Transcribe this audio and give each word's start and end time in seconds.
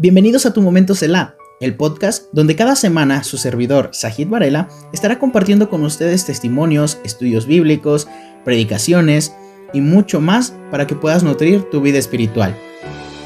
Bienvenidos 0.00 0.46
a 0.46 0.52
Tu 0.52 0.62
Momento 0.62 0.94
Selah, 0.94 1.34
el 1.58 1.74
podcast 1.74 2.26
donde 2.30 2.54
cada 2.54 2.76
semana 2.76 3.24
su 3.24 3.36
servidor, 3.36 3.90
Sajid 3.92 4.28
Varela, 4.28 4.68
estará 4.92 5.18
compartiendo 5.18 5.68
con 5.68 5.82
ustedes 5.82 6.24
testimonios, 6.24 7.00
estudios 7.02 7.48
bíblicos, 7.48 8.06
predicaciones 8.44 9.34
y 9.72 9.80
mucho 9.80 10.20
más 10.20 10.54
para 10.70 10.86
que 10.86 10.94
puedas 10.94 11.24
nutrir 11.24 11.64
tu 11.64 11.80
vida 11.80 11.98
espiritual. 11.98 12.56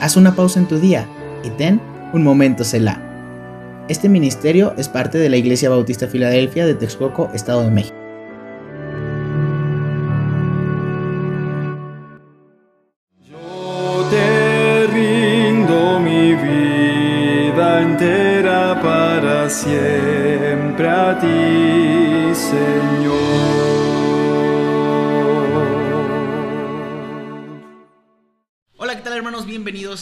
Haz 0.00 0.16
una 0.16 0.35
pausa 0.35 0.61
en 0.61 0.66
tu 0.66 0.79
día 0.79 1.06
y 1.45 1.51
ten 1.51 1.79
un 2.15 2.22
momento 2.22 2.65
Selah. 2.65 3.85
Este 3.91 4.09
ministerio 4.09 4.73
es 4.79 4.89
parte 4.89 5.19
de 5.19 5.29
la 5.29 5.37
Iglesia 5.37 5.69
Bautista 5.69 6.09
Filadelfia 6.09 6.65
de 6.65 6.75
Texcoco, 6.75 7.29
Estado 7.35 7.65
de 7.65 7.71
México. 7.71 8.01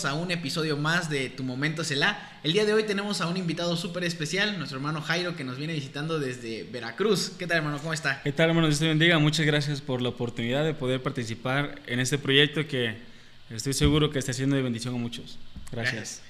Bienvenidos 0.01 0.19
a 0.19 0.25
un 0.25 0.31
episodio 0.31 0.77
más 0.79 1.11
de 1.11 1.29
Tu 1.29 1.43
Momento 1.43 1.85
Selah. 1.85 2.41
El 2.43 2.55
día 2.55 2.65
de 2.65 2.73
hoy 2.73 2.85
tenemos 2.85 3.21
a 3.21 3.27
un 3.27 3.37
invitado 3.37 3.77
súper 3.77 4.03
especial, 4.05 4.57
nuestro 4.57 4.79
hermano 4.79 5.03
Jairo, 5.03 5.37
que 5.37 5.45
nos 5.45 5.59
viene 5.59 5.75
visitando 5.75 6.19
desde 6.19 6.63
Veracruz. 6.63 7.33
¿Qué 7.39 7.47
tal 7.47 7.59
hermano? 7.59 7.77
¿Cómo 7.79 7.93
está? 7.93 8.23
¿Qué 8.23 8.33
tal, 8.33 8.49
hermano? 8.49 8.69
Dios 8.69 8.79
te 8.79 8.89
bendiga. 8.89 9.19
Muchas 9.19 9.45
gracias 9.45 9.83
por 9.83 10.01
la 10.01 10.09
oportunidad 10.09 10.65
de 10.65 10.73
poder 10.73 11.03
participar 11.03 11.83
en 11.87 12.01
este 12.01 12.17
proyecto 12.17 12.67
que 12.67 12.97
estoy 13.51 13.75
seguro 13.75 14.11
que 14.11 14.19
está 14.19 14.33
siendo 14.33 14.57
de 14.57 14.63
bendición 14.63 14.95
a 14.95 14.99
muchos. 14.99 15.39
Gracias. 15.71 16.23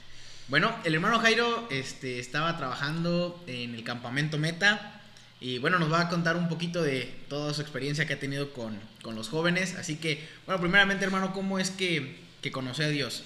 Bueno, 0.48 0.74
el 0.82 0.94
hermano 0.94 1.20
Jairo 1.20 1.68
este, 1.70 2.18
estaba 2.18 2.56
trabajando 2.58 3.40
en 3.46 3.76
el 3.76 3.84
campamento 3.84 4.36
Meta 4.36 5.00
y 5.40 5.58
bueno, 5.58 5.78
nos 5.78 5.92
va 5.92 6.00
a 6.00 6.08
contar 6.08 6.36
un 6.36 6.48
poquito 6.48 6.82
de 6.82 7.14
toda 7.28 7.54
su 7.54 7.60
experiencia 7.60 8.04
que 8.04 8.14
ha 8.14 8.18
tenido 8.18 8.52
con, 8.52 8.76
con 9.02 9.14
los 9.14 9.28
jóvenes. 9.28 9.76
Así 9.76 9.94
que, 9.96 10.26
bueno, 10.46 10.60
primeramente 10.60 11.04
hermano, 11.04 11.32
¿cómo 11.32 11.60
es 11.60 11.70
que, 11.70 12.16
que 12.42 12.50
conoció 12.50 12.86
a 12.86 12.88
Dios? 12.88 13.22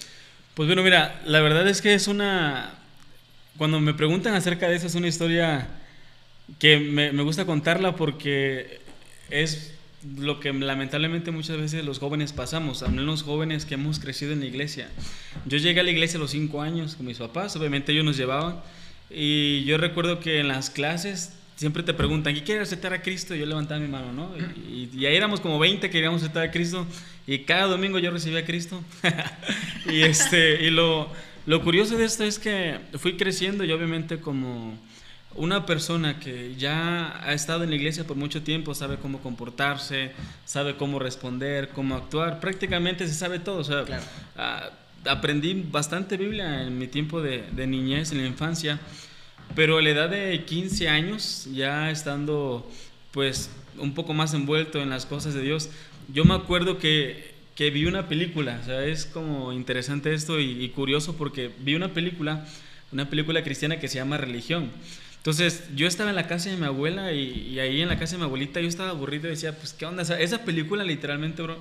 Pues 0.55 0.67
bueno, 0.67 0.83
mira, 0.83 1.21
la 1.25 1.41
verdad 1.41 1.67
es 1.67 1.81
que 1.81 1.93
es 1.93 2.07
una... 2.07 2.71
Cuando 3.57 3.81
me 3.81 3.93
preguntan 3.93 4.35
acerca 4.35 4.69
de 4.69 4.77
eso, 4.77 4.87
es 4.87 4.95
una 4.95 5.07
historia 5.07 5.67
que 6.59 6.79
me, 6.79 7.11
me 7.11 7.23
gusta 7.23 7.45
contarla 7.45 7.97
porque 7.97 8.79
es 9.29 9.73
lo 10.17 10.39
que 10.39 10.53
lamentablemente 10.53 11.31
muchas 11.31 11.57
veces 11.57 11.83
los 11.83 11.99
jóvenes 11.99 12.31
pasamos, 12.31 12.83
al 12.83 12.93
menos 12.93 13.23
jóvenes 13.23 13.65
que 13.65 13.73
hemos 13.73 13.99
crecido 13.99 14.31
en 14.31 14.39
la 14.39 14.45
iglesia. 14.45 14.87
Yo 15.45 15.57
llegué 15.57 15.81
a 15.81 15.83
la 15.83 15.91
iglesia 15.91 16.17
a 16.17 16.21
los 16.21 16.31
cinco 16.31 16.61
años 16.61 16.95
con 16.95 17.05
mis 17.05 17.17
papás, 17.17 17.53
obviamente 17.57 17.91
ellos 17.91 18.05
nos 18.05 18.15
llevaban, 18.15 18.61
y 19.09 19.65
yo 19.65 19.77
recuerdo 19.77 20.21
que 20.21 20.39
en 20.39 20.47
las 20.47 20.69
clases 20.69 21.33
siempre 21.55 21.83
te 21.83 21.93
preguntan, 21.93 22.35
¿y 22.35 22.41
quieres 22.41 22.67
aceptar 22.67 22.93
a 22.93 23.01
Cristo? 23.01 23.33
Y 23.35 23.39
yo 23.39 23.45
levantaba 23.45 23.79
mi 23.79 23.87
mano, 23.87 24.11
¿no? 24.13 24.31
Y, 24.67 24.89
y 24.93 25.05
ahí 25.05 25.15
éramos 25.15 25.39
como 25.39 25.57
20 25.59 25.87
que 25.87 25.91
queríamos 25.91 26.21
aceptar 26.21 26.43
a 26.43 26.51
Cristo, 26.51 26.85
y 27.27 27.39
cada 27.39 27.65
domingo 27.67 27.97
yo 27.99 28.11
recibía 28.11 28.39
a 28.39 28.45
Cristo. 28.45 28.83
y 29.91 30.01
este, 30.01 30.63
y 30.65 30.69
lo, 30.69 31.09
lo 31.45 31.61
curioso 31.63 31.97
de 31.97 32.05
esto 32.05 32.23
es 32.23 32.39
que 32.39 32.79
fui 32.97 33.17
creciendo 33.17 33.63
y 33.63 33.71
obviamente 33.71 34.19
como 34.19 34.77
una 35.35 35.65
persona 35.65 36.19
que 36.19 36.55
ya 36.55 37.19
ha 37.21 37.33
estado 37.33 37.63
en 37.65 37.69
la 37.69 37.75
iglesia 37.75 38.05
por 38.05 38.15
mucho 38.15 38.41
tiempo 38.41 38.73
sabe 38.73 38.95
cómo 38.97 39.19
comportarse, 39.19 40.11
sabe 40.45 40.75
cómo 40.77 40.97
responder, 40.97 41.69
cómo 41.69 41.95
actuar, 41.95 42.39
prácticamente 42.39 43.05
se 43.07 43.13
sabe 43.13 43.39
todo. 43.39 43.57
O 43.57 43.63
sea, 43.63 43.83
Claro. 43.83 44.03
ah, 44.37 44.69
aprendí 45.07 45.53
bastante 45.69 46.15
Biblia 46.17 46.63
en 46.63 46.77
mi 46.77 46.87
tiempo 46.87 47.21
de, 47.21 47.43
de 47.51 47.67
niñez, 47.67 48.11
en 48.11 48.19
la 48.21 48.27
infancia, 48.27 48.79
pero 49.53 49.77
a 49.77 49.81
la 49.81 49.89
edad 49.89 50.09
de 50.09 50.43
15 50.45 50.89
años, 50.89 51.47
ya 51.53 51.91
estando 51.91 52.69
pues 53.11 53.49
un 53.77 53.93
poco 53.93 54.13
más 54.13 54.33
envuelto 54.33 54.81
en 54.81 54.89
las 54.89 55.05
cosas 55.05 55.33
de 55.33 55.41
Dios, 55.41 55.69
yo 56.13 56.25
me 56.25 56.33
acuerdo 56.33 56.77
que, 56.77 57.33
que 57.55 57.69
vi 57.69 57.85
una 57.85 58.07
película, 58.07 58.59
o 58.61 58.65
sea, 58.65 58.85
es 58.85 59.05
como 59.05 59.53
interesante 59.53 60.13
esto 60.13 60.39
y, 60.39 60.63
y 60.63 60.69
curioso 60.69 61.15
porque 61.15 61.51
vi 61.59 61.75
una 61.75 61.93
película, 61.93 62.45
una 62.91 63.09
película 63.09 63.43
cristiana 63.43 63.79
que 63.79 63.87
se 63.87 63.95
llama 63.95 64.17
Religión. 64.17 64.71
Entonces, 65.17 65.63
yo 65.75 65.87
estaba 65.87 66.11
en 66.11 66.15
la 66.15 66.27
casa 66.27 66.51
de 66.51 66.57
mi 66.57 66.65
abuela 66.65 67.11
y, 67.11 67.49
y 67.49 67.59
ahí 67.59 67.81
en 67.81 67.87
la 67.87 67.97
casa 67.97 68.13
de 68.13 68.19
mi 68.19 68.25
abuelita 68.25 68.61
yo 68.61 68.67
estaba 68.67 68.91
aburrido 68.91 69.27
y 69.27 69.31
decía, 69.31 69.57
pues, 69.57 69.73
¿qué 69.73 69.85
onda? 69.85 70.03
O 70.03 70.05
sea, 70.05 70.19
esa 70.19 70.45
película 70.45 70.83
literalmente, 70.83 71.41
bro, 71.41 71.57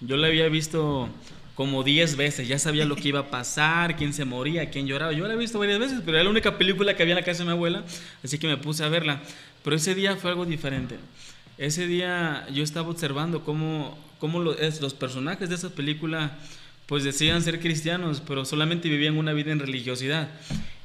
yo 0.00 0.16
la 0.16 0.28
había 0.28 0.48
visto 0.48 1.10
como 1.54 1.82
10 1.82 2.16
veces, 2.16 2.48
ya 2.48 2.58
sabía 2.58 2.84
lo 2.86 2.96
que 2.96 3.08
iba 3.08 3.20
a 3.20 3.30
pasar, 3.30 3.96
quién 3.96 4.12
se 4.12 4.24
moría, 4.24 4.70
quién 4.70 4.86
lloraba. 4.86 5.12
Yo 5.12 5.26
la 5.28 5.34
he 5.34 5.36
visto 5.36 5.58
varias 5.58 5.78
veces, 5.78 6.00
pero 6.04 6.16
era 6.16 6.24
la 6.24 6.30
única 6.30 6.56
película 6.58 6.96
que 6.96 7.02
había 7.02 7.12
en 7.14 7.20
la 7.20 7.24
casa 7.24 7.40
de 7.40 7.44
mi 7.46 7.50
abuela, 7.52 7.84
así 8.24 8.38
que 8.38 8.46
me 8.46 8.56
puse 8.56 8.84
a 8.84 8.88
verla. 8.88 9.20
Pero 9.62 9.76
ese 9.76 9.94
día 9.94 10.16
fue 10.16 10.30
algo 10.30 10.44
diferente. 10.46 10.96
Ese 11.58 11.86
día 11.86 12.46
yo 12.52 12.64
estaba 12.64 12.88
observando 12.88 13.44
cómo, 13.44 13.98
cómo 14.18 14.40
lo- 14.40 14.56
es, 14.58 14.80
los 14.80 14.94
personajes 14.94 15.48
de 15.48 15.54
esa 15.56 15.70
película 15.70 16.38
pues 16.86 17.04
decían 17.04 17.42
ser 17.42 17.60
cristianos, 17.60 18.22
pero 18.26 18.44
solamente 18.44 18.88
vivían 18.88 19.16
una 19.16 19.32
vida 19.32 19.52
en 19.52 19.60
religiosidad. 19.60 20.28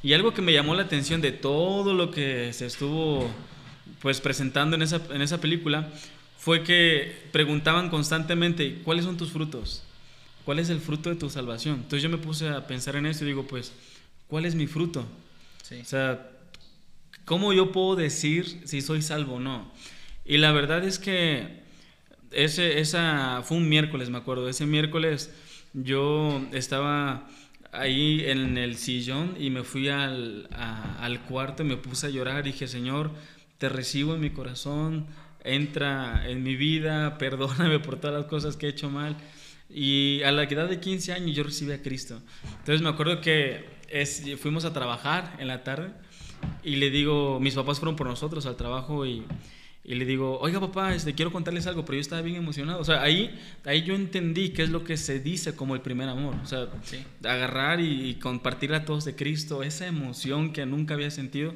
Y 0.03 0.13
algo 0.13 0.33
que 0.33 0.41
me 0.41 0.53
llamó 0.53 0.75
la 0.75 0.83
atención 0.83 1.22
de 1.22 1.31
todo 1.31 1.94
lo 1.94 2.11
que 2.11 2.53
se 2.53 2.66
estuvo 2.66 3.29
pues 4.01 4.22
presentando 4.22 4.75
en 4.75 4.83
esa, 4.83 5.01
en 5.11 5.22
esa 5.22 5.41
película 5.41 5.89
fue 6.38 6.63
que 6.63 7.13
preguntaban 7.31 7.89
constantemente, 7.89 8.79
¿cuáles 8.83 9.06
son 9.06 9.17
tus 9.17 9.31
frutos? 9.31 9.83
¿Cuál 10.47 10.59
es 10.59 10.69
el 10.69 10.80
fruto 10.80 11.09
de 11.09 11.18
tu 11.18 11.30
salvación? 11.30 11.75
Entonces 11.75 12.02
yo 12.03 12.09
me 12.09 12.18
puse 12.18 12.47
a 12.47 12.66
pensar 12.68 12.96
en 12.96 13.06
eso 13.06 13.25
y 13.25 13.28
digo, 13.28 13.46
pues, 13.46 13.74
¿cuál 14.30 14.46
es 14.46 14.56
mi 14.56 14.66
fruto? 14.66 15.06
Sí. 15.62 15.80
O 15.81 15.85
sea, 15.85 16.31
¿cómo 17.25 17.52
yo 17.52 17.74
puedo 17.74 17.97
decir 17.97 18.62
si 18.66 18.81
soy 18.81 19.02
salvo 19.02 19.36
o 19.36 19.40
no? 19.41 19.69
Y 20.24 20.38
la 20.38 20.53
verdad 20.53 20.86
es 20.86 21.00
que 21.00 21.63
ese, 22.31 22.80
esa 22.80 23.41
fue 23.44 23.57
un 23.57 23.68
miércoles, 23.68 24.09
me 24.09 24.18
acuerdo. 24.19 24.47
Ese 24.50 24.66
miércoles 24.66 25.31
yo 25.74 26.41
estaba 26.53 27.28
ahí 27.74 28.24
en 28.25 28.57
el 28.57 28.78
sillón 28.78 29.36
y 29.40 29.50
me 29.50 29.63
fui 29.63 29.90
al, 29.90 30.47
a- 30.53 31.03
al 31.03 31.22
cuarto 31.24 31.63
y 31.63 31.66
me 31.68 31.78
puse 31.78 32.07
a 32.07 32.09
llorar. 32.09 32.44
Dije, 32.44 32.68
Señor, 32.68 33.12
te 33.57 33.69
recibo 33.69 34.16
en 34.16 34.22
mi 34.22 34.30
corazón, 34.30 35.07
entra 35.44 36.30
en 36.30 36.44
mi 36.44 36.56
vida, 36.56 37.18
perdóname 37.19 37.80
por 37.80 37.97
todas 38.00 38.16
las 38.22 38.28
cosas 38.30 38.56
que 38.57 38.68
he 38.68 38.69
hecho 38.69 38.90
mal. 38.90 39.18
Y 39.69 40.22
a 40.23 40.31
la 40.31 40.44
edad 40.44 40.69
de 40.69 40.79
15 40.79 41.13
años 41.13 41.35
yo 41.35 41.44
recibí 41.44 41.72
a 41.72 41.81
Cristo. 41.81 42.22
Entonces 42.59 42.81
me 42.81 42.89
acuerdo 42.89 43.22
que 43.22 43.66
es, 43.89 44.23
fuimos 44.39 44.66
a 44.66 44.73
trabajar 44.73 45.35
en 45.39 45.47
la 45.47 45.63
tarde 45.63 45.89
y 46.63 46.75
le 46.78 46.89
digo, 46.89 47.39
mis 47.39 47.55
papás 47.55 47.79
fueron 47.79 47.95
por 47.95 48.07
nosotros 48.07 48.45
al 48.45 48.56
trabajo 48.56 49.06
y, 49.06 49.23
y 49.83 49.95
le 49.95 50.06
digo, 50.06 50.39
oiga 50.39 50.59
papá, 50.59 50.94
este, 50.94 51.13
quiero 51.16 51.31
contarles 51.31 51.67
algo, 51.67 51.83
pero 51.85 51.95
yo 51.95 52.01
estaba 52.01 52.22
bien 52.22 52.38
emocionado. 52.38 52.79
O 52.79 52.83
sea, 52.85 53.01
ahí, 53.01 53.38
ahí 53.66 53.83
yo 53.83 53.95
entendí 53.95 54.50
qué 54.50 54.63
es 54.63 54.69
lo 54.69 54.83
que 54.83 54.95
se 54.97 55.19
dice 55.19 55.56
como 55.56 55.75
el 55.75 55.81
primer 55.81 56.07
amor. 56.09 56.35
O 56.41 56.45
sea, 56.45 56.67
Sí. 56.83 56.97
agarrar 57.23 57.79
y, 57.81 58.09
y 58.09 58.16
compartir 58.16 58.73
a 58.73 58.85
todos 58.85 59.03
de 59.06 59.16
Cristo, 59.16 59.63
esa 59.63 59.85
emoción 59.88 60.53
que 60.53 60.66
nunca 60.66 60.94
había 60.94 61.11
sentido. 61.11 61.53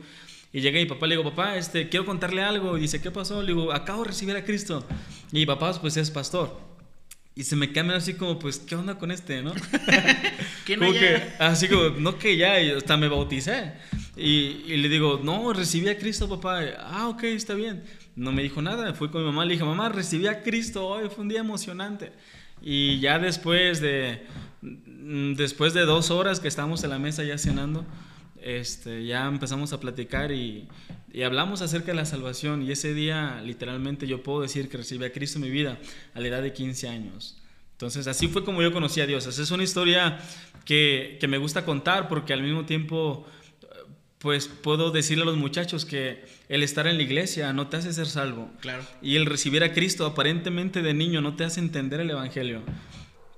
Y 0.54 0.60
llegué 0.60 0.80
mi 0.82 0.86
papá, 0.86 1.08
le 1.08 1.16
digo, 1.16 1.30
papá, 1.30 1.56
este, 1.58 1.88
quiero 1.88 2.06
contarle 2.06 2.42
algo. 2.42 2.78
Y 2.78 2.82
dice, 2.82 3.02
¿qué 3.02 3.10
pasó? 3.12 3.42
Le 3.42 3.50
digo, 3.54 3.72
acabo 3.72 4.02
de 4.04 4.10
recibir 4.10 4.36
a 4.36 4.44
Cristo. 4.44 4.86
Y 5.32 5.46
papá, 5.46 5.72
pues 5.80 5.96
es 5.96 6.12
pastor. 6.12 6.71
Y 7.42 7.44
se 7.44 7.56
me 7.56 7.72
cambia 7.72 7.98
así 7.98 8.14
como, 8.14 8.38
pues, 8.38 8.60
¿qué 8.60 8.76
onda 8.76 9.00
con 9.00 9.10
este, 9.10 9.42
no? 9.42 9.56
¿Quién 10.64 10.80
no 10.80 10.86
Como 10.86 11.00
que, 11.00 11.24
así 11.40 11.68
como, 11.68 11.90
no 11.98 12.20
que 12.20 12.38
ya, 12.38 12.62
y 12.62 12.70
hasta 12.70 12.98
me 12.98 13.08
bauticé. 13.08 13.74
Y, 14.16 14.62
y 14.68 14.78
le 14.78 14.90
digo, 14.90 15.20
no, 15.24 15.52
recibí 15.52 15.90
a 15.90 15.98
Cristo, 15.98 16.30
papá. 16.30 16.60
Ah, 16.78 17.08
ok, 17.08 17.24
está 17.24 17.56
bien. 17.56 17.84
No 18.16 18.32
me 18.32 18.44
dijo 18.44 18.62
nada. 18.62 18.94
Fui 18.94 19.10
con 19.10 19.22
mi 19.22 19.28
mamá, 19.28 19.44
le 19.44 19.54
dije, 19.54 19.66
mamá, 19.66 19.90
recibí 19.90 20.28
a 20.28 20.44
Cristo 20.44 20.86
hoy, 20.86 21.10
fue 21.10 21.24
un 21.24 21.30
día 21.30 21.40
emocionante. 21.40 22.12
Y 22.62 23.00
ya 23.00 23.18
después 23.18 23.82
de, 23.82 24.22
mm, 24.62 25.34
después 25.34 25.74
de 25.74 25.82
dos 25.86 26.12
horas 26.12 26.40
que 26.40 26.48
estábamos 26.48 26.84
en 26.84 26.92
la 26.92 27.00
mesa 27.00 27.24
ya 27.24 27.40
cenando, 27.40 27.88
este, 28.40 29.04
ya 29.04 29.26
empezamos 29.28 29.74
a 29.74 29.80
platicar 29.80 30.32
y, 30.32 30.68
y 31.12 31.24
hablamos 31.24 31.64
acerca 31.64 31.88
de 31.88 31.96
la 31.96 32.06
salvación. 32.06 32.62
Y 32.62 32.72
ese 32.72 32.94
día, 32.94 33.42
literalmente, 33.44 34.06
yo 34.06 34.22
puedo 34.22 34.42
decir 34.42 34.70
que 34.70 34.78
recibí 34.78 35.06
a 35.06 35.12
Cristo 35.12 35.40
en 35.40 35.46
mi 35.46 35.50
vida 35.50 35.80
a 36.14 36.20
la 36.20 36.28
edad 36.28 36.44
de 36.44 36.54
15 36.54 36.88
años. 36.88 37.41
Entonces, 37.82 38.06
así 38.06 38.28
fue 38.28 38.46
como 38.46 38.62
yo 38.62 38.72
conocí 38.72 39.02
a 39.02 39.08
Dios. 39.08 39.26
Esa 39.26 39.42
es 39.42 39.50
una 39.50 39.64
historia 39.64 40.20
que, 40.66 41.18
que 41.20 41.28
me 41.28 41.40
gusta 41.40 41.66
contar 41.66 42.10
porque 42.10 42.32
al 42.32 42.44
mismo 42.44 42.64
tiempo, 42.64 43.26
pues 44.20 44.48
puedo 44.48 44.92
decirle 44.92 45.24
a 45.24 45.26
los 45.26 45.36
muchachos 45.36 45.84
que 45.84 46.24
el 46.48 46.62
estar 46.62 46.86
en 46.86 46.98
la 46.98 47.02
iglesia 47.02 47.54
no 47.54 47.70
te 47.70 47.78
hace 47.78 47.92
ser 47.92 48.06
salvo. 48.06 48.52
Claro. 48.60 48.84
Y 49.02 49.16
el 49.16 49.26
recibir 49.26 49.64
a 49.64 49.74
Cristo 49.74 50.06
aparentemente 50.06 50.84
de 50.84 50.94
niño 50.94 51.22
no 51.22 51.36
te 51.36 51.44
hace 51.44 51.60
entender 51.60 52.02
el 52.02 52.12
Evangelio. 52.12 52.62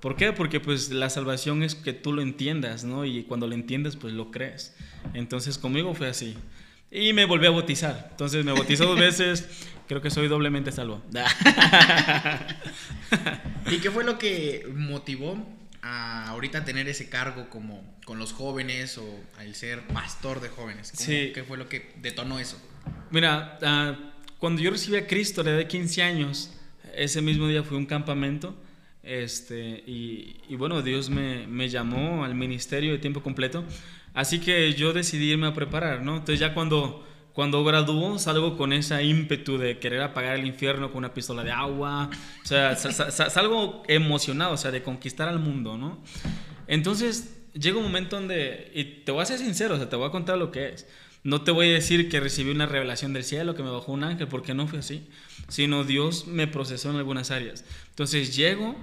¿Por 0.00 0.14
qué? 0.14 0.34
Porque 0.34 0.60
pues 0.60 0.90
la 0.90 1.08
salvación 1.08 1.62
es 1.62 1.74
que 1.74 1.94
tú 1.94 2.12
lo 2.12 2.20
entiendas, 2.20 2.84
¿no? 2.84 3.06
Y 3.06 3.22
cuando 3.22 3.46
lo 3.46 3.54
entiendes, 3.54 3.96
pues 3.96 4.12
lo 4.12 4.30
crees. 4.30 4.76
Entonces 5.14 5.56
conmigo 5.56 5.94
fue 5.94 6.08
así. 6.08 6.36
Y 6.90 7.12
me 7.12 7.24
volví 7.24 7.46
a 7.46 7.50
bautizar. 7.50 8.08
Entonces 8.12 8.44
me 8.44 8.52
bautizó 8.52 8.86
dos 8.86 8.98
veces. 8.98 9.48
Creo 9.88 10.00
que 10.00 10.10
soy 10.10 10.28
doblemente 10.28 10.72
salvo. 10.72 11.02
¿Y 13.70 13.78
qué 13.78 13.90
fue 13.90 14.04
lo 14.04 14.18
que 14.18 14.66
motivó 14.74 15.36
a 15.82 16.28
ahorita 16.28 16.64
tener 16.64 16.88
ese 16.88 17.08
cargo 17.08 17.48
como 17.50 17.82
con 18.04 18.18
los 18.18 18.32
jóvenes 18.32 18.98
o 18.98 19.04
al 19.38 19.54
ser 19.54 19.82
pastor 19.88 20.40
de 20.40 20.48
jóvenes? 20.48 20.92
¿Cómo- 20.96 21.04
Sí. 21.06 21.32
¿Qué 21.34 21.42
fue 21.44 21.58
lo 21.58 21.68
que 21.68 21.92
detonó 22.00 22.38
eso? 22.38 22.60
Mira, 23.10 23.58
ah, 23.62 23.96
cuando 24.38 24.62
yo 24.62 24.70
recibí 24.70 24.96
a 24.96 25.06
Cristo 25.06 25.40
a 25.40 25.44
la 25.44 25.50
edad 25.50 25.58
de 25.58 25.68
15 25.68 26.02
años, 26.02 26.50
ese 26.94 27.20
mismo 27.22 27.48
día 27.48 27.62
fui 27.62 27.76
a 27.76 27.80
un 27.80 27.86
campamento. 27.86 28.54
Este, 29.02 29.82
y, 29.86 30.36
y 30.48 30.56
bueno, 30.56 30.80
Dios 30.80 31.10
me, 31.10 31.46
me 31.46 31.68
llamó 31.68 32.24
al 32.24 32.34
ministerio 32.34 32.92
de 32.92 32.98
tiempo 32.98 33.22
completo. 33.22 33.64
Así 34.14 34.38
que 34.40 34.72
yo 34.74 34.92
decidí 34.92 35.32
irme 35.32 35.48
a 35.48 35.54
preparar, 35.54 36.02
¿no? 36.02 36.12
Entonces 36.12 36.38
ya 36.40 36.54
cuando, 36.54 37.04
cuando 37.32 37.64
graduó 37.64 38.18
salgo 38.18 38.56
con 38.56 38.72
esa 38.72 39.02
ímpetu 39.02 39.58
de 39.58 39.78
querer 39.78 40.02
apagar 40.02 40.36
el 40.38 40.46
infierno 40.46 40.88
con 40.90 40.98
una 40.98 41.12
pistola 41.12 41.42
de 41.44 41.50
agua. 41.50 42.08
O 42.42 42.46
sea, 42.46 42.76
sa- 42.76 42.92
sa- 42.92 43.10
sa- 43.10 43.28
salgo 43.28 43.82
emocionado, 43.88 44.54
o 44.54 44.56
sea, 44.56 44.70
de 44.70 44.82
conquistar 44.82 45.28
al 45.28 45.40
mundo, 45.40 45.76
¿no? 45.76 46.02
Entonces 46.66 47.40
llega 47.54 47.76
un 47.78 47.84
momento 47.84 48.16
donde, 48.16 48.70
y 48.74 48.84
te 49.04 49.12
voy 49.12 49.22
a 49.22 49.26
ser 49.26 49.38
sincero, 49.38 49.74
o 49.74 49.78
sea, 49.78 49.88
te 49.88 49.96
voy 49.96 50.06
a 50.08 50.10
contar 50.10 50.38
lo 50.38 50.50
que 50.50 50.68
es. 50.70 50.86
No 51.22 51.40
te 51.42 51.50
voy 51.52 51.70
a 51.70 51.72
decir 51.72 52.08
que 52.10 52.20
recibí 52.20 52.50
una 52.50 52.66
revelación 52.66 53.12
del 53.14 53.24
cielo, 53.24 53.54
que 53.54 53.62
me 53.62 53.70
bajó 53.70 53.92
un 53.92 54.04
ángel, 54.04 54.28
porque 54.28 54.52
no 54.54 54.66
fue 54.66 54.80
así, 54.80 55.08
sino 55.48 55.82
Dios 55.82 56.26
me 56.26 56.46
procesó 56.46 56.90
en 56.90 56.96
algunas 56.96 57.30
áreas. 57.30 57.64
Entonces 57.88 58.36
llego 58.36 58.76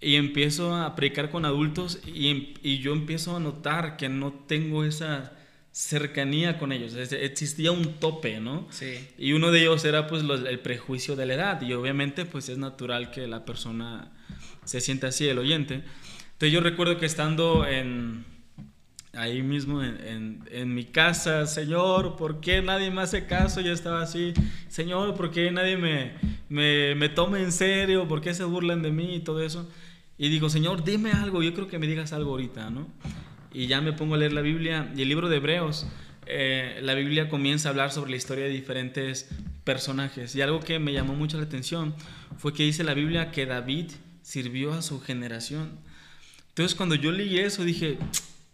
y 0.00 0.16
empiezo 0.16 0.74
a 0.74 0.94
predicar 0.96 1.30
con 1.30 1.44
adultos 1.44 2.00
y, 2.06 2.28
em- 2.28 2.46
y 2.62 2.78
yo 2.78 2.92
empiezo 2.92 3.36
a 3.36 3.40
notar 3.40 3.96
que 3.96 4.08
no 4.08 4.32
tengo 4.32 4.84
esa 4.84 5.32
cercanía 5.72 6.58
con 6.58 6.72
ellos. 6.72 6.94
Existía 6.94 7.70
un 7.70 7.94
tope, 8.00 8.40
¿no? 8.40 8.66
Sí. 8.70 8.94
Y 9.18 9.32
uno 9.32 9.50
de 9.50 9.60
ellos 9.60 9.84
era 9.84 10.06
pues 10.06 10.22
los- 10.22 10.44
el 10.46 10.58
prejuicio 10.60 11.16
de 11.16 11.26
la 11.26 11.34
edad 11.34 11.60
y 11.62 11.72
obviamente 11.74 12.24
pues 12.24 12.48
es 12.48 12.56
natural 12.58 13.10
que 13.10 13.26
la 13.26 13.44
persona 13.44 14.10
se 14.64 14.80
sienta 14.80 15.08
así, 15.08 15.28
el 15.28 15.38
oyente. 15.38 15.82
Entonces 16.32 16.52
yo 16.52 16.60
recuerdo 16.60 16.98
que 16.98 17.06
estando 17.06 17.66
en 17.66 18.24
ahí 19.12 19.42
mismo 19.42 19.82
en, 19.82 19.96
en- 20.06 20.44
en 20.50 20.74
mi 20.74 20.84
casa, 20.84 21.46
Señor, 21.46 22.16
¿por 22.16 22.40
qué 22.40 22.60
nadie 22.62 22.90
me 22.90 23.02
hace 23.02 23.26
caso? 23.26 23.60
Yo 23.60 23.72
estaba 23.72 24.02
así, 24.02 24.34
Señor, 24.68 25.14
¿por 25.14 25.30
qué 25.30 25.50
nadie 25.50 25.76
me, 25.78 26.12
me, 26.48 26.94
me 26.94 27.08
toma 27.08 27.38
en 27.40 27.52
serio? 27.52 28.08
¿Por 28.08 28.20
qué 28.20 28.34
se 28.34 28.44
burlan 28.44 28.82
de 28.82 28.92
mí 28.92 29.14
y 29.16 29.20
todo 29.20 29.42
eso? 29.42 29.70
Y 30.18 30.28
digo, 30.28 30.48
Señor, 30.48 30.84
dime 30.84 31.12
algo, 31.12 31.42
yo 31.42 31.52
creo 31.54 31.68
que 31.68 31.78
me 31.78 31.86
digas 31.86 32.12
algo 32.12 32.30
ahorita, 32.30 32.70
¿no? 32.70 32.88
Y 33.52 33.66
ya 33.66 33.80
me 33.80 33.92
pongo 33.92 34.14
a 34.14 34.18
leer 34.18 34.32
la 34.32 34.40
Biblia 34.40 34.92
y 34.96 35.02
el 35.02 35.08
libro 35.08 35.28
de 35.28 35.36
Hebreos, 35.36 35.86
eh, 36.26 36.80
la 36.82 36.94
Biblia 36.94 37.28
comienza 37.28 37.68
a 37.68 37.70
hablar 37.70 37.92
sobre 37.92 38.10
la 38.10 38.16
historia 38.16 38.44
de 38.44 38.50
diferentes 38.50 39.28
personajes. 39.64 40.34
Y 40.34 40.42
algo 40.42 40.60
que 40.60 40.78
me 40.78 40.92
llamó 40.92 41.14
mucho 41.14 41.38
la 41.38 41.44
atención 41.44 41.94
fue 42.38 42.52
que 42.52 42.64
dice 42.64 42.84
la 42.84 42.94
Biblia 42.94 43.30
que 43.30 43.46
David 43.46 43.92
sirvió 44.22 44.72
a 44.72 44.82
su 44.82 45.00
generación. 45.00 45.78
Entonces 46.48 46.74
cuando 46.74 46.94
yo 46.94 47.12
leí 47.12 47.38
eso 47.38 47.64
dije, 47.64 47.98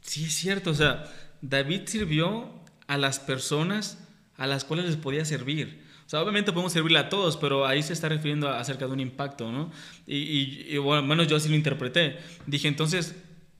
sí 0.00 0.24
es 0.24 0.34
cierto, 0.34 0.70
o 0.70 0.74
sea, 0.74 1.04
David 1.40 1.82
sirvió 1.86 2.62
a 2.86 2.98
las 2.98 3.20
personas 3.20 3.98
a 4.36 4.46
las 4.46 4.64
cuales 4.64 4.86
les 4.86 4.96
podía 4.96 5.24
servir. 5.24 5.81
Sea, 6.12 6.20
obviamente 6.20 6.52
podemos 6.52 6.74
servirle 6.74 6.98
a 6.98 7.08
todos, 7.08 7.38
pero 7.38 7.64
ahí 7.66 7.82
se 7.82 7.94
está 7.94 8.06
refiriendo 8.06 8.46
a- 8.46 8.60
acerca 8.60 8.86
de 8.86 8.92
un 8.92 9.00
impacto, 9.00 9.50
¿no? 9.50 9.70
Y, 10.06 10.16
y, 10.18 10.66
y, 10.68 10.76
bueno, 10.76 11.00
al 11.00 11.08
menos 11.08 11.26
yo 11.26 11.36
así 11.36 11.48
lo 11.48 11.54
interpreté. 11.54 12.18
Dije, 12.46 12.68
entonces, 12.68 13.16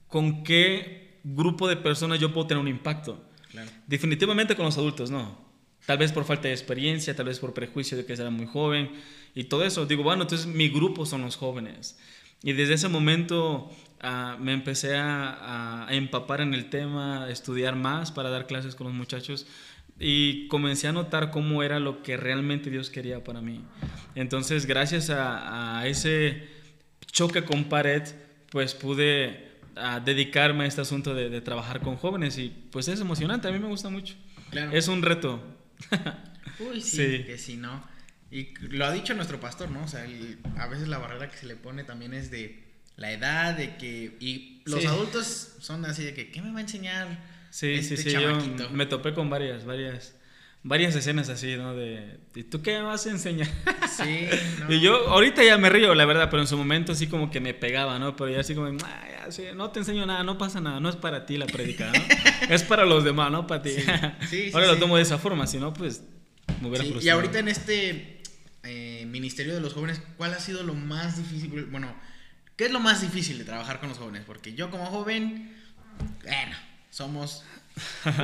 ¿con 0.07 0.43
qué 0.43 1.17
grupo 1.23 1.67
de 1.67 1.77
personas 1.77 2.19
yo 2.19 2.31
puedo 2.31 2.45
tener 2.45 2.61
un 2.61 2.67
impacto? 2.67 3.19
Claro. 3.49 3.71
Definitivamente 3.87 4.55
con 4.55 4.65
los 4.65 4.77
adultos, 4.77 5.09
no. 5.09 5.35
Tal 5.87 5.97
vez 5.97 6.11
por 6.11 6.25
falta 6.25 6.47
de 6.47 6.53
experiencia, 6.53 7.15
tal 7.15 7.25
vez 7.25 7.39
por 7.39 7.55
prejuicio 7.55 7.97
de 7.97 8.05
que 8.05 8.13
era 8.13 8.29
muy 8.29 8.45
joven 8.45 8.91
y 9.33 9.45
todo 9.45 9.63
eso. 9.65 9.87
Digo, 9.87 10.03
bueno, 10.03 10.21
entonces 10.21 10.45
mi 10.45 10.69
grupo 10.69 11.07
son 11.07 11.23
los 11.23 11.37
jóvenes. 11.37 11.97
Y 12.43 12.53
desde 12.53 12.75
ese 12.75 12.87
momento 12.87 13.71
ah, 13.99 14.37
me 14.39 14.53
empecé 14.53 14.95
a, 14.95 15.87
a 15.87 15.95
empapar 15.95 16.39
en 16.41 16.53
el 16.53 16.69
tema, 16.69 17.23
a 17.23 17.31
estudiar 17.31 17.75
más 17.75 18.11
para 18.11 18.29
dar 18.29 18.45
clases 18.45 18.75
con 18.75 18.85
los 18.85 18.95
muchachos 18.95 19.47
y 19.99 20.47
comencé 20.47 20.87
a 20.87 20.91
notar 20.91 21.31
cómo 21.31 21.63
era 21.63 21.79
lo 21.79 22.01
que 22.03 22.17
realmente 22.17 22.69
Dios 22.69 22.89
quería 22.89 23.23
para 23.23 23.41
mí. 23.41 23.63
Entonces, 24.15 24.65
gracias 24.65 25.09
a, 25.09 25.79
a 25.79 25.87
ese 25.87 26.47
choque 27.11 27.43
con 27.43 27.65
pared, 27.65 28.03
pues 28.49 28.73
pude 28.73 29.51
ah, 29.75 29.99
dedicarme 30.03 30.65
a 30.65 30.67
este 30.67 30.81
asunto 30.81 31.13
de, 31.13 31.29
de 31.29 31.41
trabajar 31.41 31.81
con 31.81 31.95
jóvenes 31.97 32.37
y 32.37 32.49
pues 32.71 32.87
es 32.87 32.99
emocionante, 32.99 33.47
a 33.47 33.51
mí 33.51 33.59
me 33.59 33.67
gusta 33.67 33.89
mucho. 33.89 34.15
Claro. 34.51 34.71
Es 34.71 34.87
un 34.87 35.01
reto. 35.01 35.41
Uy, 36.59 36.81
sí, 36.81 36.97
Sí. 37.17 37.23
que 37.25 37.37
sí, 37.37 37.57
¿no? 37.57 37.83
Y 38.31 38.53
lo 38.61 38.85
ha 38.85 38.91
dicho 38.91 39.13
nuestro 39.13 39.39
pastor, 39.39 39.69
¿no? 39.71 39.83
O 39.83 39.87
sea, 39.87 40.05
el- 40.05 40.39
a 40.57 40.67
veces 40.67 40.87
la 40.87 40.97
barrera 40.97 41.29
que 41.29 41.37
se 41.37 41.45
le 41.45 41.55
pone 41.55 41.83
también 41.83 42.13
es 42.13 42.31
de 42.31 42.63
la 42.97 43.11
edad, 43.11 43.55
de 43.55 43.75
que... 43.77 44.17
Y 44.19 44.61
los 44.65 44.81
Sí. 44.81 44.87
adultos 44.87 45.55
son 45.59 45.85
así 45.85 46.03
de 46.03 46.13
que, 46.13 46.29
¿qué 46.31 46.41
me 46.41 46.51
va 46.51 46.59
a 46.59 46.61
enseñar 46.61 47.07
Sí, 47.53 47.67
este 47.73 47.97
sí, 47.97 48.03
sí, 48.03 48.11
yo 48.13 48.35
me 48.71 48.87
topé 48.87 49.13
con 49.13 49.29
varias, 49.29 49.63
varias, 49.63 50.15
varias 50.63 50.95
escenas 50.95 51.29
así, 51.29 51.55
¿no? 51.55 51.75
De, 51.75 52.17
¿y 52.33 52.41
tú 52.45 52.63
qué 52.63 52.71
me 52.77 52.81
vas 52.81 53.05
a 53.05 53.11
enseñar? 53.11 53.47
Sí, 53.95 54.25
no. 54.59 54.73
Y 54.73 54.79
yo 54.81 55.07
ahorita 55.09 55.43
ya 55.43 55.55
me 55.59 55.69
río, 55.69 55.93
la 55.93 56.05
verdad, 56.05 56.29
pero 56.31 56.41
en 56.41 56.47
su 56.47 56.57
momento 56.57 56.93
así 56.93 57.05
como 57.05 57.29
que 57.29 57.39
me 57.39 57.53
pegaba, 57.53 57.99
¿no? 57.99 58.15
Pero 58.15 58.31
ya 58.31 58.39
así 58.39 58.55
como, 58.55 58.75
"Ah, 58.83 59.03
ya, 59.27 59.31
sí, 59.31 59.43
no 59.53 59.69
te 59.69 59.77
enseño 59.81 60.03
nada, 60.07 60.23
no 60.23 60.39
pasa 60.39 60.61
nada, 60.61 60.79
no 60.79 60.89
es 60.89 60.95
para 60.95 61.27
ti 61.27 61.37
la 61.37 61.45
prédica, 61.45 61.91
¿no? 61.91 61.99
es 62.49 62.63
para 62.63 62.85
los 62.85 63.03
demás, 63.03 63.29
no 63.31 63.45
para 63.45 63.61
ti. 63.61 63.69
Sí, 63.69 63.81
sí, 64.21 64.27
sí, 64.45 64.51
Ahora 64.51 64.65
lo 64.65 64.73
sí. 64.73 64.79
tomo 64.79 64.95
de 64.97 65.03
esa 65.03 65.19
forma, 65.19 65.45
si 65.45 65.59
no, 65.59 65.73
pues 65.73 66.01
me 66.59 66.69
hubiera 66.69 66.83
Sí, 66.83 66.89
y 66.89 66.91
frustrado. 66.93 67.19
ahorita 67.19 67.37
en 67.37 67.47
este 67.49 68.23
eh, 68.63 69.05
Ministerio 69.05 69.53
de 69.53 69.61
los 69.61 69.73
Jóvenes, 69.73 70.01
¿cuál 70.17 70.33
ha 70.33 70.39
sido 70.39 70.63
lo 70.63 70.73
más 70.73 71.17
difícil? 71.17 71.65
Bueno, 71.65 71.95
¿qué 72.55 72.65
es 72.65 72.71
lo 72.71 72.79
más 72.79 73.01
difícil 73.01 73.37
de 73.37 73.43
trabajar 73.45 73.79
con 73.79 73.89
los 73.89 73.99
jóvenes? 73.99 74.23
Porque 74.25 74.55
yo 74.55 74.71
como 74.71 74.87
joven, 74.87 75.53
bueno, 76.23 76.55
somos... 76.93 77.43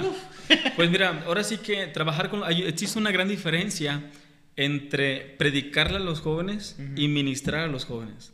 Pues 0.76 0.90
mira, 0.90 1.24
ahora 1.26 1.44
sí 1.44 1.58
que 1.58 1.88
trabajar 1.88 2.30
con... 2.30 2.42
Existe 2.52 2.98
una 2.98 3.12
gran 3.12 3.28
diferencia 3.28 4.10
entre 4.56 5.36
predicarle 5.38 5.98
a 5.98 6.00
los 6.00 6.22
jóvenes 6.22 6.76
y 6.96 7.08
ministrar 7.08 7.62
a 7.62 7.68
los 7.68 7.86
jóvenes. 7.86 8.34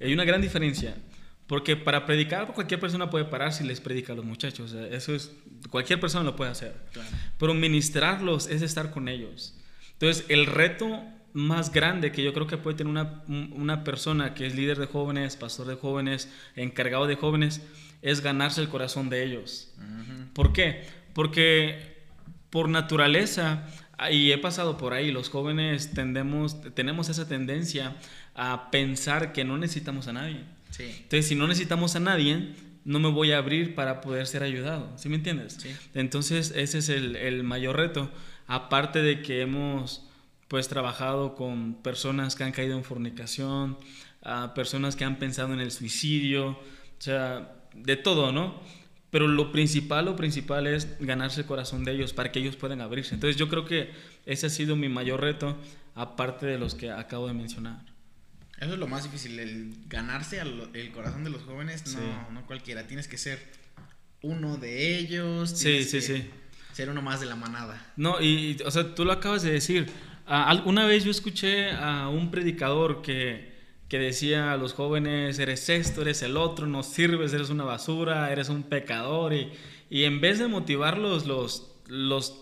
Hay 0.00 0.12
una 0.12 0.24
gran 0.24 0.42
diferencia. 0.42 0.94
Porque 1.46 1.76
para 1.76 2.04
predicar, 2.04 2.52
cualquier 2.52 2.80
persona 2.80 3.08
puede 3.08 3.24
pararse 3.24 3.64
y 3.64 3.66
les 3.66 3.80
predica 3.80 4.12
a 4.12 4.16
los 4.16 4.24
muchachos. 4.24 4.72
o 4.72 4.74
sea, 4.74 4.86
Eso 4.88 5.14
es... 5.14 5.32
Cualquier 5.70 5.98
persona 5.98 6.24
lo 6.24 6.36
puede 6.36 6.50
hacer. 6.50 6.74
Claro. 6.92 7.08
Pero 7.38 7.54
ministrarlos 7.54 8.48
es 8.48 8.62
estar 8.62 8.90
con 8.90 9.08
ellos. 9.08 9.54
Entonces, 9.92 10.26
el 10.28 10.46
reto 10.46 11.02
más 11.36 11.70
grande 11.70 12.12
que 12.12 12.22
yo 12.24 12.32
creo 12.32 12.46
que 12.46 12.56
puede 12.56 12.78
tener 12.78 12.90
una, 12.90 13.22
una 13.28 13.84
persona 13.84 14.32
que 14.32 14.46
es 14.46 14.54
líder 14.54 14.78
de 14.78 14.86
jóvenes, 14.86 15.36
pastor 15.36 15.66
de 15.66 15.74
jóvenes, 15.74 16.32
encargado 16.54 17.06
de 17.06 17.16
jóvenes, 17.16 17.60
es 18.00 18.22
ganarse 18.22 18.62
el 18.62 18.70
corazón 18.70 19.10
de 19.10 19.22
ellos. 19.22 19.70
¿Por 20.32 20.54
qué? 20.54 20.86
Porque 21.12 21.98
por 22.48 22.70
naturaleza, 22.70 23.66
y 24.10 24.32
he 24.32 24.38
pasado 24.38 24.78
por 24.78 24.94
ahí, 24.94 25.12
los 25.12 25.28
jóvenes 25.28 25.92
tendemos, 25.92 26.56
tenemos 26.72 27.10
esa 27.10 27.28
tendencia 27.28 27.96
a 28.34 28.70
pensar 28.70 29.34
que 29.34 29.44
no 29.44 29.58
necesitamos 29.58 30.08
a 30.08 30.14
nadie. 30.14 30.40
Sí. 30.70 30.84
Entonces, 30.84 31.28
si 31.28 31.34
no 31.34 31.46
necesitamos 31.46 31.96
a 31.96 32.00
nadie, 32.00 32.54
no 32.86 32.98
me 32.98 33.10
voy 33.10 33.32
a 33.32 33.38
abrir 33.38 33.74
para 33.74 34.00
poder 34.00 34.26
ser 34.26 34.42
ayudado. 34.42 34.90
¿Sí 34.96 35.10
me 35.10 35.16
entiendes? 35.16 35.58
Sí. 35.60 35.68
Entonces, 35.92 36.54
ese 36.56 36.78
es 36.78 36.88
el, 36.88 37.14
el 37.14 37.42
mayor 37.42 37.76
reto. 37.76 38.10
Aparte 38.46 39.02
de 39.02 39.20
que 39.20 39.42
hemos 39.42 40.05
pues 40.48 40.68
trabajado 40.68 41.34
con 41.34 41.74
personas 41.82 42.34
que 42.36 42.44
han 42.44 42.52
caído 42.52 42.76
en 42.76 42.84
fornicación, 42.84 43.76
a 44.22 44.54
personas 44.54 44.96
que 44.96 45.04
han 45.04 45.18
pensado 45.18 45.52
en 45.52 45.60
el 45.60 45.70
suicidio, 45.70 46.48
o 46.50 46.58
sea, 46.98 47.52
de 47.74 47.96
todo, 47.96 48.32
¿no? 48.32 48.60
Pero 49.10 49.28
lo 49.28 49.52
principal, 49.52 50.04
lo 50.04 50.16
principal 50.16 50.66
es 50.66 50.98
ganarse 51.00 51.40
el 51.42 51.46
corazón 51.46 51.84
de 51.84 51.92
ellos 51.92 52.12
para 52.12 52.32
que 52.32 52.40
ellos 52.40 52.56
puedan 52.56 52.80
abrirse. 52.80 53.14
Entonces 53.14 53.36
yo 53.36 53.48
creo 53.48 53.64
que 53.64 53.90
ese 54.26 54.46
ha 54.46 54.50
sido 54.50 54.76
mi 54.76 54.88
mayor 54.88 55.20
reto, 55.20 55.56
aparte 55.94 56.46
de 56.46 56.58
los 56.58 56.74
que 56.74 56.90
acabo 56.90 57.26
de 57.28 57.34
mencionar. 57.34 57.80
Eso 58.58 58.72
es 58.72 58.78
lo 58.78 58.86
más 58.88 59.04
difícil, 59.04 59.38
el 59.38 59.74
ganarse 59.88 60.40
al- 60.40 60.70
el 60.74 60.90
corazón 60.90 61.24
de 61.24 61.30
los 61.30 61.42
jóvenes, 61.42 61.86
no, 61.86 61.92
Sí. 62.00 62.06
no 62.32 62.46
cualquiera. 62.46 62.86
Tienes 62.86 63.06
que 63.06 63.18
ser 63.18 63.38
uno 64.22 64.56
de 64.56 64.98
ellos. 64.98 65.50
Sí, 65.50 65.84
sí, 65.84 66.00
sí. 66.00 66.28
Ser 66.72 66.90
uno 66.90 67.00
más 67.00 67.20
de 67.20 67.26
la 67.26 67.36
manada. 67.36 67.92
No, 67.96 68.20
y, 68.20 68.56
y, 68.58 68.62
o 68.64 68.70
sea, 68.70 68.94
tú 68.94 69.04
lo 69.04 69.12
acabas 69.12 69.42
de 69.42 69.52
decir. 69.52 69.86
Ah, 70.26 70.48
al- 70.50 70.62
una 70.66 70.86
vez 70.86 71.04
yo 71.04 71.10
escuché 71.10 71.70
a 71.70 72.08
un 72.08 72.30
predicador 72.30 73.00
que, 73.02 73.52
que 73.88 73.98
decía 73.98 74.52
a 74.52 74.56
los 74.56 74.72
jóvenes, 74.72 75.38
eres 75.38 75.68
esto, 75.68 76.02
eres 76.02 76.22
el 76.22 76.36
otro, 76.36 76.66
no 76.66 76.82
sirves, 76.82 77.32
eres 77.32 77.50
una 77.50 77.64
basura, 77.64 78.30
eres 78.32 78.48
un 78.48 78.62
pecador. 78.64 79.32
Y, 79.34 79.52
y 79.88 80.04
en 80.04 80.20
vez 80.20 80.38
de 80.38 80.48
motivarlos, 80.48 81.26
los, 81.26 81.70
los 81.86 82.34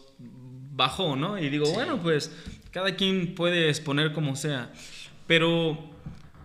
bajó, 0.76 1.14
¿no? 1.16 1.38
Y 1.38 1.50
digo, 1.50 1.66
Sí. 1.66 1.72
bueno, 1.74 2.00
pues 2.02 2.32
cada 2.70 2.96
quien 2.96 3.34
puede 3.34 3.68
exponer 3.68 4.12
como 4.12 4.34
sea. 4.34 4.72
Pero 5.26 5.90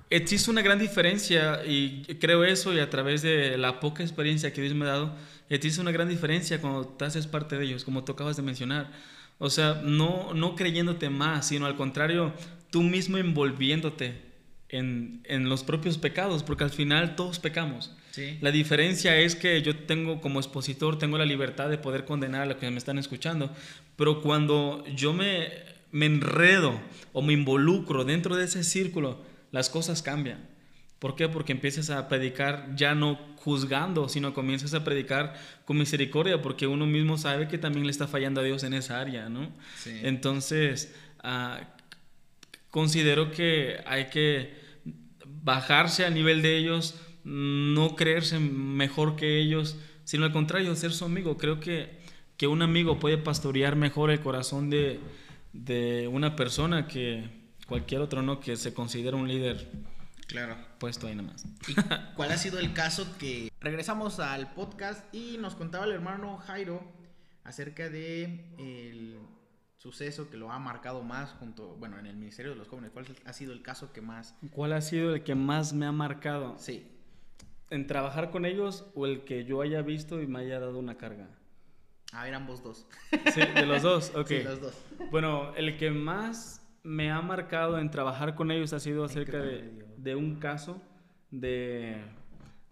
existe 0.09 0.51
una 0.51 0.61
gran 0.61 0.79
diferencia 0.79 1.61
y 1.65 2.03
creo 2.19 2.43
eso 2.43 2.73
y 2.73 2.79
a 2.79 2.89
través 2.89 3.21
de 3.21 3.57
la 3.57 3.79
poca 3.79 4.03
experiencia 4.03 4.51
que 4.53 4.61
Dios 4.61 4.73
me 4.75 4.85
ha 4.85 4.89
dado, 4.89 5.15
existe 5.49 5.79
una 5.81 5.91
gran 5.91 6.09
diferencia 6.09 6.59
cuando 6.61 6.85
te 6.85 7.05
haces 7.05 7.27
parte 7.27 7.57
de 7.57 7.65
ellos, 7.65 7.83
como 7.85 8.03
tú 8.03 8.11
acabas 8.11 8.35
de 8.35 8.43
mencionar. 8.43 8.91
O 9.39 9.49
sea, 9.49 9.81
no, 9.83 10.33
no 10.33 10.55
creyéndote 10.55 11.09
más, 11.09 11.47
sino 11.47 11.65
al 11.65 11.75
contrario, 11.75 12.33
tú 12.69 12.83
mismo 12.83 13.17
envolviéndote 13.17 14.21
en, 14.67 15.21
en 15.23 15.49
los 15.49 15.63
propios 15.63 15.97
pecados, 15.97 16.43
porque 16.43 16.65
al 16.65 16.69
final 16.69 17.15
todos 17.15 17.39
pecamos. 17.39 17.95
Sí. 18.11 18.37
La 18.41 18.51
diferencia 18.51 19.17
es 19.17 19.35
que 19.35 19.61
yo 19.61 19.75
tengo, 19.75 20.19
como 20.21 20.39
expositor, 20.39 20.99
tengo 20.99 21.17
la 21.17 21.25
libertad 21.25 21.69
de 21.69 21.77
poder 21.77 22.05
condenar 22.05 22.41
a 22.41 22.45
los 22.45 22.57
que 22.57 22.69
me 22.69 22.77
están 22.77 22.99
escuchando, 22.99 23.51
pero 23.95 24.21
cuando 24.21 24.83
yo 24.95 25.13
me, 25.13 25.49
me 25.91 26.05
enredo 26.05 26.79
o 27.13 27.21
me 27.21 27.33
involucro 27.33 28.03
dentro 28.03 28.35
de 28.35 28.45
ese 28.45 28.63
círculo, 28.63 29.23
las 29.51 29.69
cosas 29.69 30.01
cambian. 30.01 30.47
¿Por 30.99 31.15
qué? 31.15 31.29
Porque 31.29 31.53
empiezas 31.53 31.89
a 31.89 32.09
predicar 32.09 32.75
ya 32.75 32.93
no 32.93 33.17
juzgando, 33.37 34.09
sino 34.09 34.33
comienzas 34.33 34.73
a 34.73 34.83
predicar 34.83 35.33
con 35.63 35.77
misericordia, 35.77 36.41
porque 36.41 36.67
uno 36.67 36.85
mismo 36.85 37.17
sabe 37.17 37.47
que 37.47 37.57
también 37.57 37.85
le 37.85 37.91
está 37.91 38.07
fallando 38.07 38.41
a 38.41 38.43
Dios 38.43 38.63
en 38.63 38.73
esa 38.73 38.99
área, 38.99 39.29
¿no? 39.29 39.49
Sí. 39.77 39.97
Entonces, 40.03 40.93
ah, 41.23 41.61
considero 42.69 43.31
que 43.31 43.81
hay 43.85 44.09
que 44.09 44.53
bajarse 45.25 46.05
al 46.05 46.13
nivel 46.13 46.41
de 46.41 46.57
ellos, 46.57 46.99
no 47.23 47.95
creerse 47.95 48.39
mejor 48.39 49.15
que 49.15 49.39
ellos, 49.39 49.77
sino 50.03 50.25
al 50.25 50.33
contrario, 50.33 50.75
ser 50.75 50.91
su 50.91 51.05
amigo. 51.05 51.37
Creo 51.37 51.61
que, 51.61 51.99
que 52.35 52.47
un 52.47 52.61
amigo 52.61 52.99
puede 52.99 53.17
pastorear 53.17 53.77
mejor 53.77 54.11
el 54.11 54.19
corazón 54.19 54.69
de, 54.69 54.99
de 55.53 56.09
una 56.09 56.35
persona 56.35 56.87
que 56.87 57.23
cualquier 57.67 58.01
otro, 58.01 58.21
¿no? 58.21 58.41
Que 58.41 58.57
se 58.57 58.73
considera 58.73 59.15
un 59.15 59.27
líder 59.27 59.69
Claro. 60.29 60.55
puesto 60.77 61.07
ahí 61.07 61.15
nomás. 61.15 61.43
¿Y 61.67 61.73
cuál 62.15 62.31
ha 62.31 62.37
sido 62.37 62.59
el 62.59 62.71
caso 62.73 63.17
que... 63.17 63.51
Regresamos 63.59 64.19
al 64.19 64.53
podcast 64.53 65.03
y 65.13 65.37
nos 65.39 65.55
contaba 65.55 65.85
el 65.85 65.91
hermano 65.91 66.37
Jairo 66.37 66.83
acerca 67.43 67.89
de 67.89 68.45
el 68.59 69.17
suceso 69.77 70.29
que 70.29 70.37
lo 70.37 70.51
ha 70.51 70.59
marcado 70.59 71.01
más 71.01 71.31
junto, 71.31 71.75
bueno, 71.77 71.97
en 71.97 72.05
el 72.05 72.15
Ministerio 72.15 72.51
de 72.51 72.57
los 72.57 72.67
Jóvenes. 72.67 72.91
¿Cuál 72.91 73.07
ha 73.25 73.33
sido 73.33 73.53
el 73.53 73.63
caso 73.63 73.91
que 73.91 74.01
más... 74.01 74.35
¿Cuál 74.51 74.73
ha 74.73 74.81
sido 74.81 75.15
el 75.15 75.23
que 75.23 75.33
más 75.33 75.73
me 75.73 75.87
ha 75.87 75.91
marcado? 75.91 76.55
Sí. 76.59 76.87
¿En 77.71 77.87
trabajar 77.87 78.29
con 78.29 78.45
ellos 78.45 78.85
o 78.93 79.07
el 79.07 79.23
que 79.23 79.45
yo 79.45 79.61
haya 79.61 79.81
visto 79.81 80.21
y 80.21 80.27
me 80.27 80.39
haya 80.39 80.59
dado 80.59 80.77
una 80.77 80.95
carga? 80.95 81.27
A 82.11 82.23
ver, 82.23 82.35
ambos 82.35 82.63
dos. 82.63 82.85
Sí, 83.33 83.41
de 83.41 83.65
los 83.65 83.81
dos, 83.81 84.11
ok. 84.15 84.27
Sí, 84.27 84.43
los 84.43 84.61
dos. 84.61 84.73
Bueno, 85.09 85.55
el 85.55 85.75
que 85.77 85.89
más 85.89 86.61
me 86.83 87.11
ha 87.11 87.21
marcado 87.21 87.79
en 87.79 87.89
trabajar 87.89 88.35
con 88.35 88.51
ellos 88.51 88.73
ha 88.73 88.79
sido 88.79 89.03
acerca 89.03 89.37
de, 89.37 89.63
medio? 89.63 89.88
De 90.03 90.15
un 90.15 90.35
caso 90.35 90.81
de, 91.31 91.97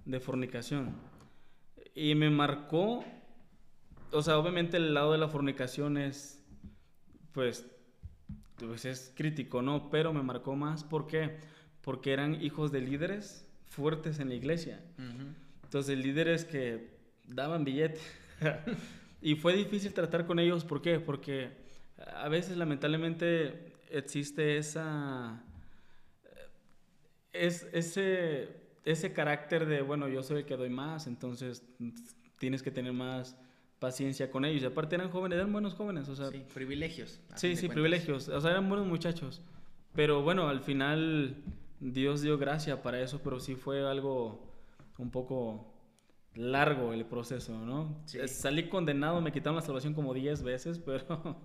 de 0.06 0.20
fornicación. 0.20 0.96
Y 1.94 2.16
me 2.16 2.30
marcó, 2.30 3.04
o 4.12 4.22
sea, 4.22 4.38
obviamente 4.38 4.78
el 4.78 4.94
lado 4.94 5.12
de 5.12 5.18
la 5.18 5.28
fornicación 5.28 5.98
es, 5.98 6.44
pues, 7.34 7.66
pues 8.58 8.86
es 8.86 9.14
crítico, 9.16 9.62
¿no? 9.62 9.90
Pero 9.90 10.14
me 10.14 10.24
marcó 10.24 10.56
más, 10.56 10.84
¿por 10.84 11.08
qué? 11.08 11.38
Porque 11.82 12.14
eran 12.14 12.42
hijos 12.42 12.72
de 12.72 12.82
líderes 12.82 13.48
fuertes 13.66 14.20
en 14.20 14.30
la 14.30 14.36
iglesia. 14.36 14.84
Ujú. 14.98 15.28
Entonces, 15.64 15.98
líderes 15.98 16.46
que 16.46 16.98
daban 17.28 17.64
billete. 17.64 18.00
y 19.22 19.36
fue 19.36 19.56
difícil 19.56 19.94
tratar 19.94 20.26
con 20.26 20.40
ellos, 20.40 20.64
¿por 20.64 20.82
qué? 20.82 21.00
Porque 21.00 21.52
a 22.16 22.30
veces, 22.30 22.58
lamentablemente, 22.58 23.74
existe 23.90 24.58
esa. 24.58 25.44
Es, 27.46 27.68
ese, 27.74 28.50
ese 28.86 29.14
carácter 29.14 29.66
de, 29.66 29.82
bueno, 29.82 30.08
yo 30.08 30.24
soy 30.24 30.40
el 30.40 30.46
que 30.46 30.58
doy 30.58 30.70
más, 30.70 31.08
entonces 31.08 31.64
tienes 32.40 32.64
que 32.64 32.72
tener 32.72 32.94
más 32.94 33.38
paciencia 33.80 34.32
con 34.32 34.46
ellos. 34.46 34.64
Y 34.64 34.66
aparte 34.66 34.96
eran 34.96 35.10
jóvenes, 35.10 35.38
eran 35.38 35.52
buenos 35.52 35.74
jóvenes, 35.76 36.10
o 36.10 36.16
sea, 36.16 36.28
Sí, 36.30 36.44
privilegios. 36.54 37.20
Sí, 37.36 37.50
sí, 37.56 37.68
cuentas. 37.68 37.70
privilegios. 37.74 38.28
O 38.30 38.42
sea, 38.42 38.52
eran 38.52 38.68
buenos 38.70 38.88
muchachos. 38.88 39.42
Pero 39.94 40.22
bueno, 40.22 40.48
al 40.48 40.62
final 40.62 41.36
Dios 41.80 42.22
dio 42.22 42.38
gracia 42.38 42.82
para 42.82 43.02
eso, 43.02 43.22
pero 43.24 43.40
sí 43.40 43.56
fue 43.56 43.88
algo 43.88 44.44
un 44.98 45.12
poco 45.12 45.74
largo 46.38 46.94
el 46.94 47.06
proceso, 47.06 47.58
¿no? 47.66 48.02
Sí. 48.06 48.20
Salí 48.28 48.70
condenado, 48.70 49.22
me 49.22 49.32
quitaron 49.32 49.56
la 49.56 49.62
salvación 49.62 49.94
como 49.94 50.14
10 50.14 50.44
veces, 50.44 50.80
pero, 50.86 51.38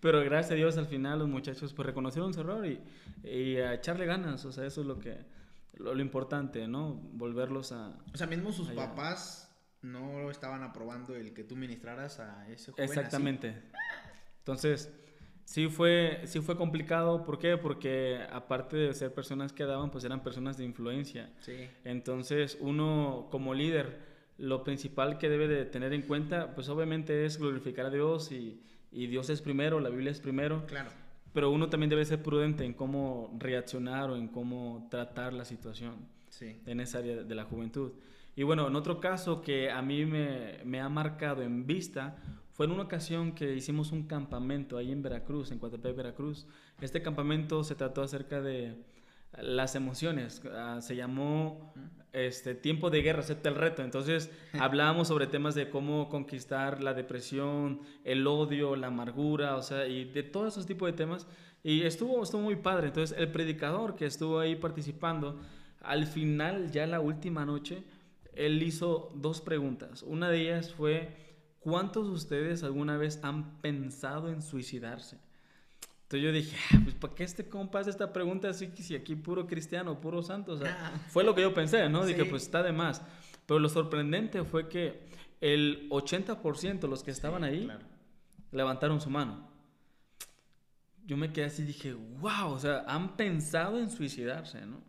pero 0.00 0.20
gracias 0.24 0.52
a 0.52 0.54
Dios 0.54 0.78
al 0.78 0.86
final 0.86 1.18
los 1.18 1.28
muchachos 1.28 1.72
pues 1.72 1.86
reconocieron 1.86 2.32
su 2.32 2.40
error 2.40 2.66
y, 2.66 2.80
y 3.28 3.56
a 3.56 3.74
echarle 3.74 4.06
ganas, 4.06 4.44
o 4.44 4.52
sea, 4.52 4.66
eso 4.66 4.80
es 4.80 4.86
lo 4.86 4.98
que 4.98 5.18
lo, 5.74 5.94
lo 5.94 6.00
importante, 6.00 6.66
¿no? 6.68 6.94
Volverlos 7.12 7.72
a... 7.72 7.98
O 8.14 8.16
sea, 8.16 8.26
mismo 8.26 8.52
sus 8.52 8.68
Allá. 8.68 8.88
papás 8.88 9.46
no 9.82 10.30
estaban 10.30 10.62
aprobando 10.62 11.14
el 11.14 11.32
que 11.32 11.44
tú 11.44 11.56
ministraras 11.56 12.20
a 12.20 12.48
ese 12.48 12.72
joven. 12.72 12.84
así. 12.84 12.98
Exactamente. 12.98 13.62
Entonces, 14.38 14.92
sí 15.44 15.68
fue, 15.68 16.22
sí 16.24 16.40
fue 16.40 16.56
complicado. 16.56 17.24
¿Por 17.24 17.38
qué? 17.38 17.56
Porque 17.56 18.20
aparte 18.30 18.76
de 18.76 18.94
ser 18.94 19.14
personas 19.14 19.52
que 19.52 19.64
daban, 19.64 19.90
pues 19.90 20.04
eran 20.04 20.22
personas 20.22 20.56
de 20.56 20.64
influencia. 20.64 21.32
Sí. 21.40 21.68
Entonces, 21.84 22.58
uno 22.60 23.28
como 23.30 23.54
líder, 23.54 23.98
lo 24.38 24.64
principal 24.64 25.18
que 25.18 25.28
debe 25.28 25.48
de 25.48 25.64
tener 25.64 25.92
en 25.92 26.02
cuenta, 26.02 26.54
pues 26.54 26.68
obviamente 26.68 27.24
es 27.24 27.38
glorificar 27.38 27.86
a 27.86 27.90
Dios 27.90 28.32
y, 28.32 28.60
y 28.92 29.06
Dios 29.06 29.30
es 29.30 29.40
primero, 29.42 29.80
la 29.80 29.88
Biblia 29.88 30.10
es 30.10 30.20
primero, 30.20 30.66
Claro. 30.66 30.90
pero 31.32 31.50
uno 31.50 31.68
también 31.68 31.90
debe 31.90 32.04
ser 32.04 32.22
prudente 32.22 32.64
en 32.64 32.74
cómo 32.74 33.34
reaccionar 33.38 34.10
o 34.10 34.16
en 34.16 34.28
cómo 34.28 34.86
tratar 34.90 35.32
la 35.32 35.44
situación 35.44 35.94
Sí. 36.28 36.60
en 36.66 36.80
esa 36.80 36.98
área 36.98 37.22
de 37.22 37.34
la 37.34 37.44
juventud. 37.44 37.92
Y 38.34 38.42
bueno, 38.42 38.68
en 38.68 38.76
otro 38.76 39.00
caso 39.00 39.40
que 39.40 39.70
a 39.70 39.80
mí 39.80 40.04
me, 40.04 40.58
me 40.64 40.80
ha 40.80 40.88
marcado 40.90 41.42
en 41.42 41.66
vista 41.66 42.16
fue 42.52 42.66
en 42.66 42.72
una 42.72 42.82
ocasión 42.82 43.32
que 43.32 43.54
hicimos 43.54 43.92
un 43.92 44.06
campamento 44.06 44.76
ahí 44.76 44.92
en 44.92 45.02
Veracruz, 45.02 45.50
en 45.50 45.58
Coatepec, 45.58 45.96
Veracruz. 45.96 46.46
Este 46.82 47.00
campamento 47.00 47.64
se 47.64 47.74
trató 47.74 48.02
acerca 48.02 48.40
de 48.42 48.74
las 49.40 49.74
emociones. 49.74 50.42
ah, 50.52 50.78
se 50.80 50.96
llamó 50.96 51.72
este, 52.12 52.54
Tiempo 52.54 52.88
de 52.90 53.02
Guerra, 53.02 53.20
acepta 53.20 53.48
el 53.48 53.54
reto. 53.54 53.82
Entonces 53.82 54.30
hablábamos 54.58 55.08
sobre 55.08 55.26
temas 55.26 55.54
de 55.54 55.68
cómo 55.68 56.08
conquistar 56.08 56.82
la 56.82 56.94
depresión, 56.94 57.80
el 58.04 58.26
odio, 58.26 58.76
la 58.76 58.88
amargura, 58.88 59.56
o 59.56 59.62
sea, 59.62 59.86
y 59.86 60.04
de 60.04 60.22
todos 60.22 60.54
esos 60.54 60.66
tipos 60.66 60.86
de 60.86 60.94
temas. 60.94 61.26
Y 61.62 61.82
estuvo, 61.82 62.22
estuvo 62.22 62.42
muy 62.42 62.56
padre. 62.56 62.88
Entonces 62.88 63.16
el 63.18 63.30
predicador 63.30 63.96
que 63.96 64.06
estuvo 64.06 64.38
ahí 64.38 64.56
participando, 64.56 65.40
al 65.80 66.06
final, 66.06 66.70
ya 66.70 66.86
la 66.86 67.00
última 67.00 67.44
noche, 67.44 67.84
él 68.34 68.62
hizo 68.62 69.12
dos 69.14 69.40
preguntas. 69.40 70.02
Una 70.02 70.30
de 70.30 70.42
ellas 70.42 70.72
fue, 70.72 71.08
¿cuántos 71.60 72.06
de 72.06 72.12
ustedes 72.12 72.62
alguna 72.62 72.96
vez 72.96 73.20
han 73.22 73.60
pensado 73.60 74.28
en 74.28 74.42
suicidarse? 74.42 75.18
Entonces 76.06 76.22
yo 76.24 76.30
dije, 76.32 76.56
"Ah, 76.72 76.80
pues 76.84 76.94
¿para 76.94 77.14
qué 77.16 77.24
este 77.24 77.48
compa 77.48 77.80
hace 77.80 77.90
esta 77.90 78.12
pregunta 78.12 78.48
así 78.48 78.68
que 78.68 78.82
si 78.84 78.94
aquí 78.94 79.16
puro 79.16 79.48
cristiano, 79.48 80.00
puro 80.00 80.22
santo? 80.22 80.52
O 80.52 80.56
sea, 80.56 80.92
fue 81.08 81.24
lo 81.24 81.34
que 81.34 81.42
yo 81.42 81.52
pensé, 81.52 81.88
¿no? 81.88 82.06
Dije, 82.06 82.22
Sí. 82.22 82.30
pues 82.30 82.44
está 82.44 82.62
de 82.62 82.70
más. 82.72 83.02
Pero 83.44 83.58
lo 83.58 83.68
sorprendente 83.68 84.44
fue 84.44 84.68
que 84.68 85.00
el 85.40 85.88
80% 85.90 86.86
los 86.86 87.02
que 87.02 87.10
estaban 87.10 87.42
ahí 87.42 87.64
Claro. 87.64 87.84
levantaron 88.52 89.00
su 89.00 89.10
mano. 89.10 89.48
Yo 91.04 91.16
me 91.16 91.32
quedé 91.32 91.46
así 91.46 91.62
y 91.62 91.66
dije, 91.66 91.92
wow, 91.92 92.50
o 92.52 92.58
sea, 92.60 92.84
han 92.86 93.16
pensado 93.16 93.78
en 93.80 93.90
suicidarse, 93.90 94.64
¿no? 94.64 94.80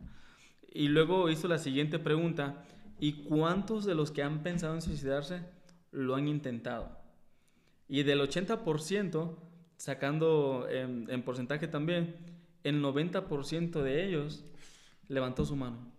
Y 0.72 0.86
luego 0.88 1.28
hizo 1.30 1.48
la 1.48 1.58
siguiente 1.58 1.98
pregunta, 1.98 2.62
¿y 3.00 3.24
cuántos 3.24 3.84
de 3.84 3.94
los 3.96 4.12
que 4.12 4.22
han 4.22 4.44
pensado 4.44 4.74
en 4.74 4.82
suicidarse 4.82 5.42
lo 5.90 6.14
han 6.14 6.28
intentado? 6.28 6.96
Y 7.88 8.02
del 8.04 8.20
80%, 8.20 9.36
sacando 9.78 10.66
en, 10.68 11.06
en 11.08 11.22
porcentaje 11.22 11.66
también, 11.68 12.16
el 12.64 12.82
90% 12.82 13.80
de 13.80 14.04
ellos 14.04 14.44
levantó 15.08 15.46
su 15.46 15.56
mano. 15.56 15.90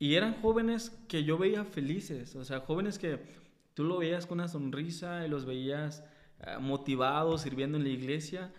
Y 0.00 0.16
eran 0.16 0.34
jóvenes 0.42 0.90
que 1.08 1.22
yo 1.22 1.38
veía 1.38 1.64
felices, 1.64 2.34
o 2.34 2.44
sea, 2.44 2.60
jóvenes 2.60 2.98
que 2.98 3.20
tú 3.74 3.84
lo 3.84 3.98
veías 3.98 4.26
con 4.26 4.38
una 4.38 4.48
sonrisa 4.48 5.24
y 5.24 5.30
los 5.30 5.44
veías 5.44 6.04
ah, 6.40 6.58
motivados, 6.58 7.42
sirviendo 7.42 7.78
en 7.78 7.84
la 7.84 7.90
iglesia, 7.90 8.52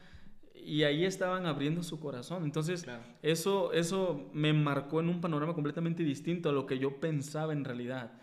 y 0.53 0.83
ahí 0.83 1.03
estaban 1.05 1.45
abriendo 1.45 1.83
su 1.83 1.99
corazón. 1.99 2.43
Entonces, 2.43 2.83
Claro. 2.83 3.03
eso, 3.21 3.73
eso 3.73 4.29
me 4.33 4.53
marcó 4.53 4.99
en 5.01 5.09
un 5.09 5.21
panorama 5.21 5.53
completamente 5.53 6.03
distinto 6.03 6.49
a 6.49 6.53
lo 6.53 6.65
que 6.65 6.79
yo 6.79 6.99
pensaba 6.99 7.53
en 7.53 7.65
realidad. 7.65 8.13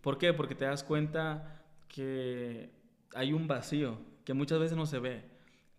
¿Por 0.00 0.18
qué? 0.18 0.32
Porque 0.32 0.54
te 0.54 0.64
das 0.64 0.82
cuenta 0.82 1.62
que 1.88 2.70
hay 3.14 3.32
un 3.32 3.46
vacío 3.46 3.98
que 4.24 4.34
muchas 4.34 4.58
veces 4.58 4.76
no 4.76 4.86
se 4.86 4.98
ve, 4.98 5.22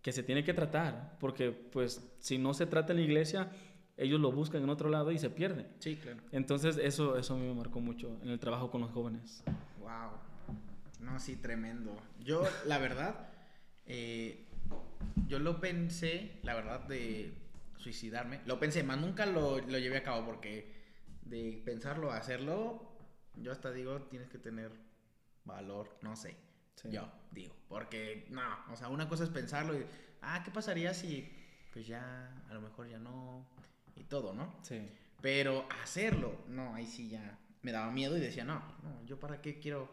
que 0.04 0.12
se 0.12 0.22
tiene 0.22 0.44
que 0.44 0.54
tratar, 0.54 1.18
porque 1.20 1.52
pues 1.52 2.06
si 2.20 2.38
no 2.38 2.54
se 2.54 2.66
trata 2.66 2.92
en 2.92 3.00
la 3.00 3.06
iglesia, 3.06 3.50
ellos 3.96 4.20
lo 4.20 4.34
buscan 4.34 4.62
en 4.62 4.70
otro 4.70 4.90
lado 4.90 5.12
y 5.12 5.18
se 5.18 5.30
pierden. 5.30 5.66
Sí, 5.80 5.96
claro. 5.96 6.20
Entonces 6.34 6.78
eso, 6.78 7.18
eso 7.18 7.36
a 7.36 7.38
mí 7.38 7.48
me 7.48 7.54
marcó 7.54 7.80
mucho 7.80 8.20
en 8.22 8.30
el 8.30 8.38
trabajo 8.38 8.70
con 8.70 8.82
los 8.82 8.92
jóvenes. 8.92 9.44
Wow. 9.80 10.12
No, 11.00 11.20
sí, 11.20 11.38
tremendo. 11.38 11.96
Yo, 12.20 12.44
la 12.66 12.80
verdad, 12.80 13.30
eh, 13.86 14.46
yo 15.28 15.40
lo 15.40 15.62
pensé, 15.62 16.40
la 16.44 16.54
verdad, 16.54 16.82
de 16.82 17.34
suicidarme. 17.78 18.42
Lo 18.46 18.60
pensé, 18.60 18.84
más 18.84 19.00
nunca 19.00 19.26
lo, 19.26 19.60
lo 19.60 19.80
llevé 19.80 19.98
a 19.98 20.04
cabo 20.04 20.26
porque 20.26 20.74
de 21.22 21.62
pensarlo 21.64 22.12
a 22.12 22.18
hacerlo, 22.18 22.92
yo 23.36 23.54
hasta 23.54 23.72
digo, 23.72 24.02
tienes 24.04 24.28
que 24.28 24.38
tener 24.38 24.72
valor, 25.46 25.98
no 26.02 26.18
sé. 26.18 26.36
Sí. 26.76 26.90
Yo 26.92 27.10
digo, 27.32 27.54
porque 27.68 28.26
no, 28.30 28.42
o 28.72 28.76
sea, 28.76 28.90
una 28.90 29.08
cosa 29.08 29.24
es 29.24 29.30
pensarlo 29.30 29.78
y, 29.78 29.86
ah, 30.22 30.42
¿qué 30.44 30.52
pasaría 30.52 30.94
si, 30.94 31.30
pues 31.72 31.88
ya, 31.88 32.44
a 32.50 32.54
lo 32.54 32.62
mejor 32.62 32.90
ya 32.90 33.00
no, 33.00 33.46
y 33.96 34.04
todo, 34.04 34.34
¿no? 34.34 34.54
Sí. 34.62 34.90
Pero 35.22 35.66
hacerlo, 35.82 36.36
no, 36.48 36.76
ahí 36.76 36.86
sí 36.86 37.10
ya. 37.10 37.40
me 37.62 37.72
daba 37.72 37.92
miedo 37.92 38.18
y 38.18 38.20
decía, 38.20 38.44
no, 38.44 38.56
no, 38.84 39.06
yo 39.06 39.20
para 39.20 39.42
qué 39.42 39.60
quiero 39.60 39.90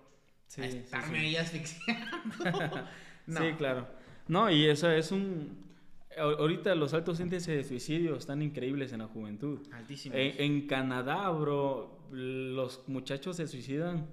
Sí, 0.49 0.63
estarme 0.63 1.21
sí, 1.21 1.27
ahí 1.27 1.37
asfixiando. 1.37 2.09
No. 3.27 3.41
Sí, 3.41 3.53
claro. 3.57 3.87
No, 4.27 4.51
y 4.51 4.67
eso 4.67 4.91
es 4.91 5.13
un... 5.13 5.71
Ahorita 6.19 6.75
los 6.75 6.95
altos 6.95 7.21
índices 7.21 7.47
de 7.47 7.63
suicidio 7.63 8.17
están 8.17 8.43
increíbles 8.43 8.93
en 8.93 8.99
la 8.99 9.07
juventud. 9.07 9.61
Altísimos. 9.73 10.19
En, 10.19 10.41
en 10.41 10.67
Canadá, 10.67 11.31
bro, 11.31 12.09
los 12.11 12.89
muchachos 12.89 13.37
se 13.37 13.47
suicidan 13.47 14.09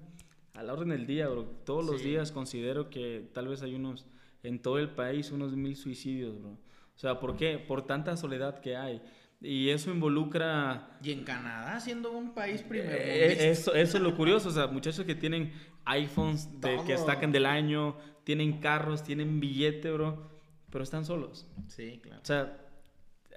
a 0.54 0.62
la 0.62 0.72
orden 0.72 0.88
del 0.88 1.06
día, 1.06 1.28
bro. 1.28 1.44
Todos 1.64 1.84
los 1.84 2.00
Sí. 2.02 2.08
días 2.08 2.32
considero 2.32 2.90
que 2.90 3.28
tal 3.32 3.48
vez 3.48 3.62
hay 3.62 3.74
unos, 3.74 4.06
en 4.42 4.60
todo 4.60 4.78
el 4.78 4.90
país, 4.90 5.30
unos 5.30 5.54
mil 5.56 5.76
suicidios, 5.76 6.38
bro. 6.40 6.50
O 6.50 6.98
sea, 7.00 7.20
¿por 7.20 7.36
qué? 7.36 7.58
Por 7.58 7.86
tanta 7.86 8.16
soledad 8.16 8.60
que 8.60 8.76
hay. 8.76 9.00
Y 9.40 9.68
eso 9.68 9.92
involucra... 9.92 10.98
Y 11.00 11.12
en 11.12 11.22
Canadá, 11.22 11.78
siendo 11.78 12.10
un 12.10 12.34
país 12.34 12.62
primero. 12.62 12.90
Eh, 12.92 13.50
eso, 13.50 13.72
eso 13.72 13.96
es 13.98 14.02
lo 14.02 14.16
curioso, 14.16 14.48
o 14.48 14.52
sea, 14.52 14.66
muchachos 14.66 15.04
que 15.04 15.14
tienen 15.14 15.52
iPhones 15.84 16.60
de, 16.60 16.76
que 16.84 16.94
Todo. 16.96 17.06
sacan 17.06 17.30
del 17.30 17.46
año, 17.46 17.96
tienen 18.24 18.58
carros, 18.60 19.04
tienen 19.04 19.38
billete, 19.38 19.92
bro, 19.92 20.28
pero 20.70 20.82
están 20.82 21.04
solos. 21.04 21.46
Sí, 21.68 22.00
claro. 22.02 22.20
O 22.20 22.24
sea, 22.26 22.58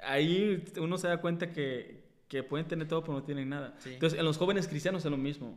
ahí 0.03 0.63
uno 0.79 0.97
se 0.97 1.07
da 1.07 1.21
cuenta 1.21 1.51
que, 1.51 2.03
que 2.27 2.41
pueden 2.41 2.67
tener 2.67 2.87
todo, 2.87 3.01
pero 3.01 3.13
no 3.13 3.23
tienen 3.23 3.49
nada. 3.49 3.75
Sí. 3.77 3.93
Entonces, 3.93 4.17
en 4.17 4.25
los 4.25 4.37
jóvenes 4.37 4.67
cristianos 4.67 5.05
es 5.05 5.11
lo 5.11 5.17
mismo. 5.17 5.55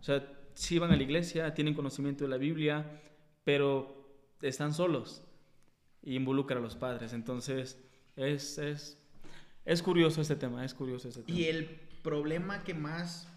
O 0.00 0.02
sea, 0.02 0.22
sí 0.58 0.80
van 0.80 0.90
a 0.90 0.96
la 0.96 1.02
iglesia, 1.04 1.54
tienen 1.54 1.72
conocimiento 1.72 2.24
de 2.24 2.30
la 2.30 2.36
Biblia, 2.36 3.00
pero 3.44 3.96
están 4.42 4.74
solos 4.74 5.22
y 6.02 6.16
involucra 6.16 6.58
a 6.58 6.60
los 6.60 6.74
padres. 6.74 7.12
Entonces, 7.12 7.80
es, 8.16 8.58
es, 8.58 9.00
es 9.64 9.82
curioso 9.82 10.20
este 10.20 10.34
tema, 10.34 10.64
es 10.64 10.74
curioso 10.74 11.08
este 11.08 11.22
tema. 11.22 11.38
Y 11.38 11.44
el 11.44 11.66
problema 12.02 12.64
que 12.64 12.74
más, 12.74 13.28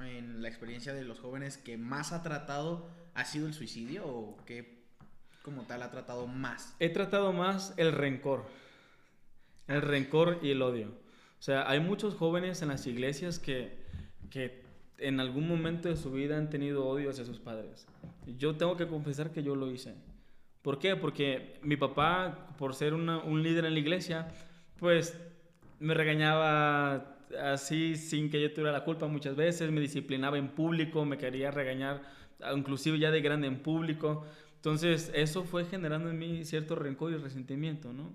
en 0.00 0.40
la 0.40 0.48
experiencia 0.48 0.94
de 0.94 1.04
los 1.04 1.20
jóvenes, 1.20 1.58
que 1.58 1.76
más 1.76 2.12
ha 2.12 2.22
tratado, 2.22 2.88
ha 3.12 3.26
sido 3.26 3.46
el 3.46 3.52
suicidio 3.52 4.06
o 4.06 4.42
que 4.46 4.82
como 5.42 5.64
tal 5.64 5.82
ha 5.82 5.90
tratado 5.90 6.26
más. 6.26 6.74
He 6.80 6.88
tratado 6.88 7.34
más 7.34 7.74
el 7.76 7.92
rencor. 7.92 8.46
El 9.66 9.82
rencor 9.82 10.38
y 10.42 10.52
el 10.52 10.62
odio. 10.62 10.88
O 11.38 11.42
sea, 11.42 11.68
hay 11.68 11.80
muchos 11.80 12.14
jóvenes 12.14 12.62
en 12.62 12.68
las 12.68 12.86
iglesias 12.86 13.38
que, 13.38 13.76
que 14.30 14.63
en 15.06 15.20
algún 15.20 15.46
momento 15.46 15.88
de 15.88 15.96
su 15.96 16.10
vida 16.10 16.38
han 16.38 16.50
tenido 16.50 16.86
odio 16.86 17.10
hacia 17.10 17.24
sus 17.24 17.38
padres. 17.38 17.86
Yo 18.38 18.56
tengo 18.56 18.76
que 18.76 18.86
confesar 18.86 19.30
que 19.32 19.42
yo 19.42 19.54
lo 19.54 19.70
hice. 19.70 19.94
¿Por 20.62 20.78
qué? 20.78 20.96
Porque 20.96 21.58
mi 21.62 21.76
papá, 21.76 22.48
por 22.58 22.74
ser 22.74 22.94
un 22.94 23.42
líder 23.42 23.66
en 23.66 23.74
la 23.74 23.80
iglesia, 23.80 24.28
pues 24.78 25.20
me 25.78 25.92
regañaba 25.92 27.18
así 27.42 27.96
sin 27.96 28.30
que 28.30 28.40
yo 28.40 28.52
tuviera 28.52 28.72
la 28.72 28.84
culpa 28.84 29.06
muchas 29.06 29.36
veces, 29.36 29.70
me 29.70 29.80
disciplinaba 29.80 30.38
en 30.38 30.48
público, 30.48 31.04
me 31.04 31.18
quería 31.18 31.50
regañar, 31.50 32.02
inclusive 32.54 32.98
ya 32.98 33.10
de 33.10 33.20
grande 33.20 33.46
en 33.46 33.58
público. 33.58 34.24
Entonces 34.56 35.12
eso 35.14 35.44
fue 35.44 35.66
generando 35.66 36.08
en 36.08 36.18
mí 36.18 36.44
cierto 36.44 36.74
rencor 36.76 37.12
y 37.12 37.16
resentimiento, 37.16 37.92
¿no? 37.92 38.12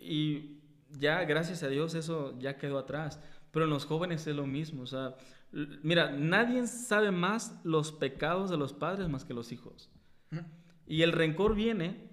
Y 0.00 0.58
ya, 1.00 1.24
gracias 1.24 1.64
a 1.64 1.68
Dios, 1.68 1.94
eso 1.94 2.38
ya 2.38 2.58
quedó 2.58 2.78
atrás. 2.78 3.20
Pero 3.50 3.64
en 3.64 3.70
los 3.70 3.84
jóvenes 3.84 4.26
es 4.26 4.36
lo 4.36 4.46
mismo. 4.46 4.82
O 4.82 4.86
sea, 4.86 5.16
mira, 5.82 6.10
nadie 6.12 6.66
sabe 6.66 7.10
más 7.10 7.60
los 7.64 7.92
pecados 7.92 8.50
de 8.50 8.56
los 8.56 8.72
padres 8.72 9.08
más 9.08 9.24
que 9.24 9.34
los 9.34 9.52
hijos. 9.52 9.90
Y 10.86 11.02
el 11.02 11.12
rencor 11.12 11.54
viene 11.54 12.10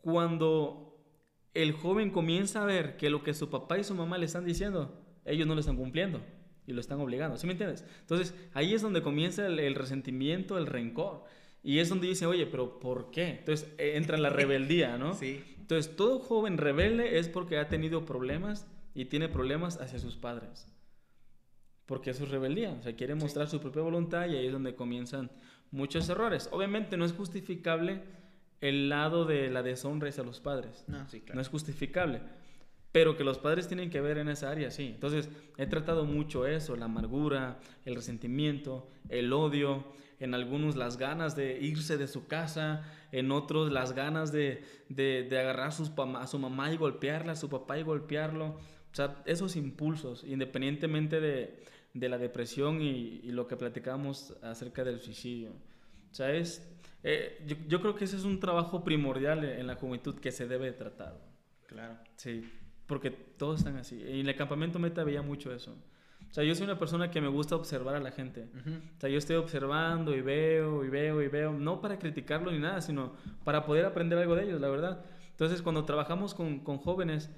cuando 0.00 0.86
el 1.54 1.72
joven 1.72 2.10
comienza 2.10 2.62
a 2.62 2.66
ver 2.66 2.96
que 2.96 3.10
lo 3.10 3.22
que 3.22 3.34
su 3.34 3.50
papá 3.50 3.78
y 3.78 3.84
su 3.84 3.94
mamá 3.94 4.18
le 4.18 4.26
están 4.26 4.44
diciendo, 4.44 5.02
ellos 5.24 5.46
no 5.46 5.54
lo 5.54 5.60
están 5.60 5.76
cumpliendo 5.76 6.20
y 6.66 6.72
lo 6.72 6.80
están 6.80 7.00
obligando. 7.00 7.36
¿Sí 7.36 7.46
me 7.46 7.52
entiendes? 7.52 7.84
Entonces, 8.00 8.34
ahí 8.54 8.74
es 8.74 8.82
donde 8.82 9.02
comienza 9.02 9.46
el, 9.46 9.58
el 9.58 9.74
resentimiento, 9.74 10.58
el 10.58 10.66
rencor. 10.66 11.24
Y 11.62 11.80
es 11.80 11.88
donde 11.88 12.06
dice, 12.06 12.26
oye, 12.26 12.46
pero 12.46 12.78
¿por 12.78 13.10
qué? 13.10 13.30
Entonces 13.30 13.68
eh, 13.78 13.96
entra 13.96 14.16
la 14.18 14.30
rebeldía, 14.30 14.98
¿no? 14.98 15.14
Sí. 15.18 15.42
Entonces, 15.58 15.96
todo 15.96 16.20
joven 16.20 16.58
rebelde 16.58 17.18
es 17.18 17.28
porque 17.28 17.58
ha 17.58 17.68
tenido 17.68 18.04
problemas 18.06 18.68
y 18.94 19.06
tiene 19.06 19.28
problemas 19.28 19.80
hacia 19.80 19.98
sus 19.98 20.16
padres. 20.16 20.72
Porque 21.86 22.10
eso 22.10 22.24
es 22.24 22.30
rebeldía, 22.30 22.72
o 22.72 22.82
sea, 22.82 22.96
quiere 22.96 23.14
mostrar 23.14 23.48
su 23.48 23.60
propia 23.60 23.82
voluntad 23.82 24.26
y 24.26 24.36
ahí 24.36 24.46
es 24.46 24.52
donde 24.52 24.74
comienzan 24.74 25.30
muchos 25.70 26.08
errores. 26.08 26.48
Obviamente 26.52 26.96
no 26.96 27.04
es 27.04 27.12
justificable 27.12 28.02
el 28.60 28.88
lado 28.88 29.24
de 29.24 29.50
la 29.50 29.62
deshonra 29.62 30.08
hacia 30.08 30.24
los 30.24 30.40
padres. 30.40 30.84
No, 30.88 31.08
sí, 31.08 31.20
claro. 31.20 31.36
No 31.36 31.42
es 31.42 31.48
justificable. 31.48 32.20
Pero 32.92 33.16
que 33.16 33.24
los 33.24 33.38
padres 33.38 33.68
tienen 33.68 33.90
que 33.90 34.00
ver 34.00 34.18
en 34.18 34.28
esa 34.28 34.50
área, 34.50 34.70
sí. 34.70 34.92
Entonces, 34.94 35.28
he 35.58 35.66
tratado 35.66 36.06
mucho 36.06 36.46
eso, 36.46 36.76
la 36.76 36.86
amargura, 36.86 37.58
el 37.84 37.94
resentimiento, 37.94 38.88
el 39.08 39.32
odio, 39.32 39.84
en 40.18 40.34
algunos 40.34 40.76
las 40.76 40.96
ganas 40.96 41.36
de 41.36 41.58
irse 41.60 41.98
de 41.98 42.08
su 42.08 42.26
casa, 42.26 42.84
en 43.12 43.32
otros 43.32 43.70
las 43.70 43.92
ganas 43.92 44.32
de, 44.32 44.64
de, 44.88 45.26
de 45.28 45.38
agarrar 45.38 45.72
sus 45.72 45.90
a 45.90 46.26
su 46.26 46.38
mamá 46.38 46.72
y 46.72 46.78
golpearla, 46.78 47.32
a 47.32 47.36
su 47.36 47.50
papá 47.50 47.78
y 47.78 47.82
golpearlo. 47.82 48.46
O 48.46 48.94
sea, 48.94 49.22
esos 49.26 49.56
impulsos, 49.56 50.24
independientemente 50.24 51.20
de, 51.20 51.62
de 51.98 52.08
la 52.08 52.18
depresión 52.18 52.82
y, 52.82 53.20
y 53.22 53.32
lo 53.32 53.46
que 53.46 53.56
platicamos 53.56 54.36
acerca 54.42 54.84
del 54.84 55.00
suicidio. 55.00 55.50
O 56.10 56.14
sea, 56.14 56.32
es, 56.32 56.66
eh, 57.02 57.42
yo, 57.46 57.56
yo 57.68 57.80
creo 57.80 57.94
que 57.94 58.04
ese 58.04 58.16
es 58.16 58.24
un 58.24 58.38
trabajo 58.38 58.84
primordial 58.84 59.44
en 59.44 59.66
la 59.66 59.76
juventud 59.76 60.14
que 60.18 60.30
se 60.30 60.46
debe 60.46 60.72
tratar. 60.72 61.18
Claro. 61.66 61.96
Sí, 62.16 62.48
porque 62.86 63.10
todos 63.10 63.60
están 63.60 63.76
así. 63.76 63.96
Y 63.96 64.20
en 64.20 64.28
el 64.28 64.36
campamento 64.36 64.78
meta 64.78 65.04
veía 65.04 65.22
mucho 65.22 65.52
eso. 65.52 65.76
O 66.30 66.34
sea, 66.34 66.44
yo 66.44 66.54
soy 66.54 66.64
una 66.64 66.78
persona 66.78 67.10
que 67.10 67.20
me 67.20 67.28
gusta 67.28 67.56
observar 67.56 67.94
a 67.94 68.00
la 68.00 68.10
gente. 68.10 68.48
O 68.96 69.00
sea, 69.00 69.08
yo 69.08 69.16
estoy 69.16 69.36
observando 69.36 70.14
y 70.14 70.20
veo 70.20 70.84
y 70.84 70.88
veo 70.88 71.22
y 71.22 71.28
veo, 71.28 71.52
no 71.52 71.80
para 71.80 71.98
criticarlo 71.98 72.50
ni 72.50 72.58
nada, 72.58 72.82
sino 72.82 73.14
para 73.44 73.64
poder 73.64 73.86
aprender 73.86 74.18
algo 74.18 74.34
de 74.34 74.44
ellos, 74.44 74.60
la 74.60 74.68
verdad. 74.68 75.04
Entonces, 75.30 75.62
cuando 75.62 75.84
trabajamos 75.84 76.34
con, 76.34 76.60
con 76.60 76.78
jóvenes, 76.78 77.30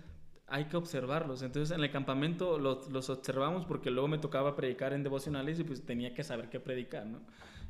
hay 0.48 0.64
que 0.66 0.76
observarlos. 0.76 1.42
Entonces, 1.42 1.76
en 1.76 1.82
el 1.84 1.90
campamento 1.90 2.58
los, 2.58 2.90
los 2.90 3.10
observamos 3.10 3.66
porque 3.66 3.90
luego 3.90 4.08
me 4.08 4.18
tocaba 4.18 4.56
predicar 4.56 4.92
en 4.92 5.02
devocionales 5.02 5.58
y 5.58 5.64
pues 5.64 5.84
tenía 5.84 6.14
que 6.14 6.24
saber 6.24 6.48
qué 6.48 6.58
predicar, 6.60 7.06
¿no? 7.06 7.20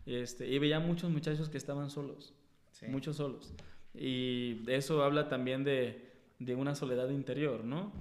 Este, 0.06 0.46
y 0.48 0.58
veía 0.58 0.80
muchos 0.80 1.10
muchachos 1.10 1.48
que 1.48 1.58
estaban 1.58 1.90
solos, 1.90 2.34
Sí. 2.72 2.86
muchos 2.86 3.16
solos. 3.16 3.52
Y 3.94 4.62
eso 4.70 5.02
habla 5.02 5.28
también 5.28 5.64
de, 5.64 6.12
de 6.38 6.54
una 6.54 6.74
soledad 6.74 7.10
interior, 7.10 7.64
¿no? 7.64 7.92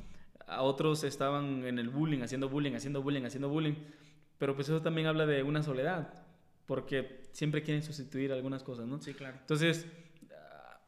A 0.46 0.62
otros 0.62 1.04
estaban 1.04 1.66
en 1.66 1.80
el 1.80 1.90
bullying, 1.90 2.22
haciendo 2.22 2.48
bullying, 2.48 2.74
haciendo 2.74 3.02
bullying, 3.02 3.24
haciendo 3.24 3.50
bullying. 3.50 3.76
Pero 4.38 4.56
pues 4.56 4.70
eso 4.70 4.82
también 4.82 5.08
habla 5.08 5.26
de 5.26 5.42
una 5.44 5.64
soledad, 5.64 6.14
porque 6.68 7.24
siempre 7.32 7.64
quieren 7.64 7.82
sustituir 7.82 8.32
algunas 8.32 8.64
cosas, 8.64 8.86
¿no? 8.88 9.02
Sí, 9.02 9.14
claro. 9.14 9.38
Entonces, 9.42 9.88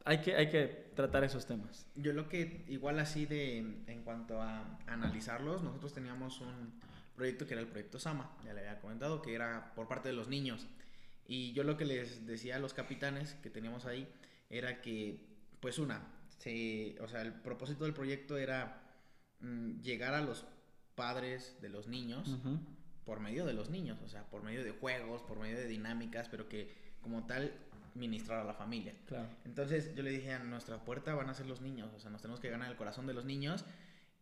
hay 0.04 0.18
que, 0.20 0.34
hay 0.36 0.48
que 0.48 0.89
tratar 1.00 1.24
esos 1.24 1.46
temas. 1.46 1.86
Yo 1.94 2.12
lo 2.12 2.28
que, 2.28 2.64
igual 2.68 2.98
así 2.98 3.26
de, 3.26 3.58
en 3.58 4.02
cuanto 4.02 4.40
a 4.40 4.78
analizarlos, 4.86 5.62
nosotros 5.62 5.92
teníamos 5.92 6.40
un 6.40 6.80
proyecto 7.16 7.46
que 7.46 7.54
era 7.54 7.60
el 7.60 7.68
proyecto 7.68 7.98
Sama, 7.98 8.36
ya 8.44 8.54
le 8.54 8.60
había 8.60 8.80
comentado, 8.80 9.22
que 9.22 9.34
era 9.34 9.72
por 9.74 9.88
parte 9.88 10.08
de 10.08 10.14
los 10.14 10.28
niños. 10.28 10.66
Y 11.26 11.52
yo 11.52 11.64
lo 11.64 11.76
que 11.76 11.84
les 11.84 12.26
decía 12.26 12.56
a 12.56 12.58
los 12.58 12.74
capitanes 12.74 13.34
que 13.42 13.50
teníamos 13.50 13.86
ahí 13.86 14.08
era 14.48 14.80
que, 14.80 15.20
pues 15.60 15.78
una, 15.78 16.02
se, 16.38 16.96
o 17.00 17.08
sea, 17.08 17.22
el 17.22 17.32
propósito 17.32 17.84
del 17.84 17.94
proyecto 17.94 18.36
era 18.36 18.82
mm, 19.40 19.80
llegar 19.80 20.14
a 20.14 20.20
los 20.20 20.44
padres 20.94 21.56
de 21.60 21.68
los 21.68 21.86
niños 21.86 22.28
Ujú. 22.28 22.58
por 23.04 23.20
medio 23.20 23.46
de 23.46 23.54
los 23.54 23.70
niños, 23.70 24.00
o 24.02 24.08
sea, 24.08 24.24
por 24.28 24.42
medio 24.42 24.64
de 24.64 24.72
juegos, 24.72 25.22
por 25.22 25.38
medio 25.38 25.56
de 25.56 25.66
dinámicas, 25.66 26.28
pero 26.28 26.48
que 26.48 26.74
como 27.00 27.26
tal 27.26 27.52
ministrar 27.94 28.40
a 28.40 28.44
la 28.44 28.54
familia. 28.54 28.94
Claro. 29.06 29.28
Entonces 29.44 29.94
yo 29.94 30.02
le 30.02 30.10
dije, 30.10 30.32
a 30.32 30.38
nuestra 30.40 30.84
puerta 30.84 31.14
van 31.14 31.28
a 31.30 31.34
ser 31.34 31.46
los 31.46 31.60
niños, 31.60 31.92
o 31.94 32.00
sea, 32.00 32.10
nos 32.10 32.22
tenemos 32.22 32.40
que 32.40 32.50
ganar 32.50 32.70
el 32.70 32.76
corazón 32.76 33.06
de 33.06 33.14
los 33.14 33.24
niños. 33.24 33.64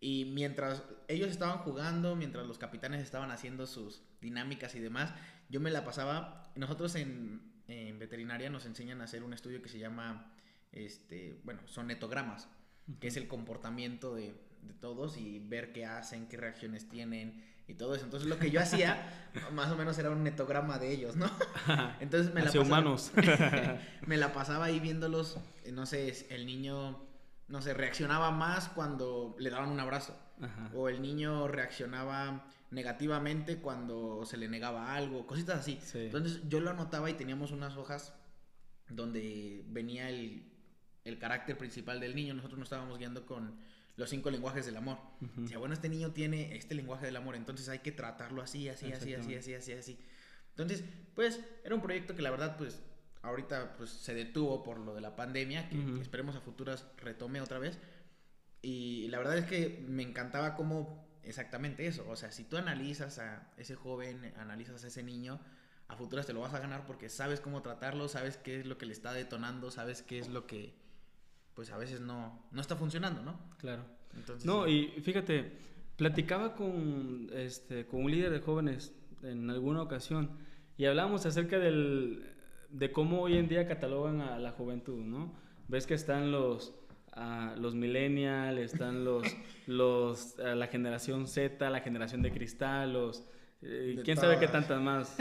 Y 0.01 0.27
mientras 0.27 0.85
ellos 1.09 1.29
estaban 1.29 1.59
jugando, 1.59 2.15
mientras 2.15 2.47
los 2.47 2.59
capitanes 2.59 3.03
estaban 3.03 3.33
haciendo 3.33 3.67
sus 3.67 4.03
dinámicas 4.21 4.75
y 4.77 4.81
demás, 4.81 5.13
yo 5.49 5.61
me 5.61 5.71
la 5.71 5.85
pasaba. 5.85 6.53
Nosotros 6.55 6.95
en, 6.95 7.63
en 7.67 7.99
veterinaria 7.99 8.49
nos 8.49 8.65
enseñan 8.65 9.01
a 9.01 9.05
hacer 9.05 9.25
un 9.25 9.33
estudio 9.33 9.61
que 9.61 9.69
se 9.69 9.79
llama, 9.79 10.33
este, 10.71 11.41
bueno, 11.43 11.63
son 11.67 11.89
netogramas, 11.89 12.49
que 13.01 13.09
es 13.09 13.17
el 13.17 13.27
comportamiento 13.27 14.15
de, 14.15 14.35
de 14.63 14.75
todos 14.75 15.17
y 15.17 15.39
ver 15.41 15.73
qué 15.73 15.87
hacen, 15.87 16.27
qué 16.29 16.37
reacciones 16.37 16.89
tienen 16.89 17.45
y 17.67 17.75
todo 17.75 17.95
eso. 17.95 18.05
Entonces 18.05 18.29
lo 18.29 18.39
que 18.39 18.51
yo 18.51 18.61
hacía, 18.61 19.31
más 19.53 19.71
o 19.71 19.77
menos 19.77 19.99
era 19.99 20.11
un 20.11 20.23
netograma 20.25 20.79
de 20.79 20.93
ellos, 20.93 21.17
¿no? 21.17 21.31
Entonces 22.01 22.33
me 22.33 22.41
la 22.41 22.47
pasaba- 22.47 22.65
humanos. 22.65 23.13
me 24.07 24.17
la 24.17 24.33
pasaba 24.33 24.67
ahí 24.67 24.81
viéndolos, 24.81 25.39
no 25.73 25.85
sé, 25.87 26.27
el 26.31 26.47
niño, 26.47 26.99
no 27.49 27.61
sé, 27.63 27.75
reaccionaba 27.75 28.31
más 28.31 28.69
cuando 28.69 29.37
le 29.39 29.51
daban 29.51 29.69
un 29.71 29.81
abrazo. 29.81 30.17
Ajá. 30.41 30.71
O 30.75 30.89
el 30.89 31.03
niño 31.03 31.49
reaccionaba 31.49 32.47
negativamente 32.71 33.57
cuando 33.59 34.25
se 34.25 34.37
le 34.37 34.47
negaba 34.49 34.95
algo, 34.95 35.27
cositas 35.27 35.59
así. 35.61 35.79
Sí. 35.83 35.99
Entonces 36.07 36.43
yo 36.49 36.61
lo 36.61 36.71
anotaba 36.71 37.11
y 37.11 37.15
teníamos 37.15 37.51
unas 37.51 37.77
hojas 37.77 38.15
donde 38.89 39.65
venía 39.69 40.09
el, 40.09 40.51
el 41.05 41.19
carácter 41.19 41.59
principal 41.59 42.01
del 42.01 42.15
niño. 42.15 42.35
Nosotros 42.35 42.59
nos 42.59 42.67
estábamos 42.67 42.99
guiando 42.99 43.27
con 43.27 43.59
los 43.99 44.09
cinco 44.09 44.31
lenguajes 44.31 44.65
del 44.65 44.77
amor. 44.77 44.97
Decía, 45.37 45.59
bueno, 45.59 45.75
este 45.75 45.89
niño 45.89 46.13
tiene 46.13 46.57
este 46.57 46.75
lenguaje 46.75 47.05
del 47.05 47.17
amor, 47.17 47.35
entonces 47.35 47.69
hay 47.69 47.81
que 47.81 47.93
tratarlo 47.93 48.41
así, 48.41 48.69
así, 48.69 48.91
así, 48.93 49.13
así, 49.13 49.35
así, 49.35 49.55
así, 49.55 49.73
así. 49.73 49.99
Entonces, 50.51 50.85
pues, 51.15 51.41
era 51.65 51.75
un 51.75 51.83
proyecto 51.83 52.15
que 52.15 52.23
la 52.23 52.31
verdad, 52.31 52.57
pues, 52.57 52.81
ahorita 53.23 53.77
pues 53.77 53.91
se 53.91 54.15
detuvo 54.15 54.63
por 54.63 54.79
lo 54.79 54.95
de 54.95 55.01
la 55.01 55.17
pandemia, 55.17 55.69
que 55.69 56.01
esperemos 56.01 56.37
a 56.37 56.41
futuras 56.41 56.87
retome 56.99 57.41
otra 57.41 57.59
vez. 57.59 57.79
Y 58.63 59.09
la 59.09 59.19
verdad 59.19 59.37
es 59.37 59.47
que 59.47 59.85
me 59.89 60.05
encantaba 60.05 60.55
cómo 60.55 61.09
exactamente 61.25 61.87
eso, 61.87 62.09
o 62.09 62.17
sea, 62.17 62.31
si 62.31 62.45
tú 62.45 62.57
analizas 62.57 63.19
a 63.19 63.53
ese 63.57 63.75
joven, 63.75 64.33
analizas 64.39 64.85
a 64.85 64.87
ese 64.87 65.03
niño, 65.03 65.41
a 65.89 65.97
futuras 65.97 66.27
te 66.27 66.33
lo 66.33 66.41
vas 66.41 66.55
a 66.55 66.61
ganar 66.61 66.87
porque 66.87 67.09
sabes 67.09 67.41
cómo 67.41 67.63
tratarlo, 67.63 68.09
sabes 68.09 68.37
qué 68.37 68.61
es 68.61 68.67
lo 68.67 68.79
que 68.79 68.87
le 68.87 68.93
está 68.93 69.13
detonando, 69.13 69.71
sabes 69.71 70.03
qué 70.03 70.21
es 70.21 70.29
lo 70.29 70.47
que 70.47 70.75
pues 71.59 71.73
a 71.73 71.77
veces 71.77 72.01
no, 72.01 72.41
no 72.53 72.61
está 72.61 72.77
funcionando, 72.77 73.21
¿no? 73.21 73.37
Claro. 73.59 73.83
Entonces, 74.15 74.47
no, 74.47 74.69
y 74.69 74.91
fíjate, 75.03 75.51
platicaba 75.97 76.55
con, 76.55 77.29
este, 77.33 77.85
con 77.85 78.05
un 78.05 78.13
líder 78.13 78.31
de 78.31 78.39
jóvenes 78.39 78.95
en 79.25 79.51
alguna 79.51 79.83
ocasión 79.83 80.31
y 80.77 80.85
hablábamos 80.85 81.27
acerca 81.27 81.59
del, 81.59 82.31
de 82.71 82.93
cómo 82.93 83.23
hoy 83.23 83.39
en 83.39 83.49
día 83.49 83.67
catalogan 83.67 84.21
a 84.21 84.39
la 84.39 84.53
juventud, 84.53 85.05
¿no? 85.05 85.33
Ves 85.67 85.89
que 85.89 85.95
están 85.95 86.31
los, 86.31 86.77
uh, 87.17 87.59
los 87.61 87.75
millennials, 87.75 88.61
están 88.61 89.05
los, 89.05 89.25
los 89.67 90.37
la 90.39 90.69
generación 90.69 91.27
Z, 91.27 91.69
la 91.71 91.81
generación 91.81 92.23
de 92.23 92.31
cristal, 92.31 92.93
los... 92.93 93.25
Eh, 93.63 94.01
¿Quién 94.05 94.17
sabe 94.17 94.39
qué 94.39 94.47
tantas 94.47 94.81
más? 94.81 95.17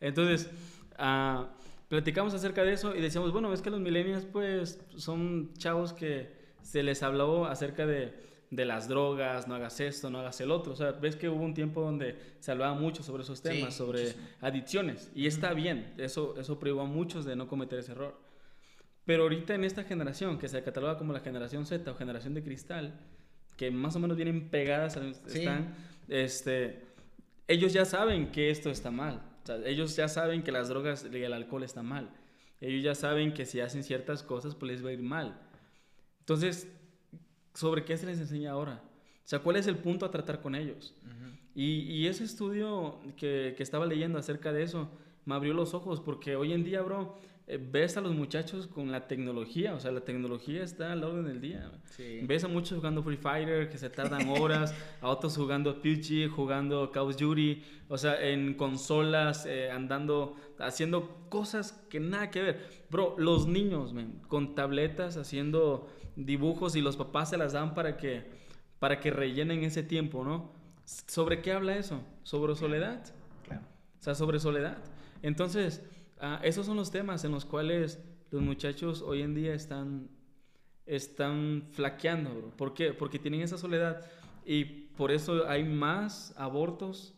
Entonces, 0.00 0.50
uh, 0.98 1.44
platicamos 1.90 2.32
acerca 2.34 2.62
de 2.62 2.72
eso 2.72 2.94
y 2.94 3.00
decíamos, 3.00 3.32
bueno, 3.32 3.50
ves 3.50 3.62
que 3.62 3.68
los 3.68 3.80
millennials 3.80 4.24
pues 4.24 4.78
son 4.96 5.52
chavos 5.58 5.92
que 5.92 6.30
se 6.62 6.84
les 6.84 7.02
habló 7.02 7.46
acerca 7.46 7.84
de, 7.84 8.14
de, 8.50 8.64
las 8.64 8.86
drogas, 8.86 9.48
no 9.48 9.56
hagas 9.56 9.80
esto, 9.80 10.08
no 10.08 10.20
hagas 10.20 10.40
el 10.40 10.52
otro. 10.52 10.72
O 10.72 10.76
sea, 10.76 10.92
ves 10.92 11.16
que 11.16 11.28
hubo 11.28 11.42
un 11.42 11.52
tiempo 11.52 11.80
donde 11.80 12.16
se 12.38 12.52
hablaba 12.52 12.74
mucho 12.74 13.02
sobre 13.02 13.24
esos 13.24 13.42
temas, 13.42 13.74
sobre 13.74 14.14
adicciones. 14.40 15.10
Y 15.16 15.26
está 15.26 15.52
bien, 15.52 15.92
eso, 15.98 16.36
eso 16.38 16.60
privó 16.60 16.82
a 16.82 16.86
muchos 16.86 17.24
de 17.24 17.34
no 17.34 17.48
cometer 17.48 17.80
ese 17.80 17.90
error. 17.90 18.16
Pero 19.04 19.24
ahorita 19.24 19.56
en 19.56 19.64
esta 19.64 19.82
generación, 19.82 20.38
que 20.38 20.48
se 20.48 20.62
cataloga 20.62 20.96
como 20.96 21.12
la 21.12 21.20
generación 21.20 21.66
Z 21.66 21.90
o 21.90 21.96
generación 21.96 22.34
de 22.34 22.44
cristal, 22.44 23.00
que 23.56 23.72
más 23.72 23.96
o 23.96 23.98
menos 23.98 24.16
vienen 24.16 24.48
pegadas, 24.48 24.96
están, 24.96 25.74
este, 26.06 26.84
ellos 27.48 27.72
ya 27.72 27.84
saben 27.84 28.30
que 28.30 28.50
esto 28.50 28.70
está 28.70 28.92
mal. 28.92 29.29
Ellos 29.64 29.96
ya 29.96 30.08
saben 30.08 30.42
que 30.42 30.52
las 30.52 30.68
drogas 30.68 31.06
y 31.10 31.16
el 31.16 31.32
alcohol 31.32 31.62
están 31.62 31.86
mal. 31.86 32.10
Ellos 32.60 32.82
ya 32.82 32.94
saben 32.94 33.32
que 33.32 33.46
si 33.46 33.60
hacen 33.60 33.82
ciertas 33.82 34.22
cosas, 34.22 34.54
pues 34.54 34.72
les 34.72 34.84
va 34.84 34.90
a 34.90 34.92
ir 34.92 35.02
mal. 35.02 35.40
Entonces, 36.20 36.68
¿sobre 37.54 37.84
qué 37.84 37.96
se 37.96 38.06
les 38.06 38.18
enseña 38.18 38.52
ahora? 38.52 38.82
O 39.24 39.28
sea, 39.30 39.40
¿cuál 39.40 39.56
es 39.56 39.66
el 39.66 39.76
punto 39.76 40.06
a 40.06 40.10
tratar 40.10 40.40
con 40.40 40.54
ellos? 40.54 40.94
y, 41.54 41.80
y, 41.82 42.06
ese 42.06 42.24
estudio 42.24 43.00
que, 43.16 43.54
que, 43.56 43.62
estaba 43.62 43.86
leyendo 43.86 44.18
acerca 44.18 44.52
de 44.52 44.62
eso 44.62 44.88
me 45.24 45.34
abrió 45.34 45.52
los 45.52 45.74
ojos, 45.74 46.00
porque 46.00 46.36
hoy 46.36 46.52
en 46.52 46.64
día, 46.64 46.82
bro, 46.82 47.16
ves 47.58 47.96
a 47.96 48.00
los 48.00 48.14
muchachos 48.14 48.66
con 48.66 48.92
la 48.92 49.08
tecnología, 49.08 49.74
o 49.74 49.80
sea, 49.80 49.90
la 49.90 50.02
tecnología 50.02 50.62
está 50.62 50.92
al 50.92 51.02
orden 51.02 51.24
del 51.24 51.40
día. 51.40 51.70
Ves 52.22 52.44
a 52.44 52.48
muchos 52.48 52.76
jugando 52.76 53.02
Free 53.02 53.16
Fighter 53.16 53.68
que 53.68 53.78
se 53.78 53.90
tardan 53.90 54.28
horas, 54.28 54.74
a 55.00 55.08
otros 55.08 55.36
jugando 55.36 55.80
PUBG, 55.82 56.28
jugando 56.30 56.92
Call 56.92 57.08
of 57.08 57.16
Duty, 57.16 57.62
o 57.88 57.98
sea, 57.98 58.20
en 58.24 58.54
consolas, 58.54 59.46
eh, 59.46 59.70
andando, 59.70 60.36
haciendo 60.58 61.26
cosas 61.28 61.72
que 61.88 61.98
nada 61.98 62.30
que 62.30 62.42
ver. 62.42 62.84
Bro, 62.90 63.16
los 63.18 63.46
niños, 63.46 63.94
con 64.28 64.54
tabletas 64.54 65.16
haciendo 65.16 65.88
dibujos 66.16 66.76
y 66.76 66.80
los 66.80 66.96
papás 66.96 67.30
se 67.30 67.36
las 67.36 67.52
dan 67.52 67.74
para 67.74 67.96
que, 67.96 68.30
para 68.78 69.00
que 69.00 69.10
rellenen 69.10 69.64
ese 69.64 69.82
tiempo, 69.82 70.24
¿no? 70.24 70.52
¿Sobre 70.84 71.40
qué 71.40 71.52
habla 71.52 71.76
eso? 71.76 72.02
¿Sobre 72.22 72.54
soledad? 72.54 73.02
Claro. 73.44 73.62
O 73.98 74.02
sea, 74.02 74.14
sobre 74.14 74.38
soledad. 74.40 74.78
Entonces, 75.22 75.84
Ah, 76.20 76.40
esos 76.44 76.66
son 76.66 76.76
los 76.76 76.90
temas 76.90 77.24
en 77.24 77.32
los 77.32 77.44
cuales 77.44 77.98
los 78.30 78.42
muchachos 78.42 79.02
hoy 79.02 79.22
en 79.22 79.34
día 79.34 79.54
están, 79.54 80.08
están 80.86 81.68
flaqueando, 81.72 82.52
¿Por 82.56 82.74
qué? 82.74 82.92
Porque 82.92 83.18
tienen 83.18 83.40
esa 83.40 83.56
soledad 83.56 84.04
y 84.44 84.64
por 84.64 85.12
eso 85.12 85.48
hay 85.48 85.64
más 85.64 86.34
abortos 86.36 87.14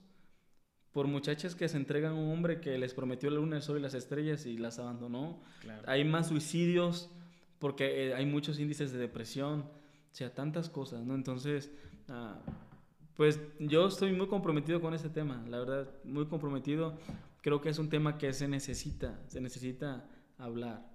por 0.92 1.06
muchachas 1.08 1.54
que 1.54 1.68
se 1.68 1.78
entregan 1.78 2.12
a 2.12 2.14
un 2.16 2.30
hombre 2.30 2.60
que 2.60 2.78
les 2.78 2.94
prometió 2.94 3.30
la 3.30 3.36
luna, 3.36 3.56
el 3.56 3.62
sol 3.62 3.78
y 3.78 3.82
las 3.82 3.94
estrellas 3.94 4.46
y 4.46 4.56
las 4.58 4.78
abandonó. 4.78 5.42
Hay 5.86 6.04
más 6.04 6.28
suicidios 6.28 7.10
porque 7.58 8.08
eh, 8.08 8.14
hay 8.14 8.26
muchos 8.26 8.58
índices 8.58 8.92
de 8.92 8.98
depresión, 8.98 9.60
o 9.60 10.14
sea, 10.14 10.34
tantas 10.34 10.68
cosas, 10.68 11.04
¿no? 11.04 11.14
Entonces, 11.14 11.72
ah, 12.08 12.38
pues 13.16 13.40
yo 13.58 13.88
estoy 13.88 14.12
muy 14.12 14.26
comprometido 14.26 14.80
con 14.80 14.94
ese 14.94 15.08
tema, 15.08 15.44
la 15.48 15.58
verdad, 15.58 15.90
muy 16.04 16.26
comprometido. 16.26 16.98
Creo 17.42 17.60
que 17.60 17.68
es 17.68 17.78
un 17.78 17.90
tema 17.90 18.18
que 18.18 18.32
se 18.32 18.48
necesita, 18.48 19.20
se 19.28 19.40
necesita 19.40 20.08
hablar. 20.38 20.88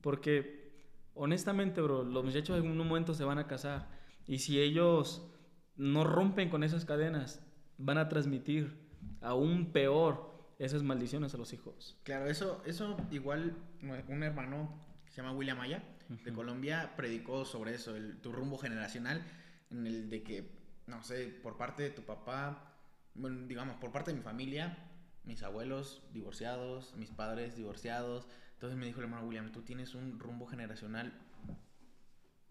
Porque, 0.00 0.72
honestamente, 1.14 1.80
bro, 1.80 2.02
los 2.02 2.24
muchachos 2.24 2.58
en 2.58 2.68
un 2.68 2.76
momento 2.76 3.14
se 3.14 3.24
van 3.24 3.38
a 3.38 3.46
casar. 3.46 3.88
Y 4.26 4.38
si 4.38 4.60
ellos 4.60 5.30
no 5.76 6.04
rompen 6.04 6.50
con 6.50 6.64
esas 6.64 6.84
cadenas, 6.84 7.46
van 7.78 7.98
a 7.98 8.08
transmitir 8.08 8.90
aún 9.20 9.72
peor 9.72 10.32
esas 10.58 10.82
maldiciones 10.82 11.34
a 11.34 11.38
los 11.38 11.52
hijos. 11.52 11.98
Claro, 12.02 12.26
eso, 12.26 12.62
eso 12.66 12.96
igual 13.10 13.56
un 13.82 14.22
hermano 14.22 14.78
que 15.04 15.12
se 15.12 15.16
llama 15.18 15.32
William 15.36 15.58
Maya, 15.58 15.82
de 16.08 16.32
Colombia, 16.32 16.92
predicó 16.96 17.44
sobre 17.44 17.74
eso, 17.74 17.96
el, 17.96 18.18
tu 18.18 18.32
rumbo 18.32 18.58
generacional, 18.58 19.22
en 19.70 19.86
el 19.86 20.10
de 20.10 20.22
que 20.22 20.62
no 20.86 21.02
sé, 21.02 21.26
por 21.42 21.56
parte 21.56 21.82
de 21.82 21.90
tu 21.90 22.02
papá, 22.02 22.74
bueno, 23.14 23.46
digamos, 23.46 23.76
por 23.76 23.92
parte 23.92 24.10
de 24.10 24.18
mi 24.18 24.22
familia, 24.22 24.76
mis 25.24 25.42
abuelos 25.42 26.02
divorciados, 26.12 26.94
mis 26.96 27.10
padres 27.10 27.56
divorciados. 27.56 28.26
Entonces 28.54 28.78
me 28.78 28.86
dijo 28.86 29.00
el 29.00 29.04
hermano 29.04 29.26
William, 29.26 29.52
tú 29.52 29.62
tienes 29.62 29.94
un 29.94 30.18
rumbo 30.18 30.46
generacional 30.46 31.12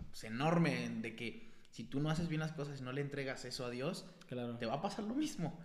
pues, 0.09 0.23
enorme 0.23 0.89
de 1.01 1.15
que 1.15 1.51
si 1.71 1.85
tú 1.85 1.99
no 1.99 2.09
haces 2.09 2.27
bien 2.27 2.41
las 2.41 2.51
cosas 2.51 2.79
y 2.79 2.83
no 2.83 2.91
le 2.91 3.01
entregas 3.01 3.45
eso 3.45 3.65
a 3.65 3.69
Dios, 3.69 4.05
claro. 4.27 4.57
te 4.57 4.65
va 4.65 4.75
a 4.75 4.81
pasar 4.81 5.05
lo 5.05 5.15
mismo. 5.15 5.57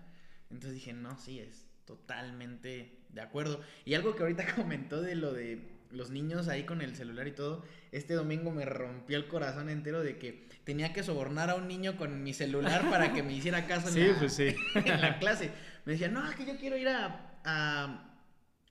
Entonces 0.51 0.75
dije, 0.75 0.93
no, 0.93 1.19
sí, 1.19 1.41
es 1.41 1.67
totalmente 1.85 3.05
de 3.09 3.21
acuerdo. 3.21 3.61
Y 3.85 3.95
algo 3.95 4.15
que 4.15 4.23
ahorita 4.23 4.47
comentó 4.55 5.03
de 5.03 5.17
lo 5.17 5.33
de 5.33 5.76
los 5.91 6.11
niños 6.11 6.49
ahí 6.49 6.65
con 6.65 6.83
el 6.83 6.97
celular 6.97 7.27
y 7.27 7.33
todo, 7.33 7.65
este 7.93 8.15
domingo 8.15 8.51
me 8.51 8.65
rompió 8.65 9.17
el 9.17 9.29
corazón 9.29 9.69
entero 9.69 10.03
de 10.03 10.19
que 10.19 10.47
tenía 10.65 10.93
que 10.93 11.03
sobornar 11.03 11.51
a 11.51 11.55
un 11.55 11.69
niño 11.69 11.97
con 11.97 12.23
mi 12.23 12.35
celular 12.35 12.91
para 12.91 13.13
que 13.13 13.23
me 13.23 13.33
hiciera 13.33 13.67
caso 13.67 13.89
en, 13.89 14.09
la, 14.09 14.19
pues 14.19 14.39
en 14.75 15.01
la 15.01 15.19
clase. 15.19 15.51
Me 15.85 15.93
decía, 15.93 16.09
no, 16.09 16.29
es 16.29 16.35
que 16.35 16.47
yo 16.47 16.57
quiero 16.57 16.77
ir 16.77 16.89
a, 16.89 18.13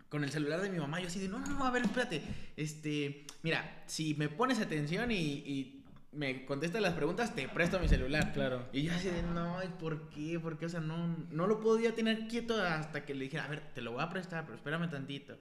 con 0.09 0.23
el 0.23 0.31
celular 0.31 0.61
de 0.61 0.69
mi 0.69 0.79
mamá. 0.79 0.99
Yo 0.99 1.07
así 1.07 1.19
de, 1.19 1.27
no, 1.27 1.39
no, 1.39 1.47
no, 1.47 1.65
a 1.65 1.71
ver, 1.71 1.83
espérate. 1.83 2.21
Este, 2.57 3.25
mira, 3.43 3.83
si 3.85 4.13
me 4.15 4.29
pones 4.29 4.59
atención 4.59 5.11
y 5.11 5.85
me 6.15 6.45
contesta 6.45 6.79
las 6.79 6.93
preguntas, 6.93 7.35
te 7.35 7.47
presto 7.47 7.79
mi 7.79 7.87
celular. 7.87 8.31
Claro. 8.33 8.67
Y 8.71 8.83
yo 8.83 8.93
así 8.93 9.09
de, 9.09 9.21
no, 9.21 9.59
¿por 9.79 10.09
qué? 10.09 10.39
Porque, 10.39 10.65
o 10.65 10.69
sea, 10.69 10.79
no, 10.79 11.15
no 11.29 11.47
lo 11.47 11.59
podía 11.59 11.93
tener 11.93 12.27
quieto 12.27 12.61
hasta 12.61 13.05
que 13.05 13.13
le 13.13 13.25
dijera, 13.25 13.45
a 13.45 13.49
ver, 13.49 13.61
te 13.73 13.81
lo 13.81 13.91
voy 13.91 14.01
a 14.01 14.09
prestar, 14.09 14.45
pero 14.45 14.55
espérame 14.55 14.89
tantito. 14.89 15.37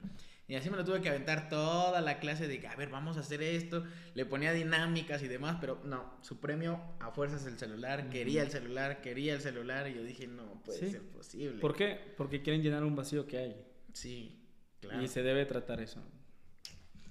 Y 0.47 0.55
así 0.55 0.69
me 0.69 0.77
lo 0.77 0.85
tuve 0.85 1.01
que 1.01 1.09
aventar 1.09 1.49
toda 1.49 2.01
la 2.01 2.19
clase 2.19 2.47
de 2.47 2.59
que, 2.59 2.67
a 2.67 2.75
ver, 2.75 2.89
vamos 2.89 3.17
a 3.17 3.21
hacer 3.21 3.41
esto. 3.41 3.83
Le 4.13 4.25
ponía 4.25 4.53
dinámicas 4.53 5.23
y 5.23 5.27
demás, 5.27 5.57
pero 5.59 5.81
no, 5.83 6.17
su 6.21 6.39
premio 6.39 6.79
a 6.99 7.11
fuerzas 7.11 7.45
el 7.47 7.57
celular, 7.57 8.09
quería 8.09 8.43
el 8.43 8.51
celular, 8.51 9.01
quería 9.01 9.33
el 9.33 9.41
celular. 9.41 9.87
Y 9.87 9.95
yo 9.95 10.03
dije, 10.03 10.27
no 10.27 10.61
puede 10.63 10.91
ser 10.91 11.01
posible. 11.01 11.59
¿Por 11.59 11.75
qué? 11.75 11.99
Porque 12.15 12.43
quieren 12.43 12.61
llenar 12.61 12.83
un 12.83 12.95
vacío 12.95 13.25
que 13.25 13.37
hay. 13.37 13.65
Sí, 13.93 14.39
claro. 14.81 15.01
Y 15.01 15.07
se 15.07 15.23
debe 15.23 15.45
tratar 15.45 15.81
eso. 15.81 16.01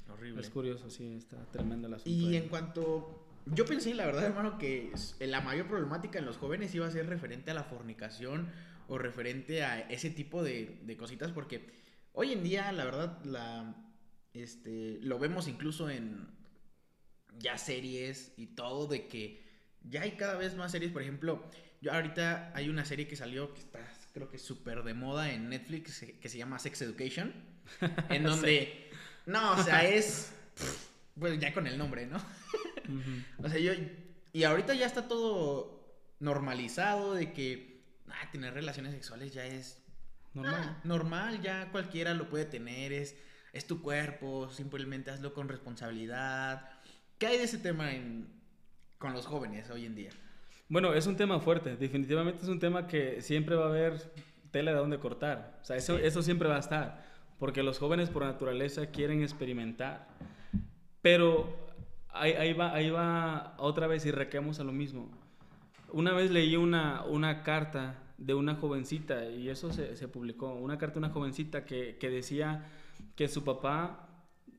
Horrible. 0.08 0.40
Es 0.40 0.50
curioso, 0.50 0.90
sí, 0.90 1.16
está 1.16 1.44
tremendo 1.50 1.88
la 1.88 1.96
asunto. 1.96 2.10
Y 2.10 2.36
en 2.36 2.48
cuanto 2.48 3.24
yo 3.46 3.66
pensé, 3.66 3.94
la 3.94 4.06
verdad, 4.06 4.24
hermano, 4.24 4.58
que 4.58 4.92
la 5.20 5.40
mayor 5.40 5.66
problemática 5.66 6.18
en 6.18 6.24
los 6.24 6.38
jóvenes 6.38 6.74
iba 6.74 6.86
a 6.86 6.90
ser 6.90 7.06
referente 7.06 7.50
a 7.50 7.54
la 7.54 7.64
fornicación 7.64 8.48
o 8.88 8.98
referente 8.98 9.64
a 9.64 9.80
ese 9.80 10.10
tipo 10.10 10.42
de, 10.42 10.96
cositas, 10.98 11.30
porque 11.32 11.83
hoy 12.14 12.32
en 12.32 12.42
día, 12.42 12.72
la 12.72 12.84
verdad, 12.84 13.22
la, 13.24 13.76
este, 14.32 14.98
lo 15.02 15.18
vemos 15.18 15.46
incluso 15.46 15.90
en 15.90 16.26
ya 17.38 17.58
series 17.58 18.32
y 18.36 18.46
todo, 18.46 18.86
de 18.86 19.06
que 19.06 19.44
ya 19.82 20.02
hay 20.02 20.12
cada 20.12 20.36
vez 20.36 20.56
más 20.56 20.72
series. 20.72 20.90
Por 20.90 21.02
ejemplo, 21.02 21.44
yo 21.80 21.92
ahorita 21.92 22.52
hay 22.54 22.68
una 22.68 22.84
serie 22.84 23.06
que 23.06 23.16
salió 23.16 23.52
que 23.52 23.60
está, 23.60 23.80
creo 24.12 24.28
que 24.28 24.38
súper 24.38 24.82
de 24.82 24.94
moda 24.94 25.32
en 25.32 25.50
Netflix, 25.50 26.00
que 26.20 26.28
se 26.28 26.38
llama 26.38 26.58
Sex 26.58 26.80
Education, 26.82 27.34
en 28.08 28.22
donde, 28.24 28.90
no, 29.26 29.52
o 29.52 29.62
sea, 29.62 29.86
es, 29.86 30.32
pues 31.18 31.38
ya 31.38 31.52
con 31.52 31.66
el 31.66 31.76
nombre, 31.76 32.06
¿no? 32.06 32.18
O 33.38 33.48
sea, 33.48 33.58
yo. 33.58 33.72
Y 34.32 34.44
ahorita 34.44 34.74
ya 34.74 34.86
está 34.86 35.08
todo 35.08 35.98
normalizado 36.20 37.14
de 37.14 37.32
que. 37.32 37.74
Ah, 38.08 38.30
tener 38.30 38.54
relaciones 38.54 38.92
sexuales 38.92 39.32
ya 39.32 39.46
es. 39.46 39.82
Normal. 40.34 40.60
Ah, 40.64 40.80
normal, 40.84 41.40
ya 41.40 41.70
cualquiera 41.70 42.12
lo 42.12 42.28
puede 42.28 42.44
tener. 42.44 42.92
Es, 42.92 43.16
es 43.52 43.66
tu 43.66 43.80
cuerpo, 43.80 44.50
simplemente 44.50 45.10
hazlo 45.10 45.32
con 45.32 45.48
responsabilidad. 45.48 46.68
¿Qué 47.18 47.26
hay 47.28 47.38
de 47.38 47.44
ese 47.44 47.58
tema 47.58 47.92
en, 47.92 48.26
con 48.98 49.12
los 49.12 49.26
jóvenes 49.26 49.70
hoy 49.70 49.86
en 49.86 49.94
día? 49.94 50.10
Bueno, 50.68 50.92
es 50.92 51.06
un 51.06 51.16
tema 51.16 51.38
fuerte, 51.40 51.76
definitivamente 51.76 52.42
es 52.42 52.48
un 52.48 52.58
tema 52.58 52.86
que 52.86 53.20
siempre 53.22 53.54
va 53.54 53.66
a 53.66 53.68
haber 53.68 54.12
tela 54.50 54.72
de 54.72 54.78
donde 54.78 54.98
cortar. 54.98 55.58
O 55.62 55.64
sea, 55.64 55.76
eso, 55.76 55.98
eso 55.98 56.22
siempre 56.22 56.48
va 56.48 56.56
a 56.56 56.60
estar, 56.60 57.04
porque 57.38 57.62
los 57.62 57.78
jóvenes 57.78 58.10
por 58.10 58.24
naturaleza 58.24 58.86
quieren 58.86 59.22
experimentar. 59.22 60.08
Pero 61.02 61.54
ahí, 62.08 62.32
ahí 62.32 62.52
va, 62.54 62.72
ahí 62.72 62.90
va 62.90 63.54
otra 63.58 63.86
vez 63.86 64.04
y 64.06 64.10
requemos 64.10 64.58
a 64.58 64.64
lo 64.64 64.72
mismo. 64.72 65.10
Una 65.92 66.12
vez 66.12 66.30
leí 66.30 66.56
una, 66.56 67.04
una 67.04 67.42
carta 67.42 68.03
de 68.18 68.34
una 68.34 68.54
jovencita, 68.54 69.28
y 69.28 69.48
eso 69.48 69.72
se, 69.72 69.96
se 69.96 70.08
publicó, 70.08 70.54
una 70.54 70.78
carta 70.78 70.94
de 70.94 71.06
una 71.06 71.10
jovencita 71.10 71.64
que, 71.64 71.96
que 71.98 72.10
decía 72.10 72.64
que 73.16 73.28
su 73.28 73.44
papá 73.44 74.08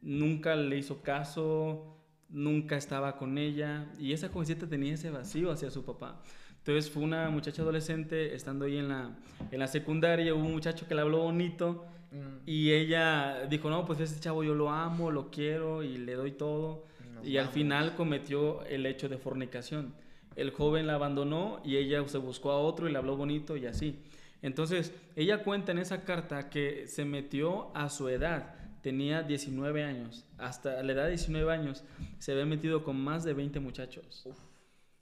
nunca 0.01 0.55
le 0.55 0.77
hizo 0.77 1.01
caso, 1.01 1.97
nunca 2.29 2.75
estaba 2.77 3.17
con 3.17 3.37
ella 3.37 3.87
y 3.99 4.13
esa 4.13 4.29
jovencita 4.29 4.67
tenía 4.67 4.93
ese 4.93 5.09
vacío 5.09 5.51
hacia 5.51 5.71
su 5.71 5.85
papá. 5.85 6.21
Entonces 6.57 6.89
fue 6.91 7.03
una 7.03 7.29
muchacha 7.29 7.61
adolescente 7.61 8.33
estando 8.35 8.65
ahí 8.65 8.77
en 8.77 8.89
la, 8.89 9.15
en 9.51 9.59
la 9.59 9.67
secundaria, 9.67 10.33
hubo 10.33 10.43
un 10.43 10.53
muchacho 10.53 10.87
que 10.87 10.95
le 10.95 11.01
habló 11.01 11.19
bonito 11.19 11.85
Mm. 12.15 12.37
y 12.45 12.71
ella 12.71 13.45
dijo, 13.49 13.69
no, 13.69 13.85
pues 13.85 13.99
este 13.99 14.19
chavo 14.19 14.43
yo 14.43 14.53
lo 14.53 14.69
amo, 14.69 15.11
lo 15.11 15.29
quiero 15.29 15.83
y 15.83 15.97
le 15.97 16.13
doy 16.13 16.31
todo. 16.31 16.85
Nos 17.13 17.27
y 17.27 17.37
al 17.37 17.49
final 17.49 17.95
cometió 17.95 18.63
el 18.65 18.85
hecho 18.85 19.09
de 19.09 19.17
fornicación. 19.17 19.93
El 20.35 20.51
joven 20.51 20.87
la 20.87 20.95
abandonó 20.95 21.61
y 21.63 21.77
ella 21.77 22.05
se 22.07 22.17
buscó 22.17 22.51
a 22.51 22.59
otro 22.59 22.87
y 22.87 22.91
le 22.91 22.97
habló 22.97 23.15
bonito 23.15 23.57
y 23.57 23.65
así. 23.65 23.99
Entonces, 24.41 24.93
ella 25.15 25.43
cuenta 25.43 25.71
en 25.71 25.79
esa 25.79 26.03
carta 26.03 26.49
que 26.49 26.87
se 26.87 27.05
metió 27.05 27.75
a 27.75 27.89
su 27.89 28.09
edad, 28.09 28.55
tenía 28.81 29.23
19 29.23 29.83
años, 29.83 30.25
hasta 30.37 30.83
la 30.83 30.91
edad 30.91 31.03
de 31.05 31.11
19 31.11 31.51
años 31.51 31.83
se 32.19 32.33
había 32.33 32.45
metido 32.45 32.83
con 32.83 32.99
más 32.99 33.23
de 33.23 33.33
20 33.33 33.59
muchachos. 33.59 34.27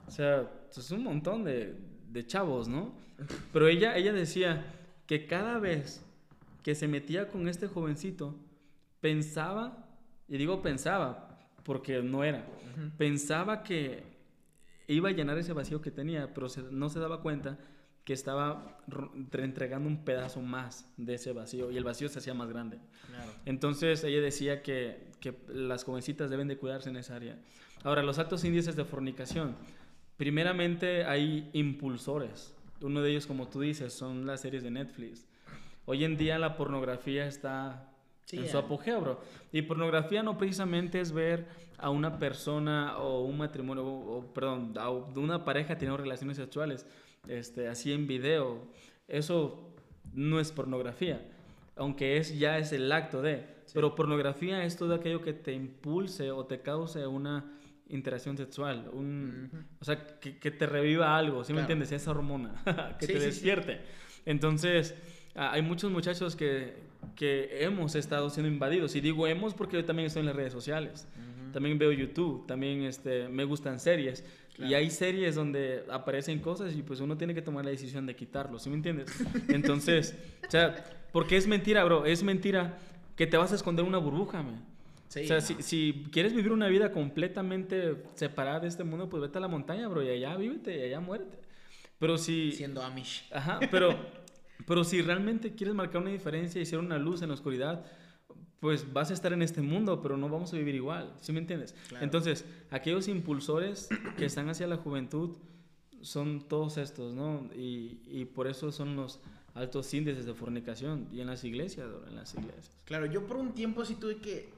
O 0.08 0.12
sea, 0.12 0.50
es 0.70 0.92
un 0.92 1.04
montón 1.04 1.44
de, 1.44 1.76
de 2.10 2.26
chavos, 2.26 2.68
¿no? 2.68 2.94
Pero 3.52 3.68
ella, 3.68 3.98
ella 3.98 4.14
decía 4.14 4.66
que 5.08 5.26
cada 5.26 5.60
vez 5.60 6.06
que 6.64 6.76
se 6.76 6.88
metía 6.88 7.28
con 7.28 7.48
este 7.48 7.68
jovencito, 7.68 8.36
pensaba, 9.02 9.86
y 10.30 10.38
digo 10.38 10.62
pensaba, 10.62 11.38
porque 11.64 12.02
no 12.02 12.24
era, 12.24 12.46
pensaba 12.98 13.64
que 13.64 14.13
iba 14.88 15.10
a 15.10 15.12
llenar 15.12 15.38
ese 15.38 15.54
vacío 15.54 15.82
que 15.82 15.92
tenía, 15.92 16.34
pero 16.34 16.50
se- 16.50 16.64
no 16.72 16.90
se 16.90 17.00
daba 17.00 17.22
cuenta 17.22 17.58
que 18.04 18.12
estaba 18.14 18.78
entregando 19.34 19.88
un 19.88 20.04
pedazo 20.04 20.42
más 20.42 20.92
de 20.98 21.14
ese 21.14 21.32
vacío 21.32 21.72
y 21.72 21.78
el 21.78 21.84
vacío 21.86 22.10
se 22.10 22.20
hacía 22.20 22.34
más 22.34 22.50
grande. 22.50 22.80
Claro. 23.08 23.32
Entonces 23.46 24.04
ella 24.04 24.20
decía 24.22 24.62
que, 24.62 25.08
que 25.22 25.38
las 25.48 25.86
jovencitas 25.86 26.30
deben 26.30 26.50
de 26.50 26.58
cuidarse 26.58 26.90
en 26.90 26.98
esa 26.98 27.16
área. 27.16 27.38
Ahora, 27.84 28.04
los 28.04 28.20
altos 28.20 28.44
índices 28.44 28.76
de 28.76 28.84
fornicación. 28.86 29.56
Primeramente 30.18 31.06
hay 31.06 31.50
impulsores. 31.54 32.54
Uno 32.82 33.02
de 33.02 33.12
ellos, 33.12 33.26
como 33.26 33.48
tú 33.48 33.62
dices, 33.62 33.94
son 33.94 34.26
las 34.26 34.42
series 34.42 34.64
de 34.64 34.72
Netflix. 34.72 35.26
Hoy 35.86 36.04
en 36.04 36.18
día 36.18 36.38
la 36.40 36.56
pornografía 36.56 37.26
está 37.26 37.90
Sí, 38.26 38.38
en 38.38 38.48
su 38.48 38.58
apogeo, 38.58 39.02
bro. 39.02 39.22
Y 39.52 39.62
pornografía 39.64 40.24
no 40.24 40.38
precisamente 40.38 41.00
es 41.00 41.12
ver 41.12 41.46
a 41.78 41.90
una 41.90 42.18
persona 42.18 42.98
o 42.98 43.24
un 43.24 43.38
matrimonio, 43.38 43.86
o, 43.86 44.18
o, 44.18 44.34
perdón, 44.34 44.74
a 44.78 44.90
una 44.90 45.44
pareja 45.44 45.78
teniendo 45.78 45.98
relaciones 46.02 46.38
sexuales, 46.38 46.86
este, 47.28 47.68
así 47.68 47.92
en 47.92 48.08
video. 48.08 48.68
Eso 49.08 49.74
no 50.14 50.40
es 50.40 50.52
pornografía, 50.52 51.22
aunque 51.76 52.18
es 52.18 52.38
ya 52.38 52.58
es 52.58 52.72
el 52.72 52.92
acto 52.92 53.22
de. 53.22 53.46
Pero 53.74 53.96
pornografía 53.96 54.64
es 54.64 54.78
todo 54.78 54.94
aquello 54.94 55.22
que 55.22 55.34
te 55.34 55.54
impulse 55.54 56.32
o 56.32 56.46
te 56.46 56.62
cause 56.62 57.06
una 57.08 57.46
interacción 57.90 58.38
sexual, 58.38 58.90
un, 58.92 59.68
o 59.80 59.86
sea, 59.86 60.20
que, 60.20 60.40
que 60.40 60.52
te 60.52 60.66
reviva 60.66 61.18
algo, 61.18 61.44
¿sí 61.44 61.54
me 61.54 61.62
entiendes? 61.62 61.92
Esa 61.92 62.12
hormona, 62.12 62.64
que 63.00 63.06
Sí, 63.06 63.14
te 63.14 63.20
despierte. 63.20 63.82
Entonces, 64.26 64.96
hay 65.36 65.62
muchos 65.62 65.92
muchachos 65.92 66.36
que, 66.36 66.76
que 67.16 67.64
hemos 67.64 67.96
estado 67.96 68.30
siendo 68.30 68.52
invadidos. 68.52 68.96
Y 68.96 69.02
digo 69.02 69.28
hemos 69.28 69.54
porque 69.54 69.78
yo 69.78 69.86
también 69.86 70.08
estoy 70.08 70.22
en 70.22 70.28
las 70.28 70.36
redes 70.36 70.54
sociales. 70.54 71.08
También 71.52 71.78
veo 71.78 71.92
YouTube, 71.92 72.48
también 72.48 72.84
este, 72.84 73.28
me 73.30 73.44
gustan 73.44 73.80
series. 73.80 74.24
Y 74.54 74.56
Claro. 74.58 74.76
hay 74.78 74.90
series 74.92 75.34
donde 75.36 75.84
aparecen 75.90 76.40
cosas 76.40 76.76
y 76.76 76.84
pues 76.84 77.00
uno 77.00 77.18
tiene 77.18 77.34
que 77.34 77.42
tomar 77.42 77.66
la 77.66 77.72
decisión 77.72 78.06
de 78.06 78.16
quitarlo, 78.16 78.60
¿sí 78.60 78.70
me 78.70 78.76
entiendes? 78.76 79.10
Entonces, 79.50 80.16
o 80.48 80.52
sea, 80.52 80.76
porque 81.12 81.38
es 81.38 81.48
mentira, 81.48 81.84
bro, 81.84 82.06
es 82.06 82.22
mentira 82.24 82.78
que 83.16 83.26
te 83.26 83.36
vas 83.38 83.52
a 83.52 83.56
esconder 83.56 83.84
una 83.84 83.98
burbuja, 83.98 84.44
man. 84.44 84.64
Sí, 85.08 85.22
o 85.22 85.28
sea, 85.28 85.36
no. 85.38 85.42
si, 85.42 85.56
si 85.62 86.04
quieres 86.12 86.34
vivir 86.34 86.52
una 86.52 86.68
vida 86.68 86.92
completamente 86.92 88.04
separada 88.16 88.60
de 88.62 88.68
este 88.68 88.84
mundo, 88.84 89.10
pues 89.10 89.22
vete 89.22 89.38
a 89.38 89.42
la 89.42 89.48
montaña, 89.48 89.88
bro, 89.88 90.04
y 90.04 90.10
allá 90.10 90.36
vívete, 90.38 90.78
y 90.78 90.82
allá 90.84 91.00
muérete. 91.00 91.38
Pero 92.00 92.18
si... 92.18 92.52
Siendo 92.52 92.82
Amish. 92.84 93.28
Ajá, 93.32 93.60
pero, 93.72 93.96
pero 94.66 94.84
si 94.84 95.02
realmente 95.02 95.56
quieres 95.56 95.76
marcar 95.76 96.02
una 96.02 96.12
diferencia 96.12 96.62
y 96.62 96.66
ser 96.66 96.80
una 96.80 96.98
luz 96.98 97.22
en 97.22 97.30
la 97.30 97.36
oscuridad, 97.36 97.86
pues 98.60 98.92
vas 98.94 99.12
a 99.12 99.14
estar 99.14 99.34
en 99.34 99.42
este 99.42 99.62
mundo, 99.62 100.02
pero 100.02 100.16
no 100.16 100.30
vamos 100.30 100.54
a 100.54 100.58
vivir 100.58 100.76
igual, 100.76 101.14
¿sí 101.20 101.34
me 101.34 101.40
entiendes? 101.40 101.76
Claro. 101.90 102.04
Entonces, 102.04 102.46
aquellos 102.72 103.08
impulsores 103.08 103.90
que 104.18 104.26
están 104.26 104.48
hacia 104.50 104.68
la 104.68 104.78
juventud 104.78 105.38
son 106.02 106.48
todos 106.48 106.78
estos, 106.78 107.14
¿no? 107.14 107.50
Y, 107.56 108.02
y 108.06 108.26
por 108.26 108.48
eso 108.48 108.72
son 108.72 108.96
los 108.96 109.20
altos 109.54 109.94
índices 109.94 110.26
de 110.26 110.34
fornicación 110.34 111.08
y 111.12 111.22
en 111.22 111.28
las 111.28 111.44
iglesias, 111.44 111.88
en 112.08 112.16
las 112.16 112.34
iglesias. 112.34 112.72
Claro, 112.86 113.06
yo 113.06 113.28
por 113.28 113.38
un 113.38 113.54
tiempo 113.54 113.86
sí 113.86 113.96
tuve 113.96 114.18
que 114.18 114.50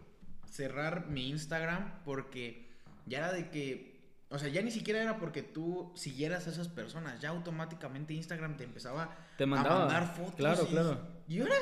cerrar 0.50 1.10
mi 1.10 1.30
Instagram 1.30 2.04
porque 2.06 2.70
ya 3.06 3.18
era 3.20 3.34
de 3.34 3.50
que, 3.50 3.95
o 4.30 4.40
sea, 4.40 4.50
ya 4.50 4.62
ni 4.62 4.72
siquiera 4.72 5.02
era 5.02 5.18
porque 5.20 5.44
tú 5.44 5.92
siguieras 5.96 6.48
a 6.48 6.50
esas 6.52 6.68
personas, 6.68 7.22
ya 7.22 7.30
automáticamente 7.30 8.14
Instagram 8.14 8.58
te 8.58 8.64
empezaba 8.64 9.16
Te 9.38 9.46
mandaba, 9.46 9.76
a 9.76 9.80
mandar 9.86 10.16
fotos. 10.16 10.36
claro, 10.36 10.64
y, 10.64 10.72
claro. 10.72 11.00
¿Y 11.28 11.40
ahora? 11.42 11.56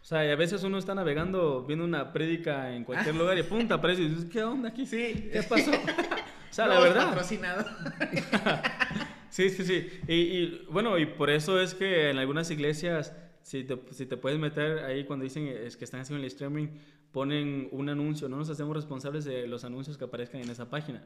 O 0.00 0.04
sea, 0.04 0.24
y 0.26 0.30
a 0.30 0.36
veces 0.36 0.62
uno 0.62 0.78
está 0.78 0.94
navegando, 0.94 1.64
viendo 1.64 1.84
una 1.84 2.12
prédica 2.12 2.74
en 2.74 2.84
cualquier 2.84 3.14
lugar 3.14 3.38
y 3.38 3.42
pum, 3.42 3.66
te 3.66 3.74
aparece 3.74 4.02
y 4.02 4.08
dices, 4.08 4.26
¿qué 4.30 4.42
onda 4.44 4.68
aquí? 4.68 4.86
Sí. 4.86 5.30
¿Qué 5.32 5.42
pasó? 5.42 5.70
o 6.50 6.52
sea, 6.52 6.66
la 6.66 6.74
Nuevos 6.74 6.94
verdad. 6.94 7.08
patrocinados. 7.08 7.66
Sí, 9.30 9.50
sí, 9.50 9.64
sí. 9.64 9.88
Y, 10.06 10.14
y, 10.14 10.66
bueno, 10.70 10.96
y 10.96 11.06
por 11.06 11.28
eso 11.28 11.60
es 11.60 11.74
que 11.74 12.10
en 12.10 12.18
algunas 12.18 12.48
iglesias, 12.52 13.12
si 13.42 13.64
te, 13.64 13.76
si 13.90 14.06
te 14.06 14.16
puedes 14.16 14.38
meter 14.38 14.84
ahí 14.84 15.04
cuando 15.04 15.24
dicen 15.24 15.48
es 15.48 15.76
que 15.76 15.84
están 15.84 15.98
haciendo 15.98 16.22
el 16.22 16.28
streaming, 16.28 16.68
ponen 17.10 17.68
un 17.72 17.88
anuncio. 17.88 18.28
No 18.28 18.36
nos 18.36 18.48
hacemos 18.48 18.76
responsables 18.76 19.24
de 19.24 19.48
los 19.48 19.64
anuncios 19.64 19.98
que 19.98 20.04
aparezcan 20.04 20.40
en 20.40 20.50
esa 20.50 20.70
página. 20.70 21.02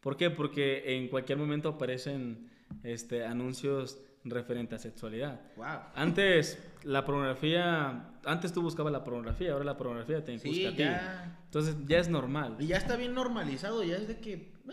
¿Por 0.00 0.16
qué? 0.16 0.30
Porque 0.30 0.96
en 0.96 1.08
cualquier 1.08 1.38
momento 1.38 1.68
aparecen 1.70 2.50
este, 2.82 3.24
anuncios 3.24 3.98
referentes 4.24 4.80
a 4.80 4.82
sexualidad. 4.82 5.40
wow. 5.56 5.66
Antes, 5.94 6.58
la 6.82 7.04
pornografía, 7.04 8.10
antes 8.24 8.52
tú 8.52 8.60
buscabas 8.62 8.92
la 8.92 9.04
pornografía, 9.04 9.52
ahora 9.52 9.64
la 9.64 9.76
pornografía 9.76 10.24
te 10.24 10.32
busca 10.32 10.48
Sí, 10.48 10.66
a 10.66 10.70
ti. 10.72 10.76
ya. 10.78 11.38
Entonces 11.44 11.76
ya 11.86 11.98
es 11.98 12.08
normal. 12.08 12.56
Y 12.58 12.66
ya 12.68 12.76
está 12.76 12.96
bien 12.96 13.14
normalizado, 13.14 13.82
ya 13.84 13.96
es 13.96 14.08
de 14.08 14.18
que. 14.18 14.52
ah, 14.68 14.72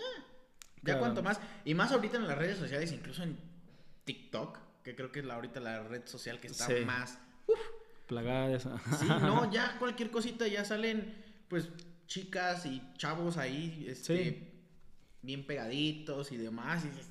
ya 0.77 0.81
Claro. 0.83 0.99
cuanto 1.01 1.23
más. 1.23 1.39
Y 1.65 1.73
más 1.75 1.91
ahorita 1.91 2.17
en 2.17 2.27
las 2.27 2.37
redes 2.37 2.57
sociales, 2.57 2.91
incluso 2.91 3.23
en 3.23 3.37
TikTok, 4.05 4.57
que 4.83 4.95
creo 4.95 5.11
que 5.11 5.19
es 5.19 5.25
la, 5.25 5.35
ahorita 5.35 5.59
la 5.59 5.83
red 5.83 6.01
social 6.05 6.39
que 6.39 6.47
está 6.47 6.65
Sí. 6.67 6.83
más. 6.85 7.19
Plagada 8.07 8.49
de 8.49 8.55
eso. 8.57 8.75
Sí, 8.99 9.07
no, 9.07 9.49
ya 9.51 9.77
cualquier 9.79 10.11
cosita 10.11 10.47
ya 10.47 10.65
salen, 10.65 11.13
pues, 11.47 11.69
chicas 12.07 12.65
y 12.65 12.81
chavos 12.97 13.37
ahí, 13.37 13.85
este, 13.87 14.17
Sí. 14.23 14.49
Bien 15.23 15.45
pegaditos 15.47 16.31
y 16.31 16.37
demás. 16.37 16.85
Y 16.85 16.89
dices, 16.89 17.09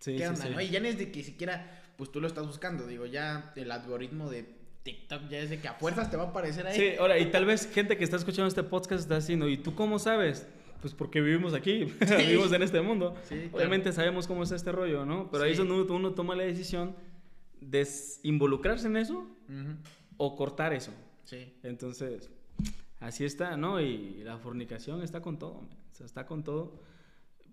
Sí, 0.00 0.12
¿qué 0.12 0.18
sí, 0.18 0.24
onda, 0.24 0.42
sí. 0.46 0.50
no? 0.52 0.60
Y 0.60 0.68
ya 0.68 0.80
no 0.80 0.88
es 0.88 0.98
de 0.98 1.10
que 1.12 1.22
siquiera, 1.22 1.80
pues 1.96 2.10
tú 2.12 2.20
lo 2.20 2.26
estás 2.26 2.46
buscando. 2.46 2.86
Digo, 2.86 3.06
ya 3.06 3.52
el 3.56 3.70
algoritmo 3.70 4.28
de 4.28 4.44
TikTok 4.82 5.28
ya 5.28 5.38
es 5.38 5.48
de 5.50 5.60
que 5.60 5.68
a 5.68 5.74
fuerzas 5.74 6.10
te 6.10 6.16
va 6.16 6.24
a 6.24 6.26
aparecer 6.28 6.66
ahí. 6.66 6.76
Sí, 6.76 6.96
ahora, 6.98 7.18
y 7.18 7.30
tal 7.30 7.44
vez 7.46 7.70
gente 7.72 7.96
que 7.96 8.02
está 8.04 8.16
escuchando 8.16 8.48
este 8.48 8.64
podcast 8.64 9.02
está 9.02 9.16
diciendo, 9.16 9.48
¿y 9.48 9.56
tú 9.56 9.74
cómo 9.76 9.98
sabes? 10.00 10.46
Pues 10.80 10.92
porque 10.94 11.20
vivimos 11.20 11.54
aquí, 11.54 11.84
vivimos 12.18 12.52
en 12.52 12.62
este 12.62 12.80
mundo. 12.80 13.14
Sí, 13.28 13.36
claro. 13.42 13.56
Obviamente 13.58 13.92
sabemos 13.92 14.26
cómo 14.26 14.42
es 14.42 14.50
este 14.50 14.72
rollo, 14.72 15.04
¿no? 15.06 15.30
Pero 15.30 15.44
ahí 15.44 15.52
es 15.52 15.58
Sí. 15.58 15.64
donde 15.64 15.92
uno, 15.92 16.12
toma 16.14 16.34
la 16.34 16.42
decisión 16.42 16.96
de 17.60 17.86
involucrarse 18.24 18.88
en 18.88 18.96
eso 18.96 19.18
Ujú, 19.48 19.76
o 20.16 20.34
cortar 20.34 20.72
eso. 20.72 20.90
Sí. 21.22 21.54
Entonces, 21.62 22.28
así 22.98 23.24
está, 23.24 23.56
¿no? 23.56 23.80
Y 23.80 24.24
la 24.24 24.36
fornicación 24.38 25.00
está 25.04 25.20
con 25.22 25.38
todo, 25.38 25.60
man. 25.60 25.70
o 25.92 25.94
sea, 25.94 26.06
está 26.06 26.26
con 26.26 26.42
todo. 26.42 26.80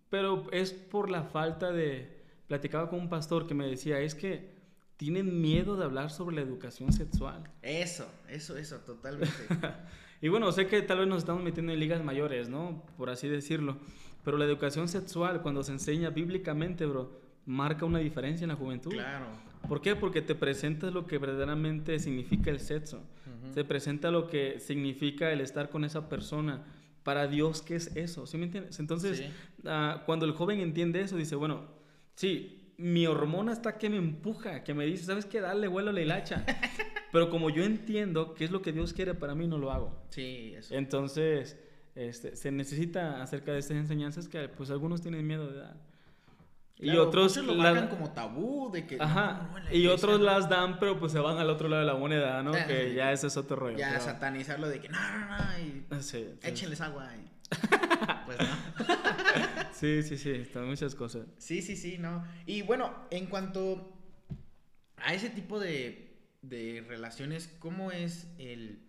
Pero 0.10 0.48
es 0.52 0.72
por 0.74 1.10
la 1.10 1.24
falta 1.24 1.72
de... 1.72 2.18
Platicaba 2.48 2.90
con 2.90 3.00
un 3.00 3.10
pastor 3.10 3.46
que 3.46 3.54
me 3.54 3.68
decía, 3.68 4.00
es 4.00 4.16
que 4.16 4.58
tienen 4.98 5.40
miedo 5.40 5.78
de 5.78 5.86
hablar 5.86 6.10
sobre 6.10 6.36
la 6.36 6.42
educación 6.42 6.92
sexual. 6.92 7.44
Eso, 7.62 8.08
eso, 8.28 8.58
eso, 8.58 8.78
totalmente. 8.80 9.36
Y 10.22 10.28
bueno, 10.28 10.52
sé 10.52 10.68
que 10.68 10.82
tal 10.82 11.00
vez 11.00 11.08
nos 11.08 11.20
estamos 11.20 11.42
metiendo 11.42 11.72
en 11.72 11.80
ligas 11.80 12.04
mayores, 12.04 12.50
¿no? 12.50 12.84
Por 12.98 13.10
así 13.10 13.30
decirlo. 13.30 13.78
Pero 14.26 14.38
la 14.38 14.44
educación 14.44 14.90
sexual, 14.90 15.42
cuando 15.42 15.64
se 15.64 15.72
enseña 15.72 16.10
bíblicamente, 16.10 16.86
bro, 16.86 17.22
marca 17.46 17.86
una 17.86 18.00
diferencia 18.00 18.44
en 18.44 18.50
la 18.50 18.56
juventud. 18.56 18.92
claro. 18.92 19.28
¿Por 19.68 19.82
qué? 19.82 19.96
Porque 19.96 20.22
te 20.22 20.36
presenta 20.36 20.90
lo 20.90 21.06
que 21.06 21.18
verdaderamente 21.18 22.00
significa 22.00 22.50
el 22.50 22.60
sexo. 22.60 23.02
Te 23.54 23.64
presenta 23.64 24.10
lo 24.12 24.28
que 24.28 24.60
significa 24.60 25.32
el 25.32 25.42
estar 25.42 25.70
con 25.70 25.84
esa 25.84 26.10
persona 26.10 26.66
para 27.04 27.28
Dios, 27.28 27.62
¿qué 27.62 27.76
es 27.76 27.96
eso? 27.96 28.26
¿Sí 28.28 28.38
me 28.38 28.46
entiendes? 28.46 28.80
Entonces, 28.80 29.18
Sí. 29.20 29.26
Ah, 29.66 30.04
cuando 30.06 30.26
el 30.26 30.32
joven 30.34 30.60
entiende 30.60 31.02
eso, 31.02 31.16
dice, 31.18 31.36
bueno, 31.36 31.68
sí, 32.16 32.74
mi 32.78 33.06
hormona 33.08 33.52
está 33.52 33.78
que 33.78 33.90
me 33.90 33.98
empuja, 33.98 34.64
que 34.64 34.74
me 34.74 34.86
dice, 34.86 35.04
¿sabes 35.06 35.26
qué? 35.26 35.42
Dale, 35.42 35.68
vuelo 35.68 35.92
la 35.92 36.02
hilacha. 36.02 36.46
Pero 37.12 37.30
como 37.30 37.50
yo 37.50 37.64
entiendo 37.64 38.34
qué 38.36 38.46
es 38.46 38.52
lo 38.52 38.62
que 38.62 38.72
Dios 38.72 38.94
quiere 38.94 39.16
para 39.16 39.36
mí, 39.36 39.48
no 39.48 39.58
lo 39.58 39.72
hago. 39.72 40.02
Sí, 40.10 40.54
eso. 40.56 40.74
Entonces, 40.76 41.58
este, 41.96 42.36
se 42.36 42.52
necesita 42.52 43.22
acerca 43.22 43.52
de 43.52 43.60
estas 43.60 43.78
enseñanzas 43.78 44.28
que 44.28 44.48
pues 44.48 44.70
algunos 44.70 45.02
tienen 45.02 45.26
miedo 45.26 45.50
de 45.52 45.58
dar. 45.60 45.76
y 46.78 46.84
Claro, 46.86 47.08
otros 47.10 47.36
muchos 47.38 47.58
lo 47.58 47.62
la- 47.62 47.90
como 47.90 48.12
tabú 48.12 48.70
de 48.72 48.86
que 48.88 48.96
no, 48.98 49.04
Ajá, 49.04 49.50
no, 49.52 49.60
la 49.60 49.74
y 49.74 49.88
otros 49.88 50.22
las 50.22 50.48
dan, 50.48 50.80
pero 50.80 50.98
pues 51.00 51.12
se 51.12 51.20
van 51.20 51.38
al 51.38 51.50
otro 51.50 51.68
lado 51.68 51.82
de 51.82 51.88
la 51.88 51.96
moneda, 51.96 52.42
¿no? 52.44 52.52
Ah, 52.54 52.66
que 52.68 52.90
sí. 52.92 52.96
ya 52.96 53.12
ese 53.12 53.28
es 53.28 53.36
otro 53.36 53.56
rollo. 53.58 53.78
ya 53.78 53.90
pero- 53.90 54.02
satanizarlo 54.06 54.70
de 54.70 54.80
que 54.80 54.88
no, 54.88 54.98
no, 55.00 55.28
no, 55.38 55.60
y 55.60 56.02
Sí, 56.02 56.20
sí. 56.22 56.26
échenles 56.44 56.80
agua. 56.80 57.10
y- 57.18 57.28
Pues 58.26 58.38
no. 58.40 58.86
Sí, 59.74 60.04
sí, 60.04 60.18
sí, 60.18 60.32
están 60.32 60.68
muchas 60.68 60.94
cosas. 60.94 61.26
Sí, 61.38 61.62
sí, 61.62 61.76
sí, 61.78 61.98
no. 61.98 62.26
Y 62.46 62.64
bueno, 62.64 62.94
en 63.12 63.28
cuanto 63.28 63.98
a 64.98 65.14
ese 65.14 65.30
tipo 65.30 65.58
de, 65.60 66.18
de 66.42 66.84
relaciones, 66.88 67.48
¿cómo 67.60 67.92
es 67.92 68.28
el... 68.38 68.86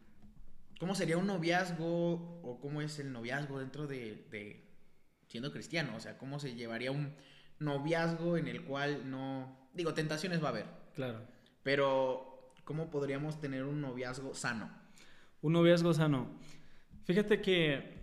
¿Cómo 0.80 0.94
sería 0.96 1.16
un 1.18 1.26
noviazgo 1.28 2.40
o 2.42 2.58
cómo 2.60 2.80
es 2.82 2.98
el 2.98 3.12
noviazgo 3.12 3.60
dentro 3.60 3.86
de, 3.86 4.26
de 4.32 4.66
siendo 5.28 5.52
cristiano? 5.52 5.92
O 5.96 6.00
sea, 6.00 6.18
¿cómo 6.18 6.40
se 6.40 6.54
llevaría 6.54 6.90
un 6.90 7.14
noviazgo 7.60 8.36
en 8.36 8.48
el 8.48 8.64
cual 8.64 9.08
no... 9.10 9.68
Digo, 9.74 9.94
tentaciones 9.94 10.42
va 10.42 10.46
a 10.46 10.50
haber, 10.50 10.66
Claro. 10.94 11.20
pero 11.62 12.52
¿cómo 12.64 12.90
podríamos 12.90 13.40
tener 13.40 13.64
un 13.64 13.80
noviazgo 13.80 14.34
sano? 14.34 14.70
Un 15.42 15.52
noviazgo 15.52 15.92
sano. 15.94 16.28
Fíjate 17.04 17.40
que 17.40 17.99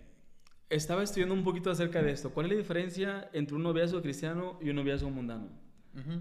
estaba 0.70 1.02
estudiando 1.02 1.34
un 1.34 1.44
poquito 1.44 1.70
acerca 1.70 2.02
de 2.02 2.12
esto. 2.12 2.30
¿Cuál 2.30 2.46
es 2.46 2.52
la 2.52 2.58
diferencia 2.58 3.30
entre 3.32 3.56
un 3.56 3.62
noviazgo 3.62 4.02
cristiano 4.02 4.58
y 4.60 4.70
un 4.70 4.76
noviazgo 4.76 5.10
mundano? 5.10 5.48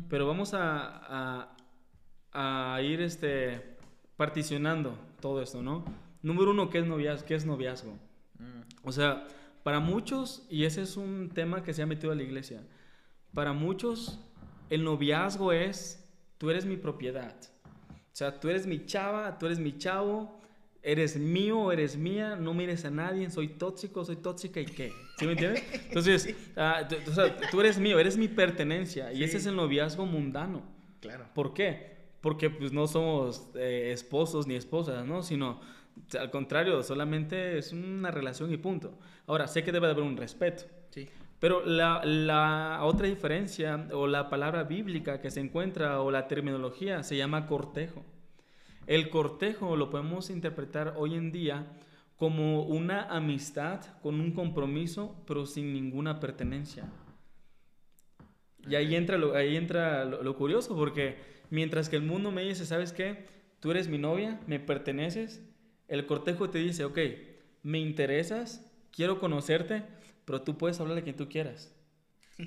Pero 0.10 0.26
vamos 0.26 0.56
a, 0.56 1.54
a, 2.34 2.74
a 2.76 2.82
ir 2.82 3.00
este, 3.02 3.78
particionando 4.16 4.98
todo 5.22 5.42
esto, 5.42 5.62
¿no? 5.62 5.86
Número 6.24 6.50
uno, 6.52 6.70
¿qué 6.72 6.80
es 6.80 6.88
noviazgo? 6.88 7.28
¿Qué 7.28 7.36
es 7.36 7.46
noviazgo? 7.46 7.92
Mm, 8.40 8.62
O 8.84 8.92
sea, 8.92 9.28
para 9.62 9.80
muchos, 9.80 10.48
y 10.50 10.64
ese 10.64 10.82
es 10.82 10.98
un 10.98 11.30
tema 11.30 11.62
que 11.62 11.74
se 11.74 11.84
ha 11.84 11.86
metido 11.86 12.12
a 12.12 12.16
la 12.16 12.24
iglesia, 12.24 12.64
para 13.34 13.54
muchos 13.54 14.20
el 14.72 14.84
noviazgo 14.84 15.54
es, 15.54 16.10
tú 16.40 16.50
eres 16.50 16.66
mi 16.66 16.78
propiedad. 16.78 17.36
O 17.94 18.16
sea, 18.18 18.40
tú 18.40 18.50
eres 18.50 18.66
mi 18.66 18.84
chava, 18.86 19.38
tú 19.38 19.46
eres 19.46 19.60
mi 19.60 19.78
chavo, 19.78 20.37
eres 20.92 21.18
mío, 21.18 21.72
eres 21.72 21.98
mía, 21.98 22.36
no 22.36 22.54
mires 22.54 22.86
a 22.86 22.90
nadie, 22.90 23.30
soy 23.30 23.50
tóxico, 23.50 24.06
soy 24.06 24.16
tóxica 24.16 24.60
y 24.62 24.66
qué. 24.66 24.92
¿Sí 25.20 25.26
me 25.26 25.34
entiendes? 25.34 25.64
Entonces, 25.90 26.36
ah, 26.56 26.88
tú, 26.88 26.96
o 27.10 27.14
sea, 27.14 27.38
tú 27.52 27.60
eres 27.62 27.78
mío, 27.80 28.00
eres 28.00 28.18
mi 28.18 28.28
pertenencia 28.28 29.12
y 29.12 29.18
Sí. 29.18 29.24
ese 29.26 29.38
es 29.38 29.46
el 29.46 29.56
noviazgo 29.56 30.06
mundano. 30.06 30.64
Claro. 31.02 31.26
¿Por 31.36 31.54
qué? 31.54 31.98
Porque 32.22 32.50
pues 32.50 32.72
no 32.74 32.88
somos 32.88 33.50
eh, 33.56 33.92
esposos 33.94 34.48
ni 34.48 34.56
esposas, 34.56 35.06
¿no? 35.06 35.22
Sino, 35.24 35.60
al 36.20 36.32
contrario, 36.32 36.82
solamente 36.84 37.58
es 37.58 37.74
una 37.74 38.10
relación 38.12 38.52
y 38.52 38.58
punto. 38.58 38.98
Ahora, 39.28 39.48
sé 39.48 39.64
que 39.64 39.72
debe 39.72 39.88
de 39.88 39.94
haber 39.94 40.04
un 40.04 40.18
respeto. 40.18 40.64
Sí. 40.90 41.08
Pero 41.40 41.64
la, 41.66 42.04
la 42.04 42.80
otra 42.84 43.06
diferencia 43.08 43.88
o 43.94 44.08
la 44.08 44.30
palabra 44.30 44.64
bíblica 44.64 45.22
que 45.22 45.30
se 45.30 45.40
encuentra 45.40 46.02
o 46.02 46.10
la 46.10 46.28
terminología 46.28 47.04
se 47.04 47.16
llama 47.16 47.46
cortejo. 47.46 48.04
El 48.88 49.10
cortejo 49.10 49.76
lo 49.76 49.90
podemos 49.90 50.30
interpretar 50.30 50.96
hoy 50.98 51.16
en 51.16 51.32
día 51.32 51.68
como 52.16 52.64
una 52.64 53.04
amistad 53.04 53.82
con 54.02 54.20
un 54.20 54.32
compromiso 54.32 55.24
pero 55.28 55.46
sin 55.46 55.74
ninguna 55.74 56.20
pertenencia. 56.20 56.90
Y 58.68 58.76
ahí 58.76 58.96
entra, 58.96 59.18
lo, 59.18 59.36
ahí 59.36 59.56
entra 59.56 60.04
lo, 60.06 60.24
lo 60.24 60.36
curioso 60.36 60.76
porque 60.76 61.18
mientras 61.50 61.90
que 61.90 61.98
el 61.98 62.04
mundo 62.04 62.32
me 62.32 62.44
dice, 62.44 62.66
¿sabes 62.66 62.92
qué? 62.92 63.26
Tú 63.60 63.72
eres 63.72 63.88
mi 63.88 63.98
novia, 63.98 64.40
me 64.48 64.60
perteneces, 64.60 65.42
el 65.88 66.06
cortejo 66.06 66.50
te 66.50 66.60
dice, 66.60 66.84
ok, 66.84 67.00
me 67.64 67.80
interesas, 67.80 68.70
quiero 68.92 69.20
conocerte, 69.20 69.84
pero 70.26 70.42
tú 70.42 70.58
puedes 70.58 70.80
hablar 70.80 70.96
de 70.96 71.04
quien 71.04 71.16
tú 71.16 71.30
quieras. 71.30 71.74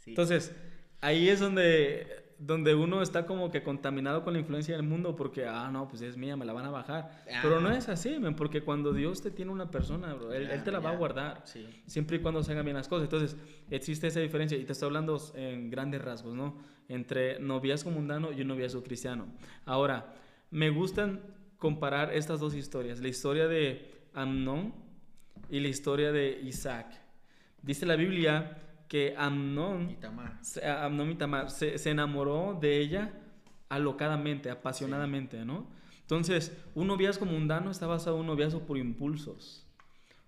Sí. 0.00 0.12
Entonces, 0.12 0.56
ahí 1.02 1.28
es 1.28 1.40
donde, 1.40 2.19
donde 2.40 2.74
uno 2.74 3.02
está 3.02 3.26
como 3.26 3.50
que 3.50 3.62
contaminado 3.62 4.24
con 4.24 4.32
la 4.32 4.38
influencia 4.38 4.74
del 4.74 4.82
mundo 4.82 5.14
porque, 5.14 5.44
ah, 5.46 5.70
no, 5.70 5.86
pues 5.88 6.00
es 6.00 6.16
mía, 6.16 6.36
me 6.38 6.46
la 6.46 6.54
van 6.54 6.64
a 6.64 6.70
bajar. 6.70 7.22
Ah. 7.30 7.40
Pero 7.42 7.60
no 7.60 7.70
es 7.70 7.88
así, 7.90 8.18
porque 8.36 8.62
cuando 8.62 8.94
Dios 8.94 9.20
te 9.20 9.30
tiene 9.30 9.52
una 9.52 9.70
persona, 9.70 10.14
bro, 10.14 10.32
él, 10.32 10.50
él 10.50 10.64
te 10.64 10.72
la 10.72 10.80
va 10.80 10.90
a 10.90 10.96
guardar. 10.96 11.42
Sí. 11.44 11.68
Siempre 11.84 12.16
y 12.16 12.20
cuando 12.20 12.42
se 12.42 12.52
hagan 12.52 12.64
bien 12.64 12.76
las 12.76 12.88
cosas. 12.88 13.04
Entonces, 13.04 13.36
existe 13.70 14.06
esa 14.06 14.20
diferencia 14.20 14.56
y 14.56 14.64
te 14.64 14.72
estoy 14.72 14.86
hablando 14.86 15.20
en 15.34 15.70
grandes 15.70 16.00
rasgos, 16.00 16.34
¿no? 16.34 16.56
Entre 16.88 17.38
noviazgo 17.38 17.90
mundano 17.90 18.32
y 18.32 18.40
un 18.40 18.48
noviazgo 18.48 18.82
cristiano. 18.82 19.26
Ahora, 19.66 20.14
me 20.50 20.70
gustan 20.70 21.20
comparar 21.58 22.14
estas 22.14 22.40
dos 22.40 22.54
historias, 22.54 23.00
la 23.00 23.08
historia 23.08 23.48
de 23.48 24.00
Amnón 24.14 24.72
y 25.50 25.60
la 25.60 25.68
historia 25.68 26.10
de 26.10 26.40
Isaac. 26.42 26.86
Dice 27.62 27.84
la 27.84 27.96
Biblia 27.96 28.56
que 28.90 29.14
Amnón 29.16 29.88
Y 29.92 29.94
Tamar. 29.94 30.36
se- 30.42 30.66
Amnón 30.66 31.16
se, 31.48 31.78
se 31.78 31.90
enamoró 31.90 32.58
de 32.60 32.78
ella 32.78 33.12
alocadamente, 33.68 34.50
apasionadamente, 34.50 35.44
¿no? 35.44 35.64
Entonces, 36.00 36.52
un 36.74 36.88
noviazgo 36.88 37.24
mundano 37.24 37.70
está 37.70 37.86
basado 37.86 38.16
en 38.16 38.22
un 38.22 38.26
noviazgo 38.26 38.66
por 38.66 38.76
impulsos. 38.76 39.64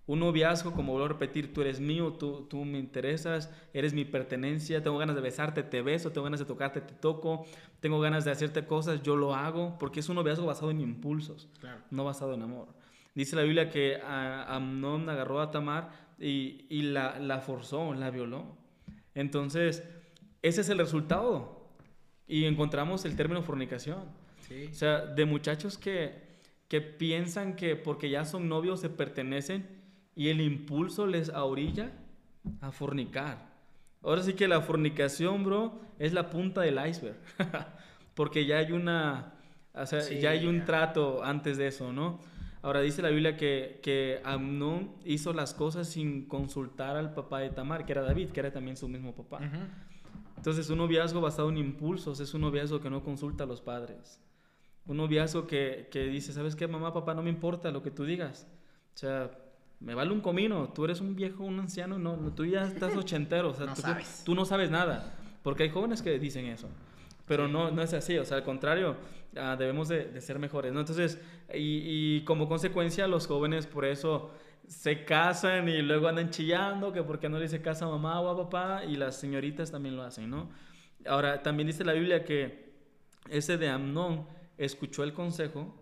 Un 0.07 0.19
noviazgo, 0.19 0.71
como 0.71 0.93
vuelvo 0.93 1.05
a 1.07 1.09
repetir, 1.09 1.53
tú 1.53 1.59
eres 1.61 1.81
mío, 1.81 2.13
tú, 2.13 2.45
tú 2.49 2.63
me 2.63 2.79
interesas, 2.79 3.49
eres 3.73 3.93
mi 3.93 4.05
pertenencia, 4.05 4.81
tengo 4.81 4.97
ganas 4.97 5.15
de 5.15 5.21
besarte, 5.21 5.61
te 5.63 5.81
beso, 5.81 6.11
tengo 6.11 6.23
ganas 6.23 6.39
de 6.39 6.45
tocarte, 6.45 6.79
te 6.79 6.93
toco, 6.93 7.45
tengo 7.81 7.99
ganas 7.99 8.23
de 8.23 8.31
hacerte 8.31 8.65
cosas, 8.65 9.01
yo 9.03 9.17
lo 9.17 9.35
hago, 9.35 9.77
porque 9.77 9.99
es 9.99 10.07
un 10.07 10.15
noviazgo 10.15 10.45
basado 10.45 10.71
en 10.71 10.79
impulsos 10.79 11.49
Claro. 11.59 11.81
no 11.91 12.05
basado 12.05 12.33
en 12.33 12.41
amor. 12.43 12.67
Dice 13.15 13.35
la 13.35 13.43
Biblia 13.43 13.69
que 13.69 13.99
Amnón 14.03 15.07
agarró 15.09 15.39
a 15.41 15.51
Tamar 15.51 16.02
y, 16.19 16.65
y 16.69 16.83
la, 16.83 17.19
la 17.19 17.39
forzó, 17.39 17.93
la 17.93 18.09
violó. 18.09 18.57
Entonces, 19.15 19.83
ese 20.41 20.61
es 20.61 20.69
el 20.69 20.77
resultado. 20.77 21.69
Y 22.27 22.45
encontramos 22.45 23.05
el 23.05 23.15
término 23.15 23.43
fornicación. 23.43 24.05
Sí. 24.47 24.67
O 24.71 24.73
sea, 24.73 25.05
de 25.05 25.25
muchachos 25.25 25.77
que, 25.77 26.21
que 26.67 26.81
piensan 26.81 27.55
que 27.55 27.75
porque 27.75 28.09
ya 28.09 28.25
son 28.25 28.49
novios 28.49 28.79
se 28.81 28.89
pertenecen 28.89 29.67
y 30.15 30.29
el 30.29 30.41
impulso 30.41 31.07
les 31.07 31.29
ahorilla 31.29 31.91
a 32.61 32.71
fornicar. 32.71 33.51
Ahora 34.01 34.21
sí 34.21 34.33
que 34.33 34.47
la 34.47 34.61
fornicación, 34.61 35.43
bro, 35.43 35.79
es 35.97 36.13
la 36.13 36.29
punta 36.29 36.61
del 36.61 36.79
iceberg. 36.85 37.17
porque 38.15 38.45
ya 38.45 38.57
hay 38.57 38.71
una, 38.71 39.33
o 39.73 39.85
sea, 39.85 40.01
Sí, 40.01 40.19
ya 40.19 40.31
hay 40.31 40.45
un 40.45 40.65
trato 40.65 41.23
antes 41.23 41.57
de 41.57 41.67
eso, 41.67 41.91
¿no? 41.93 42.19
Ahora 42.63 42.79
dice 42.81 43.01
la 43.01 43.09
Biblia 43.09 43.37
que, 43.37 43.79
que 43.83 44.21
Amnón 44.23 44.93
hizo 45.05 45.33
las 45.33 45.53
cosas 45.53 45.87
sin 45.89 46.25
consultar 46.27 46.95
al 46.95 47.13
papá 47.13 47.39
de 47.39 47.49
Tamar, 47.49 47.85
que 47.85 47.91
era 47.91 48.01
David, 48.01 48.29
que 48.29 48.39
era 48.39 48.51
también 48.51 48.77
su 48.77 48.87
mismo 48.87 49.13
papá. 49.13 49.37
Ujú. 49.37 49.57
Entonces, 50.37 50.69
un 50.69 50.77
noviazgo 50.79 51.21
basado 51.21 51.49
en 51.49 51.57
impulsos 51.57 52.19
es 52.21 52.33
un 52.33 52.41
noviazgo 52.41 52.79
que 52.79 52.89
no 52.89 53.03
consulta 53.03 53.43
a 53.43 53.47
los 53.47 53.61
padres. 53.61 54.19
Un 54.85 54.97
noviazgo 54.97 55.45
que, 55.45 55.87
que 55.91 56.05
dice, 56.05 56.33
¿sabes 56.33 56.55
qué, 56.55 56.67
mamá, 56.67 56.93
papá? 56.93 57.13
No 57.13 57.21
me 57.21 57.29
importa 57.29 57.69
lo 57.71 57.83
que 57.83 57.91
tú 57.91 58.05
digas. 58.05 58.47
O 58.95 58.97
sea, 58.97 59.31
me 59.79 59.93
vale 59.93 60.11
un 60.11 60.21
comino. 60.21 60.69
Tú 60.73 60.85
eres 60.85 61.01
un 61.01 61.15
viejo, 61.15 61.43
un 61.43 61.59
anciano. 61.59 61.97
No, 61.99 62.15
no, 62.17 62.33
tú 62.33 62.45
ya 62.45 62.63
estás 62.63 62.95
ochentero. 62.97 63.49
O 63.49 63.53
sea, 63.53 63.65
No 63.67 63.73
tú, 63.73 63.81
sabes. 63.81 64.23
tú 64.25 64.35
no 64.35 64.45
sabes 64.45 64.71
nada. 64.71 65.13
Porque 65.43 65.63
hay 65.63 65.69
jóvenes 65.69 66.01
que 66.01 66.17
dicen 66.19 66.45
eso. 66.45 66.69
Pero 67.33 67.47
no, 67.47 67.71
no 67.71 67.81
es 67.81 67.91
así. 67.95 68.15
O 68.19 68.25
sea, 68.25 68.37
al 68.37 68.43
contrario, 68.43 68.95
ah, 69.35 69.55
debemos 69.57 69.87
de, 69.87 70.05
de 70.05 70.21
ser 70.21 70.37
mejores. 70.37 70.71
¿no? 70.71 70.81
Entonces, 70.81 71.19
y, 71.51 72.17
y 72.17 72.23
como 72.25 72.47
consecuencia, 72.47 73.07
los 73.07 73.25
jóvenes 73.25 73.65
por 73.65 73.85
eso 73.85 74.29
se 74.67 75.03
casan 75.03 75.67
y 75.67 75.81
luego 75.81 76.07
andan 76.07 76.29
chillando 76.29 76.93
que 76.93 77.01
porque 77.01 77.29
no 77.29 77.37
le 77.37 77.45
dice 77.45 77.59
casa 77.59 77.85
a 77.85 77.89
mamá 77.89 78.21
o 78.21 78.29
a 78.29 78.37
papá 78.37 78.85
y 78.85 78.97
las 78.97 79.19
señoritas 79.19 79.71
también 79.71 79.95
lo 79.95 80.03
hacen, 80.03 80.29
¿no? 80.29 80.51
Ahora, 81.07 81.41
también 81.41 81.65
dice 81.65 81.83
la 81.83 81.93
Biblia 81.93 82.23
que 82.23 82.71
ese 83.31 83.57
de 83.57 83.67
Amnón 83.67 84.27
escuchó 84.59 85.03
el 85.03 85.13
consejo 85.13 85.75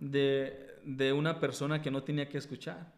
de, 0.00 0.80
de 0.82 1.12
una 1.12 1.38
persona 1.38 1.80
que 1.80 1.92
no 1.92 2.02
tenía 2.02 2.28
que 2.28 2.38
escuchar. 2.38 2.92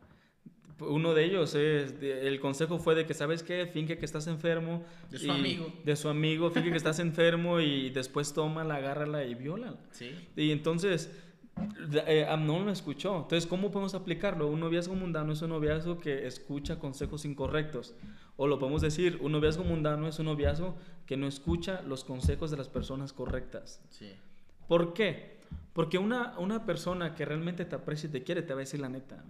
Uno 0.89 1.15
de 1.15 1.25
ellos 1.25 1.55
es, 1.55 2.01
de- 2.01 2.27
el 2.29 2.41
consejo 2.41 2.79
fue 2.79 2.95
de 2.95 3.07
que, 3.07 3.15
¿sabes 3.15 3.43
qué? 3.43 3.67
Finge 3.67 3.99
que 3.99 4.05
estás 4.05 4.27
enfermo. 4.27 4.85
De 5.11 5.19
su 5.19 5.27
y- 5.27 5.31
amigo. 5.31 5.73
De 5.85 5.97
su 5.97 6.09
amigo, 6.09 6.51
finge 6.51 6.71
que 6.71 6.77
estás 6.77 6.99
enfermo 6.99 7.61
y 7.61 7.91
después 7.91 8.33
tómala, 8.33 8.77
agárrala 8.77 9.25
y 9.25 9.35
viólala. 9.35 9.77
Sí. 9.93 10.11
Y 10.37 10.51
entonces, 10.53 11.11
eh, 12.07 12.27
Amnón 12.29 12.65
lo 12.67 12.73
escuchó. 12.73 13.17
Entonces, 13.23 13.47
¿cómo 13.47 13.71
podemos 13.71 13.95
aplicarlo? 13.95 14.49
Un 14.49 14.61
noviazgo 14.61 14.95
mundano 14.95 15.33
es 15.33 15.43
un 15.43 15.51
noviazgo 15.51 15.99
que 16.01 16.27
escucha 16.27 16.79
consejos 16.79 17.25
incorrectos. 17.25 17.95
O 18.37 18.47
lo 18.47 18.59
podemos 18.59 18.81
decir, 18.83 19.19
un 19.21 19.33
noviazgo 19.33 19.63
mundano 19.65 20.09
es 20.09 20.19
un 20.19 20.27
noviazgo 20.27 20.77
que 21.07 21.17
no 21.17 21.27
escucha 21.27 21.83
los 21.83 22.05
consejos 22.05 22.51
de 22.51 22.57
las 22.57 22.69
personas 22.69 23.13
correctas. 23.13 23.83
Sí. 23.91 24.11
¿Por 24.69 24.95
qué? 24.95 25.37
Porque 25.75 25.99
una, 25.99 26.39
una 26.39 26.65
persona 26.65 27.15
que 27.15 27.25
realmente 27.27 27.65
te 27.67 27.75
aprecia 27.75 28.09
y 28.09 28.13
te 28.13 28.23
quiere 28.23 28.41
te 28.43 28.55
va 28.55 28.61
a 28.61 28.65
decir 28.65 28.81
la 28.81 28.89
neta. 28.89 29.23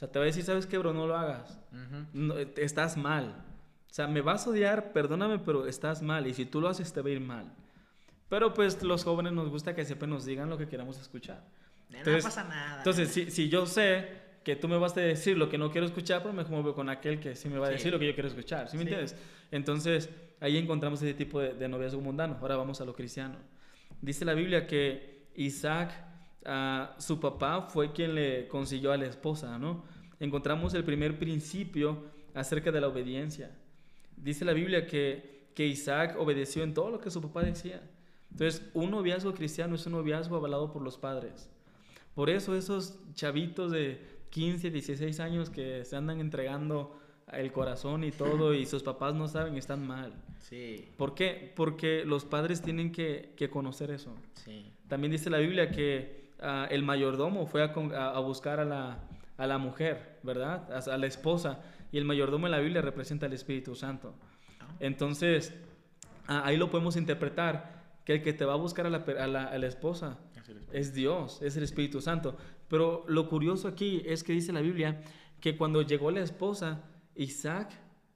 O 0.00 0.02
sea, 0.02 0.10
te 0.10 0.18
va 0.18 0.24
a 0.24 0.26
decir, 0.26 0.42
¿sabes 0.44 0.66
qué, 0.66 0.78
bro? 0.78 0.94
No 0.94 1.06
lo 1.06 1.14
hagas. 1.14 1.58
No, 2.14 2.38
eh, 2.38 2.50
estás 2.56 2.96
mal. 2.96 3.44
O 3.90 3.92
sea, 3.92 4.06
me 4.06 4.22
vas 4.22 4.46
a 4.46 4.50
odiar, 4.50 4.92
perdóname, 4.94 5.38
pero 5.40 5.66
estás 5.66 6.00
mal. 6.00 6.26
Y 6.26 6.32
si 6.32 6.46
tú 6.46 6.58
lo 6.62 6.68
haces, 6.68 6.90
te 6.90 7.02
va 7.02 7.08
a 7.08 7.12
ir 7.12 7.20
mal. 7.20 7.52
Pero 8.30 8.54
pues 8.54 8.82
los 8.82 9.04
jóvenes 9.04 9.34
nos 9.34 9.50
gusta 9.50 9.74
que 9.74 9.84
siempre 9.84 10.08
nos 10.08 10.24
digan 10.24 10.48
lo 10.48 10.56
que 10.56 10.68
queramos 10.68 10.98
escuchar. 10.98 11.44
no 11.90 11.98
pasa 12.22 12.44
nada. 12.44 12.78
Entonces, 12.78 13.10
si, 13.10 13.30
si 13.30 13.50
yo 13.50 13.66
sé 13.66 14.08
que 14.42 14.56
tú 14.56 14.68
me 14.68 14.78
vas 14.78 14.96
a 14.96 15.00
decir 15.00 15.36
lo 15.36 15.50
que 15.50 15.58
no 15.58 15.70
quiero 15.70 15.86
escuchar, 15.86 16.22
pues 16.22 16.34
me 16.34 16.44
muevo 16.44 16.74
con 16.74 16.88
aquel 16.88 17.20
que 17.20 17.36
sí 17.36 17.50
me 17.50 17.58
va 17.58 17.66
a 17.66 17.68
Sí. 17.70 17.74
decir 17.74 17.92
lo 17.92 17.98
que 17.98 18.06
yo 18.06 18.14
quiero 18.14 18.28
escuchar. 18.30 18.70
¿Sí 18.70 18.78
me 18.78 18.84
Sí. 18.84 18.88
entiendes? 18.88 19.16
Entonces, 19.50 20.08
ahí 20.40 20.56
encontramos 20.56 21.02
ese 21.02 21.12
tipo 21.12 21.40
de, 21.40 21.52
de 21.52 21.68
noviazgo 21.68 22.00
mundano. 22.00 22.38
Ahora 22.40 22.56
vamos 22.56 22.80
a 22.80 22.86
lo 22.86 22.94
cristiano. 22.94 23.36
Dice 24.00 24.24
la 24.24 24.32
Biblia 24.32 24.66
que 24.66 25.26
Isaac, 25.34 25.92
su 26.98 27.20
papá, 27.20 27.62
fue 27.62 27.92
quien 27.92 28.14
le 28.14 28.48
consiguió 28.48 28.92
a 28.92 28.96
la 28.96 29.06
esposa, 29.06 29.58
¿no? 29.58 29.84
Encontramos 30.18 30.74
el 30.74 30.84
primer 30.84 31.18
principio 31.18 32.04
acerca 32.34 32.70
de 32.70 32.80
la 32.80 32.88
obediencia. 32.88 33.56
Dice 34.16 34.44
la 34.44 34.52
Biblia 34.52 34.86
que, 34.86 35.48
que 35.54 35.66
Isaac 35.66 36.16
obedeció 36.18 36.62
en 36.62 36.74
todo 36.74 36.90
lo 36.90 37.00
que 37.00 37.10
su 37.10 37.20
papá 37.20 37.42
decía. 37.42 37.82
Entonces, 38.30 38.68
un 38.74 38.90
noviazgo 38.90 39.34
cristiano 39.34 39.74
es 39.74 39.86
un 39.86 39.92
noviazgo 39.92 40.36
avalado 40.36 40.72
por 40.72 40.82
los 40.82 40.98
padres. 40.98 41.50
Por 42.14 42.30
eso 42.30 42.54
esos 42.54 42.98
chavitos 43.14 43.72
de 43.72 44.00
15, 44.30 44.70
16 44.70 45.20
años 45.20 45.50
que 45.50 45.84
se 45.84 45.96
andan 45.96 46.20
entregando 46.20 46.96
el 47.32 47.52
corazón 47.52 48.04
y 48.04 48.10
todo 48.10 48.54
y 48.54 48.66
sus 48.66 48.82
papás 48.82 49.14
no 49.14 49.28
saben, 49.28 49.56
están 49.56 49.86
mal. 49.86 50.12
Sí, 50.38 50.88
¿Por 50.96 51.14
qué? 51.14 51.52
Porque 51.54 52.04
los 52.04 52.24
padres 52.24 52.60
tienen 52.60 52.92
que, 52.92 53.34
que 53.36 53.50
conocer 53.50 53.90
eso. 53.90 54.14
sí. 54.34 54.72
También 54.88 55.12
dice 55.12 55.30
la 55.30 55.38
Biblia 55.38 55.70
que 55.70 56.19
ah, 56.42 56.66
el 56.70 56.82
mayordomo 56.82 57.46
fue 57.46 57.62
a, 57.62 57.72
con- 57.72 57.94
a- 57.94 58.10
a 58.10 58.20
buscar 58.20 58.60
a 58.60 58.64
la, 58.64 58.98
a 59.36 59.46
la 59.46 59.58
mujer, 59.58 60.18
¿verdad? 60.22 60.70
A, 60.88 60.96
la 60.98 61.06
esposa. 61.06 61.60
Y 61.92 61.98
el 61.98 62.04
mayordomo 62.04 62.46
en 62.46 62.52
la 62.52 62.58
Biblia 62.58 62.82
representa 62.82 63.26
al 63.26 63.32
Espíritu 63.32 63.74
Santo. 63.74 64.14
Ah. 64.60 64.66
Entonces, 64.80 65.54
ah, 66.26 66.42
ahí 66.44 66.56
lo 66.56 66.70
podemos 66.70 66.96
interpretar, 66.96 67.80
que 68.04 68.14
el 68.14 68.22
que 68.22 68.32
te 68.32 68.44
va 68.44 68.54
a 68.54 68.56
buscar 68.56 68.86
a 68.86 68.90
la, 68.90 69.04
la- 69.26 69.58
la 69.58 69.66
esposa 69.66 70.18
Es 70.72 70.88
es 70.88 70.94
Dios, 70.94 71.42
es 71.42 71.56
el 71.56 71.62
Espíritu 71.64 72.00
Santo. 72.00 72.36
Pero 72.68 73.04
lo 73.08 73.28
curioso 73.28 73.68
aquí 73.68 74.02
es 74.06 74.22
que 74.24 74.32
dice 74.32 74.52
la 74.52 74.60
Biblia 74.62 75.02
que 75.40 75.56
cuando 75.56 75.82
llegó 75.82 76.10
la 76.10 76.20
esposa, 76.20 76.82
Isaac 77.14 77.70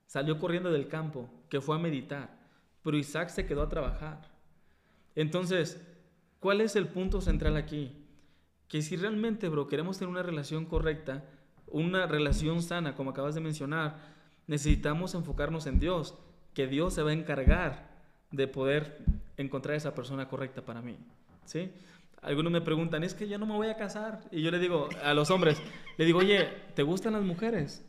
salió 0.06 0.38
corriendo 0.38 0.70
del 0.70 0.88
campo, 0.88 1.28
que 1.48 1.60
fue 1.60 1.76
a 1.76 1.78
meditar, 1.78 2.38
pero 2.82 2.96
Isaac 2.96 3.28
se 3.30 3.46
quedó 3.46 3.62
a 3.62 3.68
trabajar. 3.68 4.30
Entonces, 5.14 5.80
¿cuál 6.40 6.60
es 6.60 6.76
el 6.76 6.86
punto 6.88 7.20
central 7.20 7.56
aquí? 7.56 8.03
Que 8.74 8.82
si 8.82 8.96
realmente, 8.96 9.48
bro, 9.48 9.68
queremos 9.68 10.00
tener 10.00 10.10
una 10.10 10.24
relación 10.24 10.66
correcta, 10.66 11.22
una 11.68 12.08
relación 12.08 12.60
sana, 12.60 12.96
como 12.96 13.10
acabas 13.10 13.36
de 13.36 13.40
mencionar, 13.40 13.98
necesitamos 14.48 15.14
enfocarnos 15.14 15.68
en 15.68 15.78
Dios, 15.78 16.18
que 16.54 16.66
Dios 16.66 16.92
se 16.92 17.04
va 17.04 17.10
a 17.10 17.12
encargar 17.12 17.88
de 18.32 18.48
poder 18.48 18.98
encontrar 19.36 19.76
esa 19.76 19.94
persona 19.94 20.28
correcta 20.28 20.62
para 20.62 20.82
mí. 20.82 20.98
¿Sí? 21.44 21.70
Algunos 22.20 22.50
me 22.50 22.62
preguntan, 22.62 23.04
es 23.04 23.14
que 23.14 23.28
yo 23.28 23.38
no 23.38 23.46
me 23.46 23.54
voy 23.54 23.68
a 23.68 23.76
casar. 23.76 24.22
Y 24.32 24.42
yo 24.42 24.50
le 24.50 24.58
digo 24.58 24.88
a 25.04 25.14
los 25.14 25.30
hombres, 25.30 25.62
le 25.96 26.04
digo, 26.04 26.18
oye, 26.18 26.48
¿te 26.74 26.82
gustan 26.82 27.12
las 27.12 27.22
mujeres? 27.22 27.84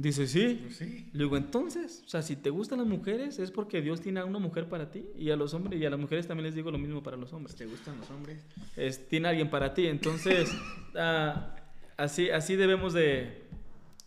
Dice, 0.00 0.26
sí. 0.26 0.66
Sí. 0.70 1.10
Le 1.12 1.24
digo, 1.24 1.36
entonces, 1.36 2.02
o 2.06 2.08
sea, 2.08 2.22
si 2.22 2.34
te 2.34 2.48
gustan 2.48 2.78
las 2.78 2.86
mujeres 2.86 3.38
es 3.38 3.50
porque 3.50 3.82
Dios 3.82 4.00
tiene 4.00 4.20
a 4.20 4.24
una 4.24 4.38
mujer 4.38 4.66
para 4.66 4.90
ti. 4.90 5.06
Y 5.14 5.30
a 5.30 5.36
los 5.36 5.52
hombres 5.52 5.78
y 5.78 5.84
a 5.84 5.90
las 5.90 6.00
mujeres 6.00 6.26
también 6.26 6.46
les 6.46 6.54
digo 6.54 6.70
lo 6.70 6.78
mismo 6.78 7.02
para 7.02 7.18
los 7.18 7.34
hombres. 7.34 7.54
¿Te 7.54 7.66
gustan 7.66 7.98
los 7.98 8.10
hombres? 8.10 8.42
Es, 8.76 9.06
tiene 9.08 9.28
alguien 9.28 9.50
para 9.50 9.74
ti. 9.74 9.86
Entonces, 9.86 10.50
ah, 10.96 11.54
así, 11.98 12.30
así 12.30 12.56
debemos 12.56 12.94
de, 12.94 13.42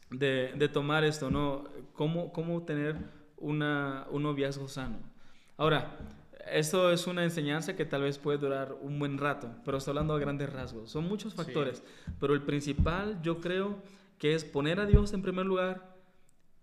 de, 0.10 0.54
de 0.56 0.68
tomar 0.68 1.04
esto, 1.04 1.30
¿no? 1.30 1.66
¿Cómo, 1.94 2.34
cómo 2.34 2.64
tener 2.64 2.96
una, 3.38 4.08
un 4.10 4.24
noviazgo 4.24 4.68
sano? 4.68 4.98
Ahora, 5.58 5.96
esto 6.52 6.92
es 6.92 7.06
una 7.06 7.24
enseñanza 7.24 7.76
que 7.76 7.86
tal 7.86 8.02
vez 8.02 8.18
puede 8.18 8.40
durar 8.40 8.76
un 8.82 8.98
buen 8.98 9.20
rato, 9.20 9.56
pero 9.64 9.78
estoy 9.78 9.92
hablando 9.92 10.16
a 10.16 10.20
grandes 10.20 10.52
rasgos. 10.52 10.90
Son 10.90 11.08
muchos 11.08 11.36
factores, 11.36 11.84
pero 12.20 12.34
el 12.34 12.42
principal 12.42 13.22
yo 13.22 13.40
creo 13.40 13.78
que 14.18 14.36
es 14.36 14.44
poner 14.44 14.80
a 14.80 14.86
Dios 14.86 15.14
en 15.14 15.22
primer 15.22 15.46
lugar. 15.46 15.96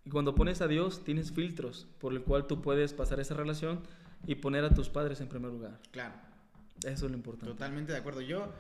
Y 0.05 0.11
cuando 0.11 0.35
pones 0.35 0.61
a 0.61 0.69
Dios, 0.69 1.05
tienes 1.05 1.33
filtros 1.33 1.87
por 1.99 2.13
el 2.13 2.23
cual 2.23 2.47
tú 2.47 2.63
puedes 2.63 2.93
pasar 2.93 3.21
esa 3.21 3.35
relación 3.35 3.83
y 4.27 4.37
poner 4.37 4.65
a 4.65 4.75
tus 4.75 4.89
padres 4.89 5.21
en 5.21 5.29
primer 5.29 5.51
lugar. 5.51 5.79
Claro. 5.91 6.15
Eso 6.85 7.07
es 7.07 7.11
lo 7.11 7.17
importante. 7.17 7.53
Totalmente 7.53 7.93
de 7.93 7.99
acuerdo. 7.99 8.23
Yo, 8.23 8.53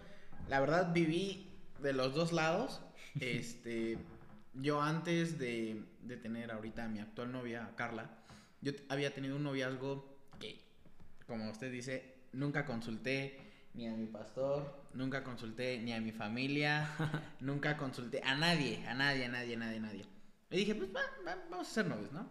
la 0.48 0.60
verdad, 0.60 0.92
viví 0.92 1.48
de 1.82 1.92
los 1.92 2.14
dos 2.14 2.32
lados. 2.32 2.80
Este, 3.18 3.98
yo 4.54 4.80
antes 4.80 5.36
de, 5.36 5.82
de 6.02 6.16
tener 6.16 6.52
ahorita 6.52 6.84
a 6.84 6.88
mi 6.88 7.00
actual 7.00 7.32
novia, 7.32 7.72
Carla, 7.74 8.08
yo 8.60 8.70
había 8.88 9.12
tenido 9.12 9.34
un 9.34 9.42
noviazgo 9.42 10.16
que, 10.38 10.60
como 11.26 11.50
usted 11.50 11.72
dice, 11.72 12.14
nunca 12.32 12.64
consulté 12.66 13.49
ni 13.74 13.86
a 13.86 13.92
mi 13.92 14.06
pastor, 14.06 14.88
nunca 14.94 15.22
consulté 15.22 15.78
ni 15.80 15.92
a 15.92 16.00
mi 16.00 16.12
familia, 16.12 16.88
nunca 17.40 17.76
consulté 17.76 18.20
a 18.24 18.34
nadie, 18.34 18.86
a 18.86 18.94
nadie, 18.94 19.26
a 19.26 19.28
nadie, 19.28 19.54
a 19.54 19.58
nadie, 19.58 19.76
a 19.76 19.80
nadie. 19.80 20.04
Y 20.50 20.56
dije, 20.56 20.74
pues 20.74 20.90
va, 20.94 21.00
va, 21.26 21.36
vamos 21.50 21.68
a 21.68 21.72
ser 21.72 21.86
novios, 21.86 22.10
¿no? 22.12 22.28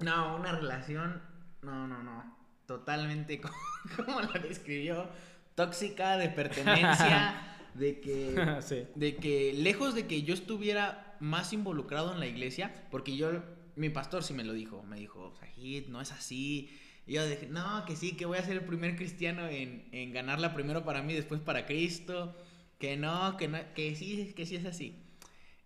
No, 0.00 0.36
una 0.36 0.52
relación, 0.52 1.22
no, 1.62 1.86
no, 1.86 2.02
no, 2.02 2.36
totalmente 2.66 3.40
co- 3.42 3.50
como 3.96 4.20
la 4.22 4.40
describió, 4.40 5.08
tóxica, 5.54 6.16
de 6.16 6.28
pertenencia, 6.30 7.34
de 7.74 8.00
que, 8.00 8.58
Sí. 8.62 8.86
de 8.94 9.16
que 9.16 9.52
lejos 9.52 9.94
de 9.94 10.06
que 10.06 10.22
yo 10.22 10.34
estuviera 10.34 11.16
más 11.20 11.52
involucrado 11.52 12.12
en 12.12 12.20
la 12.20 12.26
iglesia, 12.26 12.86
porque 12.90 13.16
yo, 13.16 13.30
mi 13.76 13.88
pastor 13.90 14.24
sí 14.24 14.34
me 14.34 14.44
lo 14.44 14.52
dijo, 14.52 14.82
me 14.84 14.96
dijo, 14.96 15.34
Sajid, 15.38 15.88
no 15.88 16.00
es 16.00 16.12
así. 16.12 16.70
Y 17.06 17.14
yo 17.14 17.26
dije, 17.26 17.46
no, 17.50 17.84
que 17.84 17.96
sí, 17.96 18.16
que 18.16 18.24
voy 18.26 18.38
a 18.38 18.42
ser 18.42 18.56
el 18.56 18.64
primer 18.64 18.96
cristiano 18.96 19.46
en, 19.46 19.86
en 19.92 20.12
ganarla 20.12 20.54
primero 20.54 20.84
para 20.84 21.02
mí, 21.02 21.12
después 21.12 21.40
para 21.40 21.66
Cristo, 21.66 22.34
que 22.78 22.96
no, 22.96 23.36
que 23.36 23.48
no, 23.48 23.58
que 23.74 23.94
sí, 23.94 24.32
que 24.34 24.46
sí 24.46 24.56
es 24.56 24.64
así. 24.64 25.02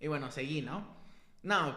Y 0.00 0.08
bueno, 0.08 0.30
seguí, 0.30 0.62
¿no? 0.62 0.96
No, 1.42 1.76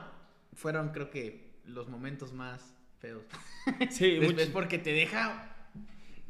fueron 0.54 0.90
creo 0.90 1.10
que 1.12 1.52
los 1.66 1.90
momentos 1.90 2.34
más 2.34 2.74
feos. 3.00 3.24
Sí, 3.92 4.18
muchos, 4.20 4.48
porque 4.50 4.80
te 4.80 4.92
deja... 4.92 5.56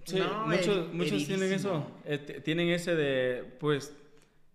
sí, 0.06 0.20
no, 0.20 0.48
muchos, 0.48 0.94
muchos 0.94 1.26
tienen 1.26 1.54
eso. 1.54 1.90
eh, 2.04 2.42
tienen 2.44 2.68
ese 2.70 2.96
de, 2.96 3.44
pues, 3.60 3.96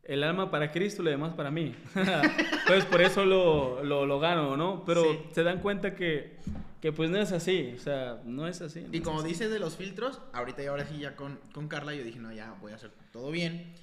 el 0.06 0.22
alma 0.22 0.50
para 0.50 0.70
Cristo 0.72 1.02
y 1.02 1.06
lo 1.06 1.10
demás 1.10 1.34
para 1.34 1.50
mí. 1.50 1.74
pues 2.66 2.84
por 2.86 3.00
eso 3.02 3.24
lo, 3.24 3.82
lo, 3.84 4.06
lo 4.06 4.20
gano, 4.20 4.56
¿no? 4.56 4.84
Pero 4.84 5.02
Sí. 5.04 5.18
se 5.32 5.42
dan 5.42 5.60
cuenta 5.60 5.94
que, 5.94 6.36
que, 6.80 6.92
pues, 6.92 7.10
no 7.10 7.18
es 7.18 7.32
así. 7.32 7.72
O 7.76 7.78
sea, 7.80 8.20
no 8.24 8.46
es 8.46 8.60
así. 8.62 8.80
no 8.82 8.88
Y 8.92 8.98
es 8.98 9.02
como 9.02 9.20
así. 9.20 9.28
dice 9.28 9.48
de 9.48 9.58
los 9.58 9.76
filtros, 9.76 10.20
ahorita 10.32 10.62
y 10.62 10.66
ahora 10.66 10.86
sí 10.86 10.98
ya 10.98 11.16
con, 11.16 11.38
con 11.52 11.68
Carla, 11.68 11.94
yo 11.94 12.04
dije, 12.04 12.18
no, 12.18 12.32
ya 12.32 12.52
voy 12.60 12.72
a 12.72 12.76
hacer 12.76 12.90
todo 13.12 13.30
bien. 13.30 13.74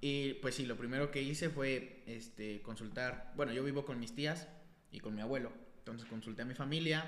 Y 0.00 0.34
pues 0.34 0.54
sí, 0.54 0.66
lo 0.66 0.76
primero 0.76 1.10
que 1.10 1.22
hice 1.22 1.48
fue 1.50 2.02
este, 2.06 2.62
consultar, 2.62 3.32
bueno, 3.36 3.52
yo 3.52 3.64
vivo 3.64 3.84
con 3.84 3.98
mis 3.98 4.14
tías 4.14 4.46
y 4.92 5.00
con 5.00 5.12
mi 5.14 5.20
abuelo, 5.20 5.50
entonces 5.78 6.08
consulté 6.08 6.42
a 6.42 6.44
mi 6.44 6.54
familia, 6.54 7.04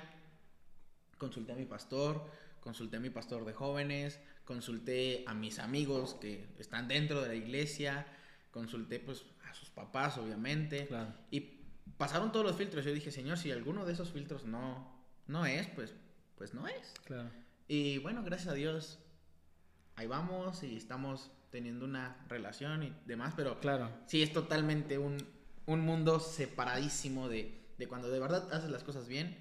consulté 1.17 1.53
a 1.53 1.55
mi 1.55 1.65
pastor, 1.65 2.25
consulté 2.59 2.97
a 2.97 2.99
mi 2.99 3.09
pastor 3.09 3.45
de 3.45 3.53
jóvenes, 3.53 4.19
consulté 4.43 5.23
a 5.27 5.33
mis 5.33 5.59
amigos 5.59 6.15
que 6.19 6.45
están 6.59 6.87
dentro 6.87 7.21
de 7.21 7.27
la 7.29 7.35
iglesia, 7.35 8.05
consulté 8.51 8.99
pues 8.99 9.23
a 9.49 9.53
sus 9.53 9.69
papás, 9.69 10.17
obviamente, 10.17 10.87
Claro. 10.87 11.13
y 11.31 11.39
pasaron 11.97 12.31
todos 12.31 12.45
los 12.45 12.55
filtros. 12.55 12.83
Yo 12.85 12.93
dije, 12.93 13.11
Señor, 13.11 13.37
si 13.37 13.51
alguno 13.51 13.85
de 13.85 13.93
esos 13.93 14.11
filtros 14.11 14.45
no, 14.45 14.93
no 15.27 15.45
es, 15.45 15.67
pues, 15.69 15.93
pues 16.35 16.53
no 16.53 16.67
es. 16.67 16.93
Claro. 17.05 17.29
Y 17.67 17.97
bueno, 17.99 18.23
gracias 18.23 18.49
a 18.49 18.53
Dios, 18.53 18.99
ahí 19.95 20.07
vamos 20.07 20.63
y 20.63 20.75
estamos 20.77 21.31
teniendo 21.51 21.85
una 21.85 22.25
relación 22.29 22.83
y 22.83 22.93
demás, 23.05 23.33
pero 23.35 23.59
Claro. 23.59 23.89
sí 24.07 24.21
es 24.23 24.31
totalmente 24.33 24.97
un, 24.97 25.17
un 25.65 25.79
mundo 25.81 26.19
separadísimo 26.19 27.27
de, 27.29 27.73
de 27.77 27.87
cuando 27.87 28.09
de 28.09 28.19
verdad 28.19 28.51
haces 28.53 28.69
las 28.69 28.83
cosas 28.83 29.07
bien. 29.07 29.37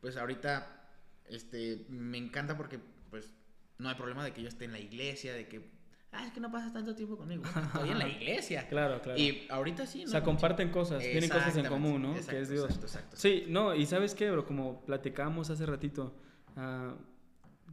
Pues 0.00 0.16
ahorita 0.16 0.88
este, 1.26 1.86
me 1.88 2.18
encanta 2.18 2.56
porque 2.56 2.78
pues 3.10 3.30
no 3.78 3.88
hay 3.88 3.94
problema 3.94 4.24
de 4.24 4.32
que 4.32 4.42
yo 4.42 4.48
esté 4.48 4.66
en 4.66 4.72
la 4.72 4.78
iglesia, 4.78 5.32
de 5.34 5.48
que, 5.48 5.70
ah, 6.14 6.26
es 6.26 6.32
que 6.32 6.40
no 6.40 6.50
pasas 6.50 6.72
tanto 6.72 6.94
tiempo 6.94 7.16
conmigo. 7.16 7.42
Bueno, 7.42 7.66
Estoy 7.66 7.90
en 7.90 7.98
la 7.98 8.08
iglesia. 8.20 8.68
Claro, 8.68 9.00
claro. 9.00 9.18
Y 9.18 9.46
ahorita 9.50 9.86
sí, 9.86 10.00
¿no? 10.00 10.04
O 10.06 10.08
sea, 10.08 10.22
comparten 10.22 10.70
cosas, 10.70 11.02
tienen 11.02 11.28
cosas 11.28 11.56
en 11.56 11.66
común, 11.66 12.02
¿no? 12.02 12.10
exacto, 12.12 12.30
que 12.32 12.40
es 12.40 12.48
Dios. 12.50 12.64
exacto, 12.64 12.86
exacto. 12.86 13.16
Sí, 13.16 13.44
no, 13.48 13.74
y 13.74 13.86
sabes 13.86 14.14
qué, 14.14 14.30
bro, 14.30 14.46
como 14.46 14.84
platicamos 14.84 15.50
hace 15.50 15.66
ratito, 15.66 16.14
ah, 16.56 16.94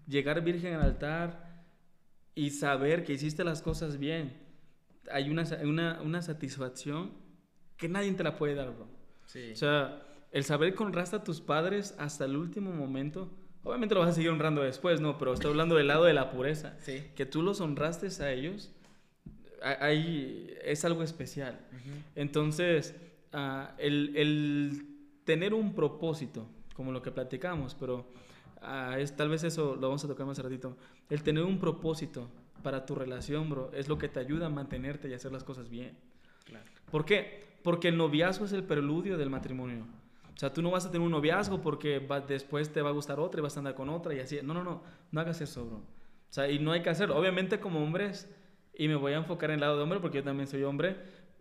llegar 0.07 0.41
virgen 0.43 0.73
al 0.73 0.81
altar 0.81 1.63
y 2.35 2.49
saber 2.51 3.03
que 3.03 3.13
hiciste 3.13 3.43
las 3.43 3.61
cosas 3.61 3.97
bien, 3.97 4.37
hay 5.11 5.29
una, 5.29 5.43
una, 5.63 6.01
una 6.01 6.21
satisfacción 6.21 7.11
que 7.77 7.89
nadie 7.89 8.11
te 8.13 8.23
la 8.23 8.37
puede 8.37 8.55
dar, 8.55 8.71
bro. 8.71 8.87
Sí. 9.25 9.51
O 9.51 9.55
sea, 9.55 10.03
el 10.31 10.43
saber 10.43 10.73
que 10.75 10.83
honraste 10.83 11.15
a 11.17 11.23
tus 11.23 11.41
padres 11.41 11.95
hasta 11.97 12.25
el 12.25 12.35
último 12.37 12.71
momento, 12.71 13.31
obviamente 13.64 13.95
lo 13.95 14.01
vas 14.01 14.09
a 14.09 14.14
seguir 14.14 14.30
honrando 14.30 14.62
después, 14.62 15.01
¿no? 15.01 15.18
Pero 15.18 15.34
estoy 15.34 15.51
hablando 15.51 15.76
del 15.76 15.88
lado 15.88 16.05
de 16.05 16.14
la 16.14 16.32
pureza. 16.32 16.76
Sí. 16.80 17.03
Que 17.16 17.26
tú 17.26 17.41
los 17.41 17.62
honraste 17.62 18.07
a 18.24 18.32
ellos, 18.32 18.72
ahí 19.62 20.55
es 20.64 20.84
algo 20.86 21.03
especial. 21.03 21.59
Ujú. 21.72 21.95
Entonces, 22.16 22.95
ah, 23.34 23.76
el, 23.78 24.16
el 24.16 24.88
tener 25.24 25.53
un 25.53 25.74
propósito, 25.74 26.47
como 26.76 26.91
lo 26.91 27.01
que 27.01 27.12
platicamos, 27.12 27.76
pero 27.76 28.07
ah, 28.62 28.97
es, 28.99 29.16
tal 29.16 29.30
vez 29.30 29.43
eso 29.43 29.76
lo 29.76 29.88
vamos 29.88 30.03
a 30.03 30.07
tocar 30.07 30.26
más 30.26 30.39
ratito. 30.39 30.76
El 31.09 31.24
tener 31.24 31.43
un 31.43 31.59
propósito 31.59 32.30
para 32.64 32.86
tu 32.86 32.95
relación, 32.95 33.49
bro, 33.49 33.72
es 33.74 33.88
lo 33.88 33.97
que 33.97 34.07
te 34.07 34.20
ayuda 34.20 34.47
a 34.47 34.49
mantenerte 34.49 35.09
y 35.09 35.14
hacer 35.14 35.32
las 35.32 35.43
cosas 35.43 35.70
bien. 35.70 35.97
Claro. 36.45 36.66
¿Por 36.89 37.05
qué? 37.05 37.51
Porque 37.64 37.89
el 37.89 37.97
noviazgo 37.97 38.45
es 38.45 38.53
el 38.53 38.64
preludio 38.64 39.18
del 39.18 39.30
matrimonio. 39.30 39.86
O 40.36 40.38
sea, 40.41 40.51
tú 40.53 40.61
no 40.61 40.71
vas 40.71 40.86
a 40.86 40.91
tener 40.91 41.05
un 41.05 41.11
noviazgo 41.11 41.61
porque 41.61 41.99
va- 41.99 42.21
después 42.21 42.71
te 42.71 42.82
va 42.82 42.89
a 42.89 42.93
gustar 42.93 43.19
otra 43.19 43.39
y 43.39 43.43
vas 43.43 43.55
a 43.57 43.59
andar 43.59 43.75
con 43.75 43.89
otra 43.89 44.13
y 44.13 44.19
así. 44.19 44.39
No, 44.43 44.53
no, 44.53 44.63
no. 44.63 44.82
No 45.11 45.21
hagas 45.21 45.39
eso, 45.41 45.65
bro. 45.65 45.77
O 45.77 46.34
sea, 46.34 46.49
y 46.49 46.59
no 46.59 46.71
hay 46.71 46.82
que 46.82 46.89
hacerlo. 46.89 47.17
Obviamente 47.17 47.59
como 47.59 47.84
hombres, 47.84 48.29
y 48.73 48.88
me 48.88 48.95
voy 48.95 49.13
a 49.13 49.17
enfocar 49.17 49.49
en 49.51 49.55
el 49.55 49.59
lado 49.61 49.77
de 49.77 49.84
hombre 49.84 49.99
porque 49.99 50.19
yo 50.19 50.23
también 50.23 50.47
soy 50.47 50.63
hombre, 50.63 50.97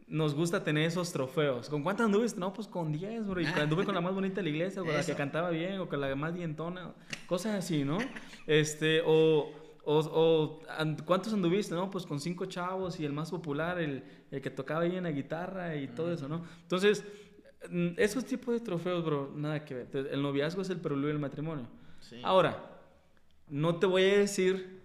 nos 0.08 0.34
gusta 0.34 0.64
tener 0.64 0.84
esos 0.86 1.12
trofeos. 1.12 1.68
¿Con 1.70 1.84
cuántas 1.84 2.06
anduviste? 2.06 2.40
No, 2.40 2.52
pues 2.52 2.66
con 2.66 2.90
10, 2.92 3.28
bro. 3.28 3.40
Y 3.40 3.46
anduve 3.46 3.84
con 3.84 3.94
la 3.94 4.00
más 4.00 4.12
bonita 4.12 4.36
de 4.36 4.42
la 4.42 4.48
iglesia, 4.48 4.82
o 4.82 4.84
con 4.84 4.92
la 4.94 5.00
que 5.06 5.14
cantaba 5.14 5.50
bien, 5.50 5.78
o 5.78 5.88
con 5.88 6.00
la 6.00 6.14
más 6.16 6.34
dientona. 6.34 6.92
Cosas 7.28 7.54
así, 7.54 7.84
¿no? 7.84 7.98
Este, 8.46 9.02
o... 9.06 9.52
O, 9.82 9.98
o, 9.98 10.60
and- 10.76 11.02
¿cuántos 11.04 11.32
anduviste? 11.32 11.74
No, 11.74 11.90
pues 11.90 12.04
con 12.04 12.20
cinco 12.20 12.44
chavos 12.44 13.00
y 13.00 13.06
el 13.06 13.14
más 13.14 13.30
popular, 13.30 13.78
el, 13.80 14.04
el 14.30 14.42
que 14.42 14.50
tocaba 14.50 14.82
bien 14.84 15.04
la 15.04 15.10
guitarra 15.10 15.74
y 15.76 15.88
todo 15.88 16.12
eso, 16.12 16.28
¿no? 16.28 16.44
Entonces, 16.62 17.02
esos 17.96 18.24
tipos 18.24 18.54
de 18.54 18.60
trofeos, 18.60 19.04
bro, 19.04 19.32
nada 19.36 19.64
que 19.64 19.74
ver. 19.74 19.84
Entonces, 19.86 20.12
el 20.12 20.22
noviazgo 20.22 20.62
es 20.62 20.70
el 20.70 20.78
preludio 20.80 21.08
del 21.08 21.18
matrimonio. 21.18 21.66
Sí. 22.00 22.20
Ahora, 22.24 22.56
no 23.48 23.76
te 23.78 23.86
voy 23.86 24.02
a 24.04 24.18
decir, 24.18 24.80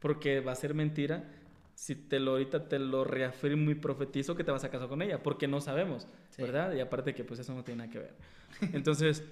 porque 0.00 0.40
va 0.40 0.52
a 0.52 0.56
ser 0.56 0.74
mentira, 0.74 1.30
si 1.74 1.94
te 1.96 2.20
lo 2.20 2.32
ahorita 2.32 2.68
te 2.68 2.78
lo 2.78 3.04
reafirmo 3.04 3.70
y 3.70 3.74
profetizo 3.74 4.36
que 4.36 4.44
te 4.44 4.50
vas 4.52 4.64
a 4.64 4.70
casar 4.70 4.88
con 4.88 5.02
ella, 5.02 5.22
porque 5.22 5.48
no 5.48 5.60
sabemos, 5.60 6.06
Sí. 6.30 6.42
¿verdad? 6.42 6.72
Y 6.74 6.80
aparte 6.80 7.14
que 7.14 7.24
pues 7.24 7.40
eso 7.40 7.52
no 7.54 7.64
tiene 7.64 7.78
nada 7.78 7.90
que 7.90 7.98
ver. 7.98 8.14
Entonces, 8.72 9.24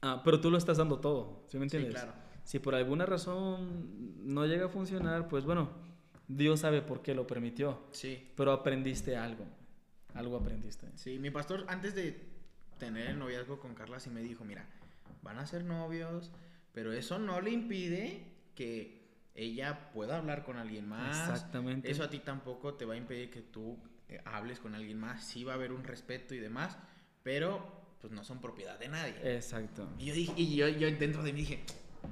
ah, 0.00 0.22
pero 0.24 0.40
tú 0.40 0.50
lo 0.50 0.58
estás 0.58 0.76
dando 0.78 0.98
todo, 1.00 1.42
¿sí 1.48 1.58
me 1.58 1.68
Sí, 1.68 1.76
entiendes? 1.76 2.02
claro. 2.02 2.16
Si 2.44 2.58
por 2.58 2.74
alguna 2.74 3.06
razón 3.06 4.24
no 4.24 4.46
llega 4.46 4.66
a 4.66 4.68
funcionar, 4.68 5.28
pues 5.28 5.44
bueno, 5.44 5.70
Dios 6.28 6.60
sabe 6.60 6.80
por 6.82 7.02
qué 7.02 7.14
lo 7.14 7.26
permitió, 7.26 7.78
Sí. 7.90 8.30
pero 8.36 8.52
aprendiste 8.52 9.16
algo, 9.16 9.44
algo 10.14 10.36
aprendiste. 10.36 10.88
Sí, 10.96 11.18
mi 11.18 11.30
pastor 11.30 11.64
antes 11.68 11.94
de 11.94 12.34
tener 12.78 13.10
el 13.10 13.18
noviazgo 13.18 13.60
con 13.60 13.74
Carla 13.74 14.00
sí 14.00 14.10
me 14.10 14.22
dijo, 14.22 14.44
mira, 14.44 14.66
van 15.22 15.38
a 15.38 15.46
ser 15.46 15.64
novios, 15.64 16.30
pero 16.72 16.92
eso 16.92 17.18
no 17.18 17.40
le 17.40 17.50
impide 17.50 18.32
que 18.54 19.04
ella 19.34 19.90
pueda 19.92 20.18
hablar 20.18 20.44
con 20.44 20.56
alguien 20.56 20.88
más. 20.88 21.28
Exactamente. 21.28 21.90
Eso 21.90 22.04
a 22.04 22.10
ti 22.10 22.20
tampoco 22.20 22.74
te 22.74 22.84
va 22.84 22.94
a 22.94 22.96
impedir 22.96 23.30
que 23.30 23.42
tú 23.42 23.78
eh, 24.08 24.20
hables 24.24 24.60
con 24.60 24.74
alguien 24.74 24.98
más. 24.98 25.24
Sí 25.24 25.44
va 25.44 25.52
a 25.52 25.56
haber 25.56 25.72
un 25.72 25.84
respeto 25.84 26.34
y 26.34 26.38
demás, 26.38 26.78
pero 27.22 27.84
pues 28.00 28.12
no 28.12 28.22
son 28.22 28.40
propiedad 28.40 28.78
de 28.78 28.88
nadie. 28.88 29.14
Exacto. 29.36 29.88
Y 29.98 30.06
yo 30.06 30.14
dije, 30.14 30.32
y 30.36 30.54
yo, 30.54 30.68
yo 30.68 30.90
dentro 30.92 31.22
de 31.22 31.32
mí 31.32 31.40
dije, 31.40 31.64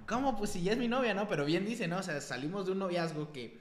¿cómo? 0.09 0.37
Pues 0.37 0.51
si 0.51 0.63
ya 0.63 0.73
es 0.73 0.79
mi 0.79 0.89
novia, 0.89 1.15
¿no? 1.15 1.29
Pero 1.29 1.45
bien 1.45 1.65
dice, 1.65 1.87
¿no? 1.87 1.99
O 1.99 2.03
sea, 2.03 2.21
salimos 2.21 2.67
de 2.67 2.73
un 2.73 2.79
noviazgo 2.79 3.33
que 3.33 3.61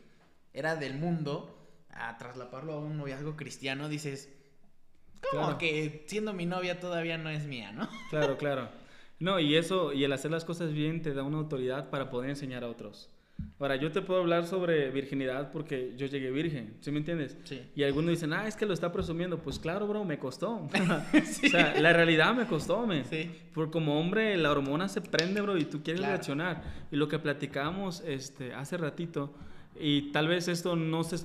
era 0.53 0.75
del 0.75 0.95
mundo 0.97 1.60
a 1.93 2.17
traslaparlo 2.17 2.73
a 2.73 2.79
un 2.79 2.97
noviazgo 2.97 3.35
cristiano, 3.35 3.89
dices, 3.89 4.29
¿cómo 5.29 5.43
Claro. 5.43 5.57
que 5.57 6.03
siendo 6.07 6.33
mi 6.33 6.45
novia 6.45 6.79
todavía 6.79 7.17
no 7.17 7.29
es 7.29 7.45
mía, 7.45 7.71
no? 7.71 7.87
Claro, 8.09 8.37
claro. 8.37 8.69
No, 9.19 9.39
y 9.39 9.55
eso, 9.55 9.93
y 9.93 10.03
el 10.03 10.11
hacer 10.13 10.31
las 10.31 10.45
cosas 10.45 10.73
bien 10.73 11.01
te 11.03 11.13
da 11.13 11.21
una 11.23 11.37
autoridad 11.37 11.89
para 11.91 12.09
poder 12.09 12.29
enseñar 12.31 12.63
a 12.63 12.67
otros. 12.69 13.09
Ahora, 13.59 13.75
yo 13.75 13.91
te 13.91 14.01
puedo 14.03 14.19
hablar 14.19 14.45
sobre 14.45 14.91
virginidad 14.91 15.51
porque 15.51 15.93
yo 15.97 16.05
llegué 16.05 16.29
virgen, 16.29 16.75
¿sí 16.81 16.91
me 16.91 16.99
entiendes? 16.99 17.35
Sí. 17.43 17.59
Y 17.75 17.83
algunos 17.83 18.11
dicen, 18.11 18.33
ah, 18.33 18.47
es 18.47 18.55
que 18.55 18.67
lo 18.67 18.73
está 18.73 18.91
presumiendo. 18.91 19.39
Pues 19.39 19.57
claro, 19.57 19.87
bro, 19.87 20.05
me 20.05 20.19
costó. 20.19 20.67
O 21.13 21.49
sea, 21.49 21.79
la 21.79 21.91
realidad 21.93 22.35
me 22.35 22.45
costó, 22.45 22.85
me. 22.85 23.03
Sí. 23.05 23.31
Porque 23.53 23.71
como 23.71 23.99
hombre, 23.99 24.37
la 24.37 24.51
hormona 24.51 24.87
se 24.89 25.01
prende, 25.01 25.41
bro, 25.41 25.57
y 25.57 25.65
tú 25.65 25.81
quieres 25.83 26.01
Claro. 26.01 26.13
reaccionar. 26.13 26.63
Y 26.91 26.95
lo 26.97 27.07
que 27.07 27.17
platicamos 27.17 28.01
este, 28.05 28.53
hace 28.53 28.77
ratito, 28.77 29.33
y 29.81 30.11
tal 30.11 30.27
vez 30.27 30.47
esto 30.47 30.75
no 30.75 31.03
se, 31.03 31.17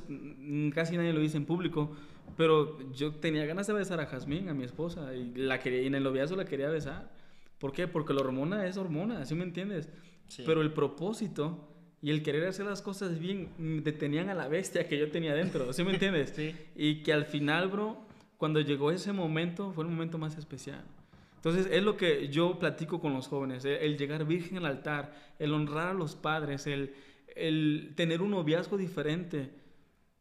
casi 0.75 0.97
nadie 0.97 1.13
lo 1.13 1.21
dice 1.21 1.37
en 1.37 1.45
público, 1.45 1.95
pero 2.37 2.79
yo 2.93 3.15
tenía 3.15 3.45
ganas 3.45 3.67
de 3.67 3.75
besar 3.75 4.01
a 4.01 4.07
Jazmín, 4.07 4.49
a 4.49 4.55
mi 4.55 4.65
esposa, 4.65 5.15
y, 5.15 5.35
la 5.35 5.61
quería, 5.61 5.83
y 5.83 5.87
en 5.87 5.95
el 5.95 6.03
noviazgo 6.03 6.37
la 6.37 6.47
quería 6.47 6.71
besar. 6.71 7.11
¿Por 7.59 7.73
qué? 7.73 7.87
Porque 7.87 8.15
la 8.15 8.21
hormona 8.21 8.67
es 8.67 8.79
hormona, 8.79 9.25
¿sí 9.27 9.35
me 9.35 9.45
entiendes? 9.45 9.89
Sí. 10.29 10.43
Pero 10.47 10.63
el 10.63 10.73
propósito 10.73 11.69
y 12.01 12.11
el 12.11 12.23
querer 12.23 12.47
hacer 12.47 12.67
las 12.67 12.83
cosas 12.83 13.19
bien 13.19 13.51
mm, 13.59 13.79
detenían 13.79 14.29
a 14.31 14.35
la 14.35 14.49
bestia 14.49 14.89
que 14.89 14.99
yo 14.99 15.11
tenía 15.11 15.35
dentro, 15.35 15.73
¿sí 15.73 15.85
me 15.85 15.93
entiendes? 15.93 16.31
Sí. 16.37 16.55
Y 16.75 17.03
que 17.03 17.13
al 17.13 17.27
final, 17.27 17.69
bro, 17.69 17.99
cuando 18.39 18.61
llegó 18.61 18.91
ese 18.91 19.13
momento, 19.13 19.73
fue 19.73 19.85
el 19.85 19.91
momento 19.91 20.17
más 20.17 20.39
especial. 20.39 20.83
Entonces, 21.37 21.69
es 21.71 21.83
lo 21.83 21.97
que 21.97 22.29
yo 22.29 22.59
platico 22.59 23.01
con 23.01 23.13
los 23.13 23.29
jóvenes, 23.29 23.65
el, 23.65 23.77
el 23.77 23.99
llegar 23.99 24.25
virgen 24.25 24.59
al 24.59 24.67
altar, 24.67 25.15
el 25.39 25.53
honrar 25.53 25.89
a 25.89 25.95
los 25.95 26.17
padres, 26.17 26.67
el, 26.67 26.95
el 27.37 27.93
tener 27.97 28.23
un 28.23 28.31
noviazgo 28.31 28.77
diferente, 28.77 29.51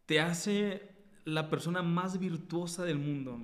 te 0.05 0.19
hace 0.19 0.95
la 1.23 1.49
persona 1.49 1.81
más 1.81 2.19
virtuosa 2.19 2.83
del 2.83 2.99
mundo. 2.99 3.39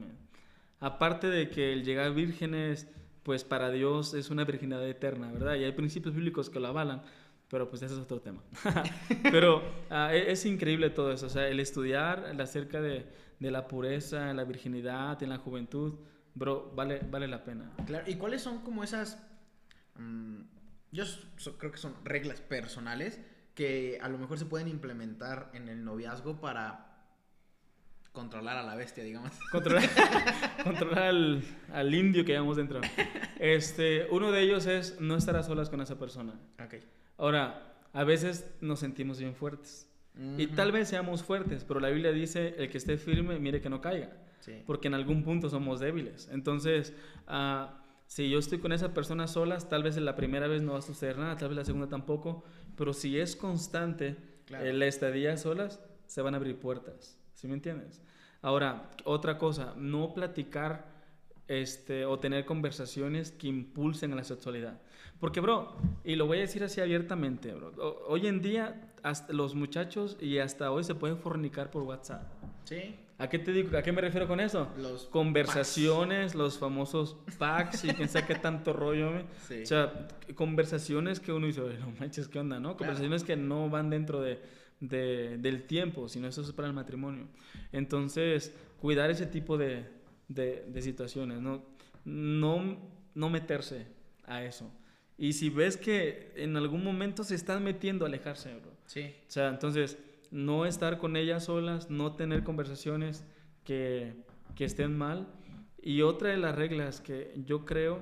Aparte 0.80 1.28
de 1.28 1.50
que 1.50 1.74
el 1.74 1.84
llegar 1.84 2.14
vírgenes, 2.14 2.88
pues 3.24 3.44
para 3.44 3.72
Dios 3.72 4.14
es 4.14 4.30
una 4.30 4.44
virginidad 4.44 4.88
eterna, 4.88 5.32
¿verdad? 5.32 5.56
Y 5.56 5.64
hay 5.64 5.72
principios 5.72 6.16
bíblicos 6.16 6.50
que 6.50 6.60
lo 6.60 6.68
avalan, 6.68 7.04
pero 7.50 7.70
pues 7.70 7.82
ese 7.82 7.94
es 7.96 8.00
otro 8.00 8.22
tema. 8.22 8.42
pero 9.24 9.64
ah, 9.90 10.14
e- 10.14 10.32
es, 10.32 10.46
increíble 10.46 10.90
todo 10.90 11.12
eso, 11.12 11.26
o 11.28 11.30
sea, 11.30 11.48
el 11.48 11.60
estudiar 11.60 12.36
acerca 12.40 12.82
de, 12.82 13.06
de 13.40 13.52
la 13.52 13.68
pureza, 13.68 14.34
la 14.34 14.44
virginidad, 14.44 15.22
en 15.24 15.30
la 15.30 15.38
juventud, 15.38 15.96
bro, 16.34 16.72
vale, 16.76 17.02
vale 17.10 17.28
la 17.28 17.44
pena. 17.44 17.72
Claro, 17.86 18.10
¿y 18.10 18.16
cuáles 18.16 18.42
son 18.42 18.62
como 18.62 18.84
esas... 18.84 19.22
mm, 19.98 20.42
yo 20.92 21.06
so- 21.06 21.58
creo 21.58 21.72
que 21.72 21.78
son 21.78 21.94
reglas 22.04 22.42
personales 22.42 23.20
que 23.62 23.99
a 24.01 24.09
lo 24.09 24.18
mejor 24.18 24.39
se 24.39 24.47
pueden 24.47 24.68
implementar 24.68 25.51
en 25.53 25.70
el 25.70 25.86
noviazgo 25.86 26.41
para 26.41 26.97
controlar 28.12 28.57
a 28.57 28.64
la 28.64 28.74
bestia, 28.74 29.03
digamos. 29.03 29.34
Controlar, 29.51 29.88
controlar 30.64 31.03
al, 31.03 31.43
al 31.72 31.93
indio 31.93 32.26
que 32.26 32.32
llevamos 32.32 32.57
dentro. 32.57 32.82
Este, 33.38 34.07
uno 34.09 34.32
de 34.32 34.41
ellos 34.41 34.66
es 34.66 34.99
no 34.99 35.16
estar 35.16 35.36
a 35.36 35.43
solas 35.43 35.70
con 35.70 35.80
esa 35.80 35.99
persona. 35.99 36.34
Ok. 36.59 36.84
Ahora, 37.20 37.76
a 37.93 38.03
veces 38.03 38.51
nos 38.62 38.80
sentimos 38.80 39.20
bien 39.20 39.36
fuertes. 39.36 39.88
Y 40.38 40.47
tal 40.47 40.72
vez 40.72 40.89
seamos 40.89 41.22
fuertes, 41.22 41.64
pero 41.64 41.80
la 41.80 41.89
Biblia 41.89 42.12
dice, 42.12 42.55
el 42.57 42.68
que 42.72 42.80
esté 42.80 42.97
firme, 42.97 43.38
mire 43.38 43.62
que 43.62 43.70
no 43.70 43.80
caiga. 43.80 44.18
Sí. 44.39 44.64
Porque 44.66 44.88
en 44.88 44.95
algún 44.95 45.24
punto 45.24 45.51
somos 45.51 45.80
débiles. 45.80 46.30
Entonces, 46.32 46.95
ah, 47.28 47.82
si 48.12 48.30
yo 48.30 48.39
estoy 48.39 48.59
con 48.59 48.74
esa 48.74 48.93
persona 48.93 49.26
solas, 49.26 49.70
tal 49.70 49.84
vez 49.84 49.95
en 49.95 50.03
la 50.03 50.18
primera 50.18 50.49
vez 50.49 50.62
no 50.62 50.74
va 50.74 50.80
a 50.80 50.82
suceder 50.82 51.18
nada, 51.18 51.38
tal 51.38 51.47
vez 51.47 51.55
la 51.55 51.64
segunda 51.64 51.88
tampoco, 51.88 52.43
pero 52.76 52.94
si 52.94 53.20
es 53.20 53.36
constante 53.36 54.16
Claro. 54.46 54.66
eh, 54.66 54.74
la 54.74 54.86
estadía 54.86 55.38
solas, 55.38 55.80
se 56.08 56.22
van 56.22 56.34
a 56.34 56.38
abrir 56.38 56.58
puertas. 56.60 57.18
¿Sí 57.34 57.48
me 57.48 57.54
entiendes? 57.54 58.02
Ahora, 58.42 58.90
otra 59.06 59.38
cosa, 59.38 59.74
no 59.78 60.14
platicar 60.14 60.86
este, 61.48 62.06
o 62.06 62.20
tener 62.20 62.46
conversaciones 62.46 63.32
que 63.32 63.48
impulsen 63.48 64.14
a 64.14 64.16
la 64.16 64.24
sexualidad. 64.24 64.80
Porque, 65.20 65.40
bro, 65.40 65.76
y 66.04 66.16
lo 66.16 66.26
voy 66.26 66.40
a 66.40 66.42
decir 66.42 66.64
así 66.64 66.82
abiertamente, 66.82 67.54
bro, 67.54 67.72
hoy 68.08 68.28
en 68.28 68.42
día 68.42 68.92
hasta 69.04 69.32
los 69.34 69.54
muchachos 69.56 70.18
y 70.20 70.40
hasta 70.40 70.72
hoy 70.72 70.84
se 70.84 70.96
pueden 70.96 71.18
fornicar 71.18 71.70
por 71.72 71.84
WhatsApp. 71.84 72.24
Sí. 72.66 72.96
¿A 73.22 73.30
qué 73.30 73.38
te 73.40 73.52
digo? 73.54 73.78
¿A 73.78 73.82
qué 73.84 73.92
me 73.92 74.02
refiero 74.02 74.28
con 74.28 74.40
eso? 74.40 74.68
Los 74.78 75.06
conversaciones, 75.06 76.34
los 76.36 76.58
famosos 76.58 77.18
packs 77.38 77.84
y 77.86 77.90
quién 77.90 78.10
sabe 78.10 78.26
qué 78.28 78.36
tanto 78.36 78.74
rollo. 78.84 79.12
Sí. 79.48 79.62
O 79.64 79.66
sea, 79.66 80.08
conversaciones 80.36 81.20
que 81.20 81.32
uno 81.32 81.48
dice, 81.48 81.62
"Oye, 81.62 81.78
no 81.78 81.92
manches, 82.00 82.28
¿qué 82.28 82.40
onda, 82.40 82.60
no? 82.60 82.78
Conversaciones 82.78 83.24
que 83.24 83.36
no 83.36 83.70
van 83.70 83.90
dentro 83.90 84.22
de, 84.22 84.40
de- 84.80 85.38
del 85.38 85.64
tiempo, 85.68 86.10
sino 86.10 86.28
eso 86.28 86.42
es 86.42 86.52
para 86.52 86.68
el 86.68 86.74
matrimonio. 86.74 87.28
Entonces, 87.72 88.54
cuidar 88.80 89.10
ese 89.12 89.26
tipo 89.28 89.58
de, 89.58 89.86
de- 90.28 90.66
de 90.68 90.82
situaciones, 90.82 91.40
¿no? 91.42 91.64
No, 92.06 92.78
no 93.14 93.30
meterse 93.30 93.86
a 94.26 94.44
eso. 94.44 94.72
Y 95.18 95.34
si 95.34 95.50
ves 95.50 95.78
que 95.78 96.32
en 96.36 96.58
algún 96.58 96.84
momento 96.84 97.24
se 97.24 97.36
están 97.36 97.64
metiendo, 97.64 98.06
alejarse, 98.06 98.54
bro. 98.56 98.72
Sí. 98.88 99.14
O 99.28 99.32
sea, 99.32 99.50
entonces, 99.50 99.98
no 100.32 100.66
estar 100.66 100.98
con 100.98 101.16
ellas 101.16 101.46
solas, 101.46 101.90
no 101.90 102.16
tener 102.16 102.44
conversaciones 102.44 103.24
que, 103.64 104.16
que 104.56 104.66
estén 104.66 104.98
mal. 104.98 105.28
Y 105.82 106.02
otra 106.02 106.30
de 106.30 106.38
las 106.38 106.56
reglas 106.56 107.02
que 107.02 107.34
yo 107.46 107.66
creo 107.66 108.00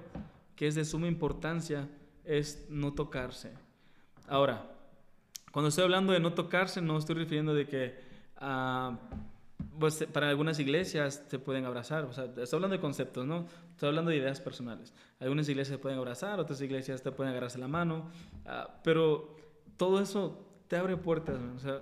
que 0.55 0.67
es 0.67 0.75
de 0.75 0.85
suma 0.85 1.07
importancia 1.07 1.89
es 2.23 2.67
no 2.69 2.93
tocarse. 2.93 3.51
Ahora, 4.27 4.69
cuando 5.51 5.69
estoy 5.69 5.85
hablando 5.85 6.13
de 6.13 6.19
no 6.19 6.33
tocarse, 6.33 6.81
no 6.81 6.97
estoy 6.97 7.15
refiriendo 7.15 7.53
de 7.53 7.67
que 7.67 7.95
ah, 8.37 8.99
pues, 9.79 10.05
para 10.11 10.29
algunas 10.29 10.59
iglesias 10.59 11.23
se 11.27 11.39
pueden 11.39 11.65
abrazar. 11.65 12.03
O 12.05 12.13
sea, 12.13 12.25
estoy 12.25 12.57
hablando 12.57 12.75
de 12.75 12.81
conceptos, 12.81 13.25
¿no? 13.25 13.47
Estoy 13.71 13.89
hablando 13.89 14.11
de 14.11 14.17
ideas 14.17 14.41
personales. 14.41 14.93
Algunas 15.19 15.49
iglesias 15.49 15.75
se 15.75 15.81
pueden 15.81 15.97
abrazar, 15.97 16.39
otras 16.39 16.61
iglesias 16.61 17.01
te 17.01 17.11
pueden 17.11 17.31
agarrarse 17.31 17.57
la 17.57 17.67
mano. 17.67 18.09
ah, 18.45 18.79
pero 18.83 19.35
todo 19.77 20.01
eso 20.01 20.45
te 20.67 20.75
abre 20.75 20.97
puertas. 20.97 21.39
O 21.55 21.59
sea, 21.59 21.81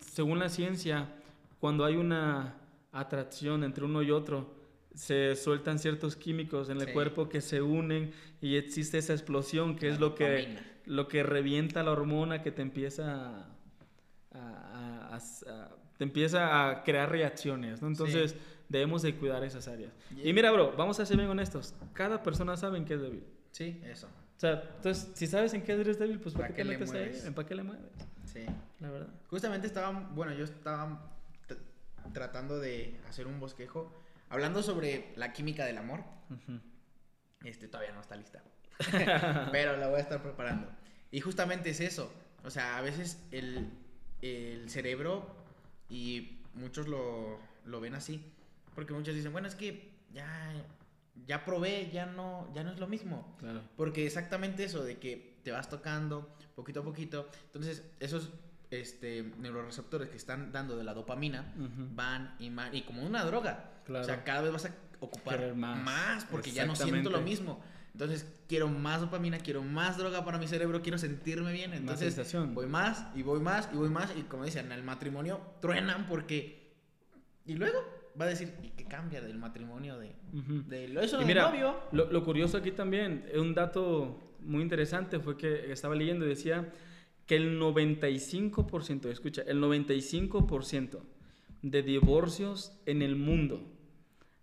según 0.00 0.38
la 0.38 0.48
ciencia, 0.48 1.08
cuando 1.60 1.84
hay 1.84 1.96
una 1.96 2.54
atracción 2.92 3.64
entre 3.64 3.84
uno 3.84 4.02
y 4.02 4.10
otro, 4.10 4.52
se 4.94 5.34
sueltan 5.34 5.78
ciertos 5.78 6.14
químicos 6.14 6.68
en 6.68 6.80
el 6.80 6.86
Sí. 6.88 6.92
cuerpo 6.92 7.28
que 7.28 7.40
se 7.40 7.60
unen 7.62 8.12
y 8.40 8.56
existe 8.56 8.98
esa 8.98 9.12
explosión 9.12 9.74
que 9.76 9.88
La 9.88 9.94
es 9.94 10.00
lo 10.00 10.14
que, 10.14 10.56
lo 10.86 11.08
que 11.08 11.22
revienta 11.24 11.82
la 11.82 11.90
hormona 11.90 12.42
que 12.42 12.52
te 12.52 12.62
empieza 12.62 13.40
a, 13.40 13.46
a- 14.32 15.08
a- 15.12 15.16
a- 15.16 15.68
te 15.98 16.04
empieza 16.04 16.68
a 16.70 16.82
crear 16.84 17.10
reacciones, 17.10 17.80
¿no? 17.82 17.88
Entonces 17.88 18.32
Sí. 18.32 18.36
debemos 18.68 19.02
de 19.02 19.14
cuidar 19.16 19.42
esas 19.44 19.66
áreas. 19.68 19.92
Y- 20.16 20.28
Y 20.28 20.32
mira, 20.32 20.50
bro, 20.52 20.74
vamos 20.76 21.00
a 21.00 21.06
ser 21.06 21.16
bien 21.16 21.28
honestos. 21.28 21.74
Cada 21.92 22.22
persona 22.22 22.56
sabe 22.56 22.78
en 22.78 22.84
qué 22.84 22.94
es 22.94 23.00
débil. 23.00 23.24
Sí, 23.50 23.80
eso. 23.84 24.06
O 24.36 24.40
sea, 24.40 24.62
entonces, 24.76 25.10
si 25.14 25.26
sabes 25.26 25.54
en 25.54 25.62
qué 25.62 25.72
eres 25.72 25.98
débil, 25.98 26.18
pues 26.20 26.34
¿para 26.34 26.48
¿Pa' 26.48 26.54
qué 26.54 26.64
le 26.64 26.76
metes 26.78 26.92
ahí? 26.92 27.32
¿Para 27.32 27.46
qué 27.48 27.54
le 27.54 27.62
mueves? 27.62 27.84
Sí. 28.34 28.46
La 28.80 28.90
verdad. 28.90 29.08
Justamente 29.28 29.66
estaba, 29.66 29.90
bueno, 29.90 30.34
yo 30.34 30.44
estaba 30.44 31.10
tratando 32.12 32.58
de 32.58 33.00
hacer 33.08 33.26
un 33.26 33.40
bosquejo 33.40 33.90
hablando 34.28 34.62
sobre 34.62 35.12
la 35.16 35.32
química 35.32 35.64
del 35.64 35.78
amor. 35.78 36.04
Este 37.44 37.68
todavía 37.68 37.94
no 37.94 38.00
está 38.00 38.16
lista. 38.16 38.42
Pero 39.52 39.76
la 39.76 39.88
voy 39.88 39.98
a 39.98 40.02
estar 40.02 40.22
preparando. 40.22 40.68
Y 41.10 41.20
justamente 41.20 41.70
es 41.70 41.80
eso. 41.80 42.12
O 42.44 42.50
sea, 42.50 42.76
a 42.76 42.82
veces 42.82 43.22
el, 43.30 43.70
el 44.20 44.68
cerebro, 44.68 45.34
y 45.88 46.40
muchos 46.54 46.88
lo, 46.88 47.38
lo 47.64 47.80
ven 47.80 47.94
así, 47.94 48.32
porque 48.74 48.92
muchos 48.92 49.14
dicen, 49.14 49.32
bueno, 49.32 49.48
es 49.48 49.54
que 49.54 49.92
ya, 50.12 50.52
ya 51.26 51.44
probé, 51.44 51.90
ya 51.90 52.06
no, 52.06 52.52
ya 52.52 52.64
no 52.64 52.72
es 52.72 52.78
lo 52.78 52.86
mismo. 52.86 53.36
Claro. 53.38 53.62
Porque 53.76 54.06
exactamente 54.06 54.64
eso, 54.64 54.82
de 54.82 54.98
que 54.98 55.38
te 55.44 55.52
vas 55.52 55.68
tocando 55.68 56.36
poquito 56.54 56.80
a 56.80 56.84
poquito. 56.84 57.28
Entonces, 57.46 57.82
esos 58.00 58.30
este, 58.70 59.22
neuroreceptores 59.38 60.08
que 60.08 60.16
están 60.16 60.52
dando 60.52 60.76
de 60.76 60.84
la 60.84 60.94
dopamina 60.94 61.52
van 61.94 62.34
y 62.38 62.50
van, 62.50 62.74
y 62.74 62.82
como 62.82 63.02
una 63.02 63.24
droga. 63.24 63.70
Claro. 63.84 64.04
O 64.04 64.06
sea, 64.06 64.24
cada 64.24 64.42
vez 64.42 64.52
vas 64.52 64.64
a 64.66 64.74
ocupar 65.00 65.54
más. 65.54 65.82
más, 65.82 66.24
porque 66.24 66.50
ya 66.50 66.66
no 66.66 66.74
siento 66.74 67.10
lo 67.10 67.20
mismo. 67.20 67.62
Entonces, 67.92 68.26
quiero 68.48 68.68
más 68.68 69.00
dopamina, 69.00 69.38
quiero 69.38 69.62
más 69.62 69.96
droga 69.96 70.24
para 70.24 70.38
mi 70.38 70.48
cerebro, 70.48 70.82
quiero 70.82 70.98
sentirme 70.98 71.52
bien. 71.52 71.74
Entonces, 71.74 72.14
sensación. 72.14 72.52
voy 72.54 72.66
más 72.66 73.06
y 73.14 73.22
voy 73.22 73.38
más 73.40 73.68
y 73.72 73.76
voy 73.76 73.88
más. 73.88 74.12
Y 74.16 74.22
como 74.22 74.44
dicen, 74.44 74.66
en 74.66 74.72
el 74.72 74.82
matrimonio 74.82 75.40
truenan 75.60 76.06
porque. 76.06 76.72
Y 77.46 77.54
luego 77.54 77.78
va 78.20 78.24
a 78.24 78.28
decir, 78.28 78.52
¿y 78.62 78.70
qué 78.70 78.86
cambia 78.86 79.20
del 79.20 79.38
matrimonio 79.38 79.98
de, 79.98 80.14
eso 81.02 81.20
Y 81.20 81.24
mira, 81.24 81.50
novio? 81.50 81.76
lo, 81.92 82.10
lo 82.10 82.24
curioso 82.24 82.56
aquí 82.56 82.72
también, 82.72 83.26
un 83.36 83.54
dato 83.54 84.18
muy 84.44 84.62
interesante 84.62 85.18
fue 85.20 85.36
que 85.36 85.72
estaba 85.72 85.94
leyendo 85.94 86.24
y 86.26 86.28
decía 86.28 86.72
que 87.26 87.36
el 87.36 87.60
95%, 87.60 89.10
escucha, 89.10 89.42
el 89.42 89.60
95% 89.60 91.00
de 91.62 91.82
divorcios 91.82 92.72
en 92.86 93.02
el 93.02 93.16
mundo 93.16 93.62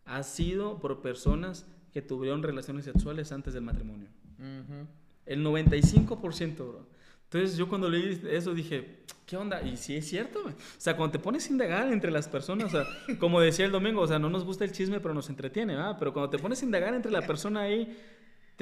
ha 0.06 0.24
sido 0.24 0.80
por 0.80 1.02
personas 1.02 1.66
que 1.94 2.02
tuvieron 2.02 2.42
relaciones 2.42 2.86
sexuales 2.86 3.32
antes 3.32 3.54
del 3.54 3.64
matrimonio. 3.64 4.10
Ujú. 4.40 4.88
El 5.26 5.46
95%, 5.46 6.56
bro. 6.58 6.88
Entonces 7.26 7.58
yo 7.58 7.70
cuando 7.70 7.88
leí 7.88 8.22
eso 8.30 8.54
dije, 8.54 9.04
¿qué 9.26 9.38
onda? 9.38 9.62
Y 9.62 9.78
sí 9.78 9.96
es 9.96 10.06
cierto. 10.10 10.44
O 10.46 10.52
sea, 10.78 10.98
cuando 10.98 11.14
te 11.14 11.20
pones 11.20 11.48
a 11.48 11.52
indagar 11.52 11.94
entre 11.94 12.12
las 12.12 12.28
personas, 12.28 12.66
o 12.66 12.70
sea, 12.70 13.18
como 13.20 13.40
decía 13.40 13.66
el 13.66 13.72
domingo, 13.72 14.02
o 14.02 14.08
sea, 14.08 14.20
no 14.20 14.30
nos 14.30 14.44
gusta 14.44 14.66
el 14.66 14.74
chisme, 14.74 15.00
pero 15.00 15.14
nos 15.14 15.30
entretiene, 15.30 15.76
¿verdad? 15.76 15.96
Pero 15.98 16.12
cuando 16.12 16.30
te 16.30 16.40
pones 16.40 16.62
a 16.62 16.66
indagar 16.66 16.94
entre 16.94 17.10
la 17.12 17.26
persona 17.26 17.62
ahí, 17.62 17.98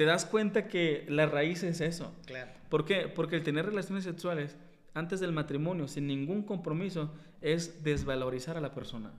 te 0.00 0.06
das 0.06 0.24
cuenta 0.24 0.66
que 0.66 1.04
la 1.10 1.26
raíz 1.26 1.62
es 1.62 1.82
eso. 1.82 2.16
Claro. 2.24 2.50
¿Por 2.70 2.86
qué? 2.86 3.06
Porque 3.14 3.36
el 3.36 3.42
tener 3.42 3.66
relaciones 3.66 4.04
sexuales 4.04 4.56
antes 4.94 5.20
del 5.20 5.30
matrimonio, 5.30 5.88
sin 5.88 6.06
ningún 6.06 6.42
compromiso, 6.42 7.12
es 7.42 7.84
desvalorizar 7.84 8.56
a 8.56 8.62
la 8.62 8.72
persona 8.72 9.12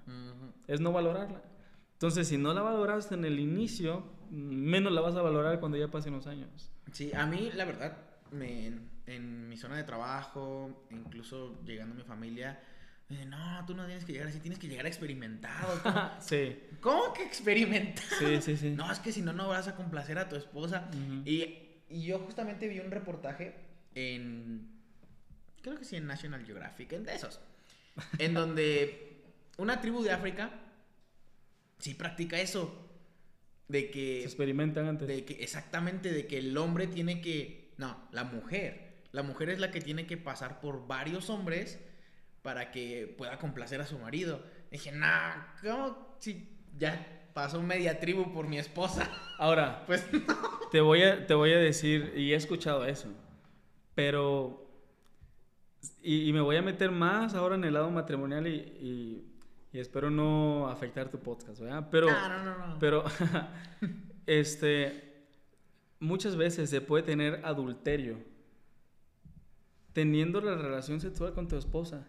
es 0.68 0.82
no 0.82 0.92
valorarla. 0.92 1.44
Entonces, 1.94 2.28
si 2.28 2.40
no 2.40 2.52
la 2.56 2.64
valoraste 2.64 3.14
en 3.14 3.26
el 3.26 3.40
inicio, 3.40 4.04
menos 4.32 4.92
la 4.92 5.02
vas 5.02 5.16
a 5.16 5.22
valorar 5.22 5.60
cuando 5.60 5.78
ya 5.78 5.88
pasen 5.88 6.14
los 6.14 6.26
años. 6.26 6.72
Sí, 6.92 7.12
a 7.14 7.28
mí, 7.28 7.52
la 7.54 7.66
verdad, 7.66 7.96
me, 8.32 8.74
en 9.06 9.50
mi 9.50 9.58
zona 9.58 9.78
de 9.78 9.84
trabajo, 9.84 10.88
incluso 10.90 11.62
llegando 11.64 11.94
a 11.94 11.98
mi 12.00 12.04
familia, 12.04 12.60
me 13.12 13.18
dicen, 13.18 13.30
no, 13.30 13.66
tú 13.66 13.76
no 13.76 13.86
tienes 13.86 14.06
que 14.06 14.14
llegar 14.14 14.28
así, 14.30 14.40
tienes 14.40 14.58
que 14.58 14.68
llegar 14.68 14.86
experimentado. 14.88 15.80
¿Cómo, 15.84 16.12
sí, 16.20 16.58
¿Cómo 16.80 17.14
que 17.14 17.24
experimentado? 17.24 18.08
sí, 18.20 18.42
sí, 18.42 18.58
sí. 18.58 18.70
No, 18.72 18.92
es 18.92 19.00
que 19.00 19.12
si 19.12 19.22
no, 19.22 19.34
no 19.34 19.50
vas 19.50 19.68
a 19.68 19.76
complacer 19.76 20.18
a 20.18 20.30
tu 20.30 20.36
esposa. 20.36 20.90
Y, 21.26 21.58
y 21.90 22.04
yo 22.04 22.20
justamente 22.20 22.68
vi 22.68 22.80
un 22.80 22.92
reportaje 22.92 23.56
en, 23.96 24.70
creo 25.62 25.78
que 25.78 25.86
sí, 25.86 25.96
en 25.98 26.08
National 26.08 26.46
Geographic, 26.46 26.94
en 26.94 27.04
de 27.04 27.16
esos, 27.16 27.40
en 28.18 28.34
donde 28.34 29.22
una 29.58 29.82
tribu 29.82 30.02
de 30.04 30.12
África 30.12 30.52
sí 31.80 31.94
practica 31.94 32.40
eso. 32.40 32.88
De 33.68 33.90
que 33.90 34.20
Se 34.20 34.26
experimentan 34.26 34.86
antes. 34.88 35.08
de 35.08 35.24
que 35.24 35.44
exactamente 35.44 36.12
de 36.12 36.28
que 36.28 36.40
el 36.40 36.58
hombre 36.58 36.88
tiene 36.88 37.22
que 37.22 37.72
no 37.78 38.10
la 38.12 38.26
mujer 38.26 38.92
la 39.14 39.24
mujer 39.24 39.50
es 39.50 39.60
la 39.60 39.72
que 39.72 39.80
tiene 39.80 40.06
que 40.08 40.18
pasar 40.18 40.60
por 40.60 40.88
varios 40.88 41.30
hombres 41.30 41.80
para 42.42 42.72
que 42.72 43.14
pueda 43.18 43.38
complacer 43.38 43.82
a 43.82 43.86
su 43.86 43.98
marido. 44.00 44.44
Dije 44.72 44.92
nah 44.92 45.56
cómo 45.62 46.16
si 46.20 46.50
ya 46.78 47.28
pasó 47.34 47.62
media 47.62 48.00
tribu 48.00 48.34
por 48.34 48.48
mi 48.48 48.58
esposa 48.58 49.10
Ahora, 49.40 49.84
pues 49.86 50.06
te 50.72 50.82
voy, 50.82 51.02
a, 51.04 51.26
te 51.26 51.34
voy 51.34 51.52
a 51.54 51.58
decir, 51.58 52.14
y 52.16 52.34
he 52.34 52.36
escuchado 52.36 52.86
eso, 52.86 53.10
pero... 53.96 54.58
Y, 56.04 56.30
y 56.30 56.34
me 56.34 56.42
voy 56.42 56.58
a 56.58 56.62
meter 56.62 56.92
más 56.92 57.34
ahora 57.34 57.56
en 57.56 57.64
el 57.64 57.74
lado 57.74 57.90
matrimonial 57.90 58.46
y, 58.48 58.52
y- 58.56 59.28
y 59.74 59.80
espero 59.80 60.12
no 60.12 60.68
afectar 60.68 61.10
tu 61.10 61.20
podcast, 61.20 61.60
¿verdad? 61.62 61.88
Pero... 61.90 62.08
no 62.12 62.30
no 62.30 62.44
no, 62.44 62.68
no. 62.68 62.80
Pero, 62.80 63.04
este, 64.28 65.26
muchas 66.00 66.36
veces 66.36 66.70
se 66.70 66.82
puede 66.82 67.04
tener 67.04 67.42
adulterio 67.46 68.18
teniendo 69.94 70.42
la 70.42 70.56
relación 70.56 71.00
sexual 71.02 71.34
con 71.34 71.48
tu 71.48 71.58
esposa, 71.58 72.06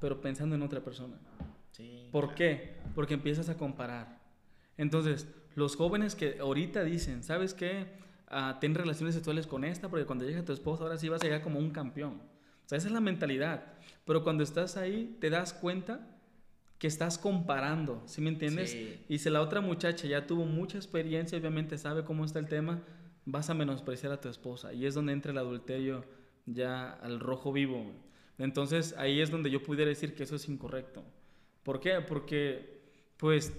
pero 0.00 0.20
pensando 0.20 0.54
en 0.54 0.62
otra 0.62 0.80
persona. 0.80 1.16
Sí, 1.72 2.08
¿Por 2.10 2.24
claro. 2.24 2.36
qué? 2.36 2.76
Porque 2.94 3.14
empiezas 3.14 3.48
a 3.48 3.56
comparar. 3.56 4.20
Entonces, 4.76 5.28
los 5.54 5.76
jóvenes 5.76 6.14
que 6.14 6.38
ahorita 6.40 6.84
dicen, 6.84 7.22
¿sabes 7.22 7.54
qué? 7.54 7.86
Ten 8.60 8.74
relaciones 8.74 9.14
sexuales 9.14 9.46
con 9.46 9.64
esta, 9.64 9.88
porque 9.88 10.06
cuando 10.06 10.24
llegue 10.24 10.42
tu 10.42 10.52
esposa, 10.52 10.84
ahora 10.84 10.98
sí 10.98 11.08
vas 11.08 11.20
a 11.22 11.24
llegar 11.24 11.42
como 11.42 11.58
un 11.58 11.70
campeón. 11.70 12.20
O 12.64 12.68
sea, 12.68 12.78
esa 12.78 12.88
es 12.88 12.92
la 12.92 13.00
mentalidad. 13.00 13.72
Pero 14.04 14.22
cuando 14.22 14.42
estás 14.42 14.76
ahí, 14.76 15.16
te 15.20 15.30
das 15.30 15.52
cuenta 15.52 16.14
que 16.78 16.86
estás 16.86 17.18
comparando, 17.18 18.02
¿sí 18.06 18.20
me 18.20 18.28
entiendes? 18.28 18.70
Sí. 18.70 19.04
Y 19.08 19.18
si 19.18 19.30
la 19.30 19.40
otra 19.40 19.60
muchacha 19.60 20.06
ya 20.06 20.26
tuvo 20.26 20.44
mucha 20.44 20.78
experiencia, 20.78 21.36
obviamente 21.38 21.76
sabe 21.76 22.04
cómo 22.04 22.24
está 22.24 22.38
el 22.38 22.46
tema, 22.46 22.82
vas 23.24 23.50
a 23.50 23.54
menospreciar 23.54 24.12
a 24.12 24.20
tu 24.20 24.28
esposa. 24.28 24.72
Y 24.72 24.86
es 24.86 24.94
donde 24.94 25.12
entra 25.12 25.32
el 25.32 25.38
adulterio 25.38 26.04
ya 26.46 26.92
al 26.92 27.18
rojo 27.18 27.52
vivo. 27.52 27.92
Entonces 28.38 28.94
ahí 28.96 29.20
es 29.20 29.30
donde 29.30 29.50
yo 29.50 29.62
pudiera 29.62 29.88
decir 29.88 30.14
que 30.14 30.22
eso 30.22 30.36
es 30.36 30.48
incorrecto. 30.48 31.04
¿Por 31.64 31.80
qué? 31.80 32.00
Porque, 32.00 32.80
pues, 33.16 33.52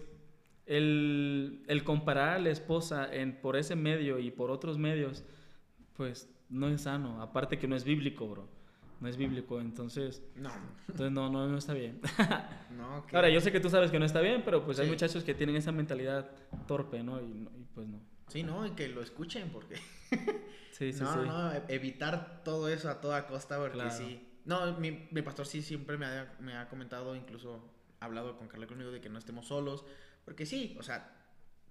el, 0.65 1.63
el 1.67 1.83
comparar 1.83 2.29
a 2.29 2.39
la 2.39 2.49
esposa 2.49 3.13
en, 3.13 3.39
por 3.41 3.55
ese 3.57 3.75
medio 3.75 4.19
y 4.19 4.31
por 4.31 4.51
otros 4.51 4.77
medios, 4.77 5.23
pues, 5.95 6.29
no 6.49 6.69
es 6.69 6.81
sano. 6.81 7.21
Aparte 7.21 7.57
que 7.59 7.67
no 7.67 7.75
es 7.75 7.83
bíblico, 7.83 8.27
bro. 8.27 8.47
No 9.01 9.07
es 9.07 9.15
bíblico, 9.15 9.61
entonces, 9.61 10.21
no 10.35 10.51
entonces 10.81 11.11
no, 11.13 11.29
no, 11.29 11.47
no 11.47 11.57
está 11.57 11.73
bien. 11.73 12.01
no 12.77 13.05
que- 13.07 13.15
Ahora, 13.15 13.29
yo 13.29 13.39
sé 13.39 13.49
que 13.51 13.61
tú 13.61 13.69
sabes 13.69 13.91
que 13.91 13.99
no 13.99 14.05
está 14.05 14.19
bien, 14.19 14.41
pero 14.43 14.65
pues 14.65 14.77
hay 14.79 14.85
Sí. 14.87 14.91
muchachos 14.91 15.23
que 15.23 15.33
tienen 15.33 15.55
esa 15.55 15.71
mentalidad 15.71 16.29
torpe, 16.67 17.01
¿no? 17.01 17.21
Y, 17.21 17.27
no- 17.27 17.49
y 17.57 17.63
pues 17.73 17.87
no. 17.87 18.01
sí 18.27 18.43
no 18.43 18.65
y 18.67 18.71
que 18.71 18.89
lo 18.89 19.01
escuchen 19.01 19.49
porque 19.53 19.75
Sí, 20.71 20.91
sí, 20.91 20.99
no, 21.01 21.13
sí. 21.13 21.19
no, 21.25 21.53
e- 21.53 21.63
evitar 21.69 22.43
todo 22.43 22.67
eso 22.67 22.89
a 22.89 22.99
toda 22.99 23.25
costa 23.25 23.57
porque 23.57 23.75
Claro. 23.75 23.91
sí. 23.91 24.19
No, 24.45 24.77
mi, 24.79 25.07
mi 25.11 25.21
pastor 25.21 25.45
sí 25.45 25.61
siempre 25.61 25.97
me 25.97 26.05
ha, 26.05 26.35
me 26.39 26.55
ha 26.57 26.67
comentado, 26.69 27.15
incluso 27.15 27.61
ha 27.99 28.05
hablado 28.05 28.37
con 28.37 28.47
Carla 28.47 28.67
conmigo 28.67 28.91
de 28.91 29.01
que 29.01 29.09
no 29.09 29.19
estemos 29.19 29.47
solos, 29.47 29.85
porque 30.25 30.45
sí, 30.45 30.75
o 30.79 30.83
sea, 30.83 31.11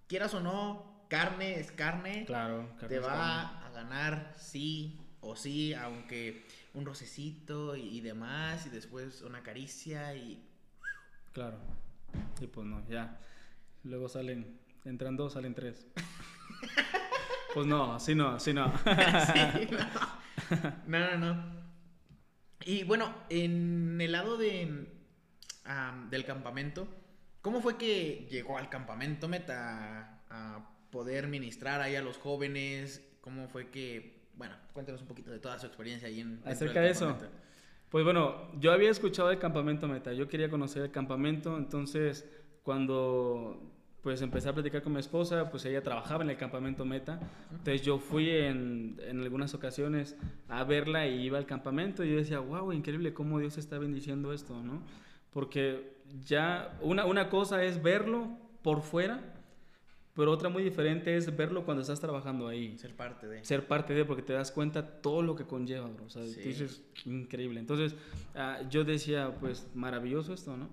quieras 0.06 0.34
o 0.34 0.40
no, 0.40 1.04
carne 1.08 1.58
es 1.58 1.72
carne, 1.72 2.24
Claro. 2.26 2.68
te 2.78 2.86
carne 2.86 3.00
carne. 3.00 3.08
va 3.08 3.66
a 3.66 3.70
ganar 3.70 4.34
sí 4.36 5.00
o 5.20 5.34
sí, 5.34 5.74
aunque 5.74 6.46
un 6.74 6.84
rocecito 6.86 7.76
y, 7.76 7.96
y 7.96 8.00
demás, 8.00 8.66
y 8.66 8.70
después 8.70 9.22
una 9.22 9.42
caricia 9.42 10.14
y... 10.14 10.44
Claro. 11.32 11.58
Y 12.40 12.46
pues 12.46 12.66
no, 12.66 12.86
ya. 12.88 13.18
Luego 13.84 14.08
salen, 14.08 14.58
entran 14.84 15.16
dos, 15.16 15.32
salen 15.32 15.54
tres. 15.54 15.86
pues 17.54 17.66
no, 17.66 17.94
así 17.94 18.14
no, 18.14 18.28
así 18.30 18.52
no. 18.52 18.72
Sí, 18.78 19.68
no. 20.86 20.98
no, 20.98 21.18
no, 21.18 21.34
no. 21.34 21.58
Y 22.68 22.84
bueno, 22.84 23.14
en 23.30 23.98
el 23.98 24.12
lado 24.12 24.36
de, 24.36 24.84
del 26.10 26.24
campamento, 26.26 26.86
¿cómo 27.40 27.62
fue 27.62 27.78
que 27.78 28.28
llegó 28.30 28.58
al 28.58 28.68
campamento 28.68 29.26
Meta 29.26 30.20
a 30.28 30.70
poder 30.90 31.28
ministrar 31.28 31.80
ahí 31.80 31.96
a 31.96 32.02
los 32.02 32.18
jóvenes? 32.18 33.02
¿Cómo 33.22 33.48
fue 33.48 33.70
que, 33.70 34.20
bueno, 34.34 34.54
cuéntanos 34.74 35.00
un 35.00 35.08
poquito 35.08 35.30
de 35.30 35.38
toda 35.38 35.58
su 35.58 35.64
experiencia 35.64 36.08
ahí 36.08 36.20
en... 36.20 36.42
Acerca 36.44 36.82
del 36.82 36.90
de 36.90 36.90
eso. 36.90 37.16
Pues 37.88 38.04
bueno, 38.04 38.52
yo 38.60 38.70
había 38.70 38.90
escuchado 38.90 39.30
el 39.30 39.38
campamento 39.38 39.88
Meta, 39.88 40.12
yo 40.12 40.28
quería 40.28 40.50
conocer 40.50 40.82
el 40.82 40.90
campamento, 40.90 41.56
entonces 41.56 42.28
cuando 42.62 43.77
pues 44.02 44.22
empecé 44.22 44.48
a 44.48 44.52
platicar 44.54 44.82
con 44.82 44.92
mi 44.92 45.00
esposa, 45.00 45.50
pues 45.50 45.64
ella 45.64 45.82
trabajaba 45.82 46.22
en 46.24 46.30
el 46.30 46.36
campamento 46.36 46.84
Meta, 46.84 47.18
entonces 47.50 47.82
yo 47.82 47.98
fui 47.98 48.30
en, 48.30 48.96
en 49.06 49.20
algunas 49.20 49.54
ocasiones 49.54 50.16
a 50.48 50.62
verla 50.64 51.06
y 51.06 51.22
iba 51.24 51.36
al 51.38 51.46
campamento 51.46 52.04
y 52.04 52.10
yo 52.12 52.16
decía, 52.16 52.38
wow, 52.38 52.72
increíble 52.72 53.12
cómo 53.12 53.38
Dios 53.38 53.58
está 53.58 53.78
bendiciendo 53.78 54.32
esto, 54.32 54.62
¿no? 54.62 54.82
Porque 55.30 55.96
ya 56.26 56.78
una, 56.80 57.04
una 57.06 57.28
cosa 57.28 57.62
es 57.64 57.82
verlo 57.82 58.28
por 58.62 58.82
fuera, 58.82 59.34
pero 60.14 60.32
otra 60.32 60.48
muy 60.48 60.62
diferente 60.64 61.16
es 61.16 61.36
verlo 61.36 61.64
cuando 61.64 61.82
estás 61.82 62.00
trabajando 62.00 62.48
ahí. 62.48 62.76
Ser 62.78 62.94
parte 62.96 63.28
de. 63.28 63.44
Ser 63.44 63.66
parte 63.68 63.94
de, 63.94 64.04
porque 64.04 64.22
te 64.22 64.32
das 64.32 64.50
cuenta 64.50 65.00
todo 65.00 65.22
lo 65.22 65.36
que 65.36 65.44
conlleva, 65.44 65.86
bro. 65.86 66.06
O 66.06 66.10
sea, 66.10 66.24
Sí. 66.24 66.40
dices, 66.40 66.82
increíble. 67.04 67.60
Entonces, 67.60 67.94
ah, 68.34 68.58
yo 68.68 68.82
decía, 68.82 69.32
pues, 69.38 69.68
maravilloso 69.74 70.32
esto, 70.34 70.56
¿no? 70.56 70.68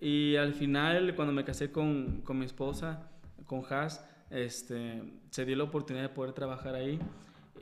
Y 0.00 0.36
al 0.36 0.54
final, 0.54 1.14
cuando 1.14 1.32
me 1.32 1.44
casé 1.44 1.70
con, 1.70 2.22
con 2.22 2.38
mi 2.38 2.44
esposa, 2.44 3.08
con 3.46 3.62
Has, 3.70 4.04
este, 4.30 5.02
se 5.30 5.44
dio 5.44 5.56
la 5.56 5.64
oportunidad 5.64 6.04
de 6.04 6.08
poder 6.14 6.32
trabajar 6.32 6.74
ahí. 6.74 6.98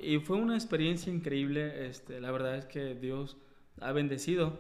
Y 0.03 0.19
fue 0.19 0.37
una 0.37 0.55
experiencia 0.55 1.13
increíble. 1.13 1.87
Este, 1.87 2.21
la 2.21 2.31
verdad 2.31 2.57
es 2.57 2.65
que 2.67 2.95
Dios 2.95 3.37
ha 3.81 3.93
bendecido. 3.93 4.59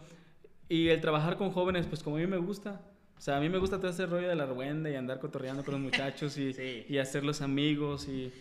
Y 0.68 0.88
el 0.88 1.00
trabajar 1.00 1.36
con 1.36 1.50
jóvenes, 1.50 1.86
pues 1.86 2.02
como 2.02 2.16
a 2.16 2.20
mí 2.20 2.26
me 2.26 2.36
gusta. 2.36 2.80
O 3.16 3.20
sea, 3.20 3.36
a 3.36 3.40
mí 3.40 3.48
me 3.48 3.58
gusta 3.58 3.78
todo 3.78 3.90
ese 3.90 4.06
rollo 4.06 4.28
de 4.28 4.34
la 4.34 4.44
argüenda 4.44 4.90
y 4.90 4.94
andar 4.96 5.18
cotorreando 5.20 5.64
con 5.64 5.74
los 5.74 5.82
muchachos 5.92 6.36
y, 6.38 6.52
Sí. 6.52 6.84
y 6.88 6.98
hacerlos 6.98 7.40
amigos 7.42 8.08
y, 8.08 8.32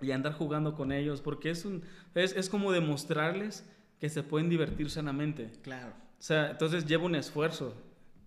y 0.00 0.10
andar 0.12 0.32
jugando 0.34 0.74
con 0.74 0.92
ellos. 0.92 1.20
Porque 1.20 1.50
es, 1.50 1.64
un, 1.64 1.82
es, 2.14 2.34
es 2.36 2.48
como 2.48 2.72
demostrarles 2.72 3.66
que 4.00 4.08
se 4.08 4.22
pueden 4.22 4.48
divertir 4.48 4.90
sanamente. 4.90 5.50
Claro. 5.62 5.88
O 5.90 6.22
sea, 6.22 6.50
entonces 6.52 6.86
lleva 6.86 7.04
un 7.04 7.14
esfuerzo, 7.16 7.74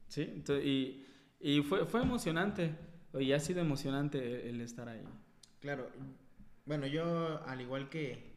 ¿sí? 0.07 0.43
Y 0.63 1.05
y 1.39 1.61
fue, 1.61 1.85
fue 1.85 2.01
emocionante, 2.01 2.75
y 3.13 3.31
ha 3.31 3.39
sido 3.39 3.61
emocionante 3.61 4.49
el, 4.49 4.55
el 4.55 4.61
estar 4.61 4.89
ahí. 4.89 5.03
Claro. 5.59 5.91
Bueno, 6.65 6.87
yo 6.87 7.43
al 7.45 7.61
igual 7.61 7.87
que... 7.87 8.33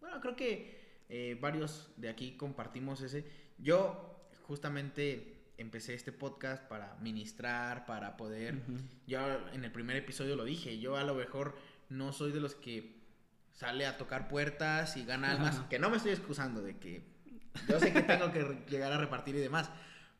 Bueno, 0.00 0.20
creo 0.20 0.36
que 0.36 1.02
eh, 1.08 1.36
varios 1.40 1.90
de 1.96 2.08
aquí 2.08 2.36
compartimos 2.36 3.00
ese. 3.00 3.24
Yo 3.58 4.28
justamente 4.42 5.52
empecé 5.58 5.94
este 5.94 6.12
podcast 6.12 6.62
para 6.68 6.94
ministrar, 7.00 7.84
para 7.84 8.16
poder... 8.16 8.54
Ujú. 8.54 8.78
Yo 9.08 9.18
en 9.52 9.64
el 9.64 9.72
primer 9.72 9.96
episodio 9.96 10.36
lo 10.36 10.44
dije, 10.44 10.78
yo 10.78 10.96
a 10.96 11.02
lo 11.02 11.14
mejor 11.14 11.56
no 11.88 12.12
soy 12.12 12.30
de 12.30 12.40
los 12.40 12.54
que 12.54 13.02
sale 13.50 13.86
a 13.86 13.96
tocar 13.96 14.28
puertas 14.28 14.96
y 14.96 15.04
gana 15.04 15.32
almas, 15.32 15.58
que 15.68 15.80
no 15.80 15.90
me 15.90 15.96
estoy 15.96 16.12
excusando 16.12 16.62
de 16.62 16.78
que 16.78 17.02
yo 17.68 17.80
sé 17.80 17.92
que 17.92 18.02
tengo 18.02 18.30
que 18.30 18.64
llegar 18.68 18.92
a 18.92 18.98
repartir 18.98 19.34
y 19.34 19.40
demás, 19.40 19.68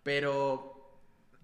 pero 0.03 0.76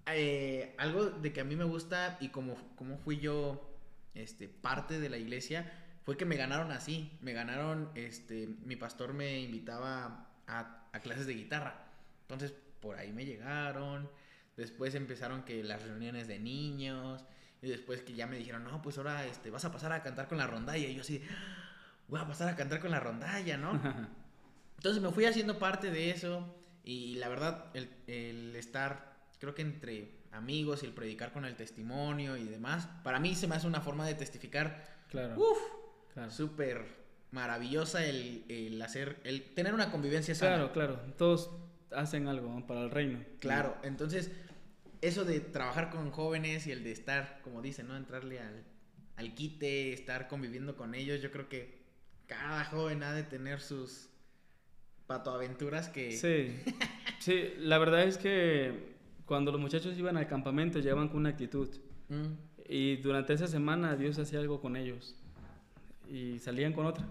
eh, 0.07 0.75
algo 0.79 1.07
de 1.07 1.33
que 1.33 1.41
a 1.41 1.45
mí 1.45 1.57
me 1.57 1.65
gusta 1.65 2.17
y 2.21 2.29
como, 2.29 2.57
como 2.77 2.99
fui 2.99 3.19
yo 3.19 3.77
este, 4.15 4.49
parte 4.49 4.99
de 5.01 5.09
la 5.09 5.19
iglesia, 5.19 5.73
fue 6.05 6.17
que 6.17 6.25
me 6.25 6.37
ganaron 6.37 6.73
así, 6.73 7.17
me 7.21 7.33
ganaron, 7.33 7.91
este, 7.95 8.49
mi 8.65 8.77
pastor 8.77 9.15
me 9.15 9.41
invitaba 9.41 10.29
a, 10.47 10.89
a 10.93 11.01
clases 11.01 11.27
de 11.27 11.35
guitarra, 11.35 11.87
entonces 12.23 12.53
por 12.81 12.99
ahí 12.99 13.13
me 13.13 13.25
llegaron, 13.25 14.11
después 14.57 14.95
empezaron 14.95 15.45
que 15.45 15.63
las 15.63 15.83
reuniones 15.83 16.27
de 16.27 16.39
niños, 16.39 17.25
y 17.63 17.69
después 17.69 18.03
que 18.03 18.15
ya 18.15 18.27
me 18.27 18.37
dijeron, 18.37 18.65
no, 18.65 18.83
pues 18.83 18.99
ahora 18.99 19.25
este, 19.25 19.51
vas 19.51 19.65
a 19.65 19.73
pasar 19.73 19.93
a 19.93 20.03
cantar 20.03 20.27
con 20.29 20.39
la 20.39 20.49
rondalla, 20.49 20.89
y 20.89 20.95
yo 20.97 21.03
así, 21.03 21.23
voy 22.09 22.21
a 22.21 22.27
pasar 22.27 22.49
a 22.49 22.57
cantar 22.57 22.81
con 22.81 22.91
la 22.91 23.01
rondalla, 23.01 23.57
¿no? 23.57 23.73
Entonces 24.77 25.01
me 25.01 25.11
fui 25.13 25.25
haciendo 25.27 25.61
parte 25.61 25.93
de 25.93 26.11
eso 26.11 26.57
y 26.83 27.15
la 27.15 27.29
verdad 27.29 27.67
el, 27.75 27.89
el 28.09 28.57
estar, 28.57 29.12
creo 29.43 29.57
que 29.57 29.63
entre 29.63 30.09
amigos 30.31 30.85
y 30.85 30.87
el 30.87 30.93
predicar 30.93 31.33
con 31.33 31.45
el 31.45 31.57
testimonio 31.57 32.37
y 32.37 32.45
demás, 32.45 32.89
para 33.03 33.19
mí 33.19 33.35
se 33.35 33.49
me 33.49 33.57
hace 33.57 33.67
una 33.67 33.81
forma 33.81 34.07
de 34.07 34.15
testificar, 34.15 34.85
Claro. 35.11 35.35
uff, 35.37 35.59
claro. 36.15 36.31
súper 36.31 36.85
maravillosa 37.33 38.07
el, 38.07 38.45
el 38.49 38.81
hacer, 38.81 39.19
el 39.25 39.43
tener 39.55 39.75
una 39.75 39.91
convivencia 39.91 40.33
sana. 40.37 40.71
Claro, 40.71 40.73
claro. 40.73 41.01
Todos 41.19 41.51
hacen 41.91 42.29
algo 42.29 42.49
¿no? 42.55 42.65
para 42.69 42.83
el 42.83 42.91
reino. 42.93 43.19
Claro, 43.41 43.77
entonces 43.83 44.31
eso 45.01 45.25
de 45.25 45.41
trabajar 45.41 45.91
con 45.91 46.13
jóvenes 46.13 46.69
y 46.69 46.71
el 46.71 46.85
de 46.85 46.93
estar, 46.93 47.41
como 47.43 47.63
dicen, 47.63 47.89
¿no? 47.89 47.97
Entrarle 47.97 48.39
al, 48.39 48.63
al 49.17 49.35
quite, 49.35 49.93
estar 49.93 50.29
conviviendo 50.29 50.77
con 50.77 50.95
ellos, 50.95 51.21
yo 51.21 51.33
creo 51.33 51.49
que 51.49 51.83
cada 52.29 52.65
joven 52.67 53.03
ha 53.03 53.13
de 53.13 53.25
tener 53.25 53.61
sus 53.61 54.09
patoaventuras 55.09 55.89
que... 55.89 56.13
Sí, 56.13 56.63
sí, 57.19 57.55
la 57.59 57.79
verdad 57.79 58.05
es 58.05 58.19
que 58.19 58.92
cuando 59.33 59.51
los 59.51 59.61
muchachos 59.63 59.97
iban 59.97 60.19
al 60.19 60.27
campamento 60.27 60.79
llegaban 60.79 61.09
con 61.09 61.17
una 61.21 61.31
actitud. 61.31 61.71
Mm, 62.11 62.35
Y 62.69 62.97
durante 62.97 63.33
esa 63.33 63.47
semana 63.47 63.97
Dios 63.97 64.19
hacía 64.19 64.41
algo 64.41 64.61
con 64.61 64.77
ellos. 64.77 65.17
Y 66.07 66.39
salían 66.39 66.75
con 66.75 66.85
otra. 66.85 67.07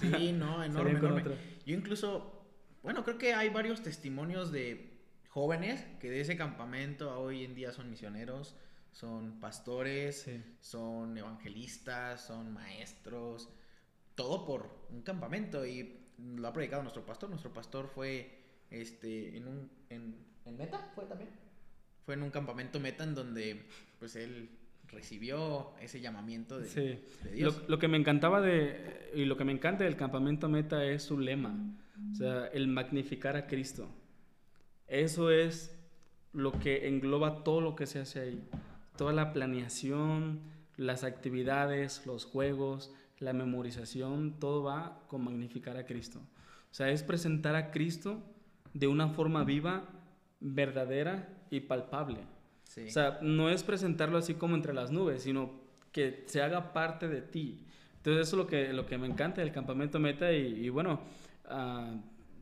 Sí, 0.00 0.30
no, 0.32 0.62
enorme, 0.70 0.90
enorme. 0.92 1.22
otra. 1.22 1.34
Yo 1.66 1.74
incluso, 1.74 2.46
bueno, 2.84 3.02
creo 3.02 3.18
que 3.18 3.34
hay 3.34 3.48
varios 3.48 3.82
testimonios 3.82 4.52
de 4.52 5.00
jóvenes 5.30 5.84
que 6.00 6.10
de 6.10 6.20
ese 6.20 6.36
campamento 6.36 7.10
a 7.10 7.18
hoy 7.18 7.42
en 7.44 7.56
día 7.56 7.72
son 7.72 7.90
misioneros, 7.90 8.54
son 8.92 9.40
pastores, 9.40 10.22
Sí. 10.22 10.40
son 10.60 11.18
evangelistas, 11.18 12.24
son 12.24 12.52
maestros, 12.52 13.48
todo 14.14 14.46
por 14.46 14.86
un 14.90 15.02
campamento 15.02 15.66
y 15.66 15.98
lo 16.36 16.46
ha 16.46 16.52
predicado 16.52 16.82
nuestro 16.84 17.04
pastor. 17.04 17.30
Nuestro 17.30 17.52
pastor 17.52 17.88
fue 17.88 18.38
este 18.70 19.36
en 19.36 19.48
un 19.48 19.70
en, 19.90 20.14
en 20.44 20.56
Meta 20.56 20.92
fue 20.94 21.04
también. 21.06 21.30
Fue 22.04 22.14
en 22.14 22.22
un 22.22 22.30
campamento 22.30 22.80
Meta 22.80 23.04
en 23.04 23.14
donde 23.14 23.62
pues 23.98 24.16
él 24.16 24.50
recibió 24.88 25.72
ese 25.80 26.00
llamamiento 26.00 26.58
de, 26.58 26.68
Sí. 26.68 26.80
de 27.24 27.30
Dios. 27.34 27.62
Lo, 27.62 27.68
lo 27.70 27.78
que 27.78 27.88
me 27.88 27.96
encantaba 27.96 28.40
de. 28.40 29.10
Y 29.14 29.24
lo 29.24 29.36
que 29.36 29.44
me 29.44 29.52
encanta 29.52 29.84
del 29.84 29.96
campamento 29.96 30.48
Meta 30.48 30.84
es 30.84 31.02
su 31.02 31.18
lema. 31.18 31.54
O 32.12 32.14
sea, 32.14 32.46
el 32.48 32.68
magnificar 32.68 33.36
a 33.36 33.46
Cristo. 33.46 33.88
Eso 34.86 35.30
es 35.30 35.74
lo 36.32 36.52
que 36.52 36.88
engloba 36.88 37.42
todo 37.44 37.60
lo 37.60 37.74
que 37.76 37.86
se 37.86 38.00
hace 38.00 38.20
ahí. 38.20 38.48
Toda 38.96 39.12
la 39.12 39.32
planeación, 39.32 40.40
las 40.76 41.04
actividades, 41.04 42.04
los 42.06 42.24
juegos, 42.24 42.92
la 43.18 43.32
memorización, 43.32 44.38
todo 44.38 44.62
va 44.64 45.00
con 45.08 45.24
magnificar 45.24 45.76
a 45.76 45.86
Cristo. 45.86 46.18
O 46.70 46.74
sea, 46.74 46.90
es 46.90 47.02
presentar 47.02 47.54
a 47.56 47.70
Cristo 47.70 48.22
de 48.74 48.88
una 48.88 49.08
forma 49.08 49.44
viva, 49.44 49.88
verdadera 50.40 51.28
y 51.56 51.60
palpable. 51.60 52.18
Sí. 52.64 52.86
O 52.88 52.90
sea, 52.90 53.18
no 53.22 53.50
es 53.50 53.62
presentarlo 53.62 54.18
así 54.18 54.34
como 54.34 54.54
entre 54.54 54.74
las 54.74 54.90
nubes, 54.90 55.22
sino 55.22 55.52
que 55.92 56.24
se 56.26 56.42
haga 56.42 56.72
parte 56.72 57.08
de 57.08 57.22
ti. 57.22 57.64
Entonces 57.96 58.28
eso 58.28 58.36
es 58.36 58.42
lo 58.42 58.46
que, 58.46 58.72
lo 58.72 58.86
que 58.86 58.98
me 58.98 59.06
encanta 59.06 59.40
del 59.40 59.52
campamento 59.52 59.98
Meta 59.98 60.32
y, 60.32 60.66
y 60.66 60.68
bueno, 60.68 61.00
ah, 61.46 61.94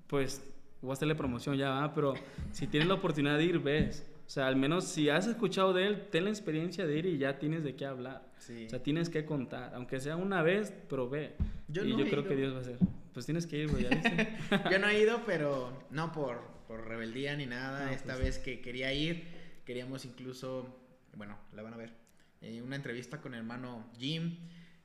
pues 0.07 0.43
voy 0.81 0.91
a 0.91 0.93
hacerle 0.95 1.15
promoción 1.15 1.57
ya, 1.57 1.93
pero 1.95 2.15
si 2.51 2.67
tienes 2.67 2.89
la 2.89 2.95
oportunidad 2.95 3.39
de 3.39 3.45
ir, 3.45 3.59
ves. 3.59 4.07
O 4.27 4.31
sea, 4.31 4.47
al 4.47 4.57
menos 4.57 4.85
si 4.85 5.09
has 5.09 5.27
escuchado 5.27 5.73
de 5.73 5.87
él, 5.87 6.09
ten 6.11 6.25
la 6.25 6.31
experiencia 6.31 6.87
de 6.87 6.99
ir 6.99 7.07
y 7.07 7.19
ya 7.19 7.39
tienes 7.39 7.63
de 7.65 7.77
qué 7.77 7.85
hablar. 7.87 8.23
Sí. 8.39 8.67
O 8.67 8.71
sea, 8.71 8.83
tienes 8.83 9.09
que 9.09 9.25
contar, 9.25 9.75
aunque 9.75 10.01
sea 10.01 10.17
una 10.17 10.43
vez, 10.43 10.73
pero 10.89 11.09
ve. 11.09 11.37
Yo 11.69 11.85
y 11.85 11.93
no 11.93 11.99
yo 11.99 12.07
creo 12.07 12.21
ido. 12.21 12.29
que 12.29 12.37
Dios 12.37 12.55
va 12.55 12.59
a 12.59 12.61
hacer. 12.63 12.79
Pues 13.13 13.27
tienes 13.27 13.47
que 13.47 13.59
ir, 13.59 13.71
güey. 13.71 13.85
Yo 14.71 14.79
no 14.79 14.89
he 14.89 15.01
ido, 15.01 15.21
pero 15.27 15.71
no 15.91 16.13
por, 16.13 16.41
por 16.73 16.89
rebeldía 16.89 17.37
ni 17.37 17.45
nada. 17.45 17.85
No, 17.85 17.93
Esta 17.93 18.15
pues. 18.15 18.25
vez 18.25 18.39
que 18.39 18.63
quería 18.63 18.95
ir, 18.95 19.25
queríamos 19.67 20.07
incluso, 20.07 20.75
bueno, 21.15 21.39
la 21.53 21.61
van 21.61 21.75
a 21.75 21.77
ver, 21.77 21.93
eh, 22.41 22.63
una 22.63 22.77
entrevista 22.77 23.21
con 23.21 23.35
el 23.35 23.41
hermano 23.41 23.91
Jim. 23.99 24.39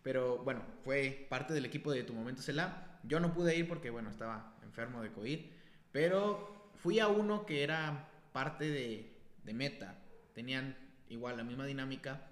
Pero 0.04 0.40
bueno, 0.40 0.66
fue 0.84 1.28
parte 1.30 1.54
del 1.54 1.64
equipo 1.64 1.94
de 1.94 2.04
Tu 2.04 2.14
Momento 2.14 2.42
Cela. 2.42 3.00
Yo 3.04 3.22
no 3.22 3.34
pude 3.34 3.56
ir 3.56 3.70
porque, 3.70 3.90
bueno, 3.90 4.10
estaba 4.10 4.58
enfermo 4.64 5.02
de 5.02 5.14
COVID. 5.14 5.40
Pero 5.94 6.72
fui 6.76 7.00
a 7.00 7.08
uno 7.08 7.46
que 7.46 7.64
era 7.64 8.10
parte 8.34 8.70
de, 8.70 9.14
de 9.46 9.54
Meta. 9.54 9.98
Tenían 10.34 10.76
igual 11.08 11.38
la 11.38 11.46
misma 11.46 11.66
dinámica. 11.66 12.32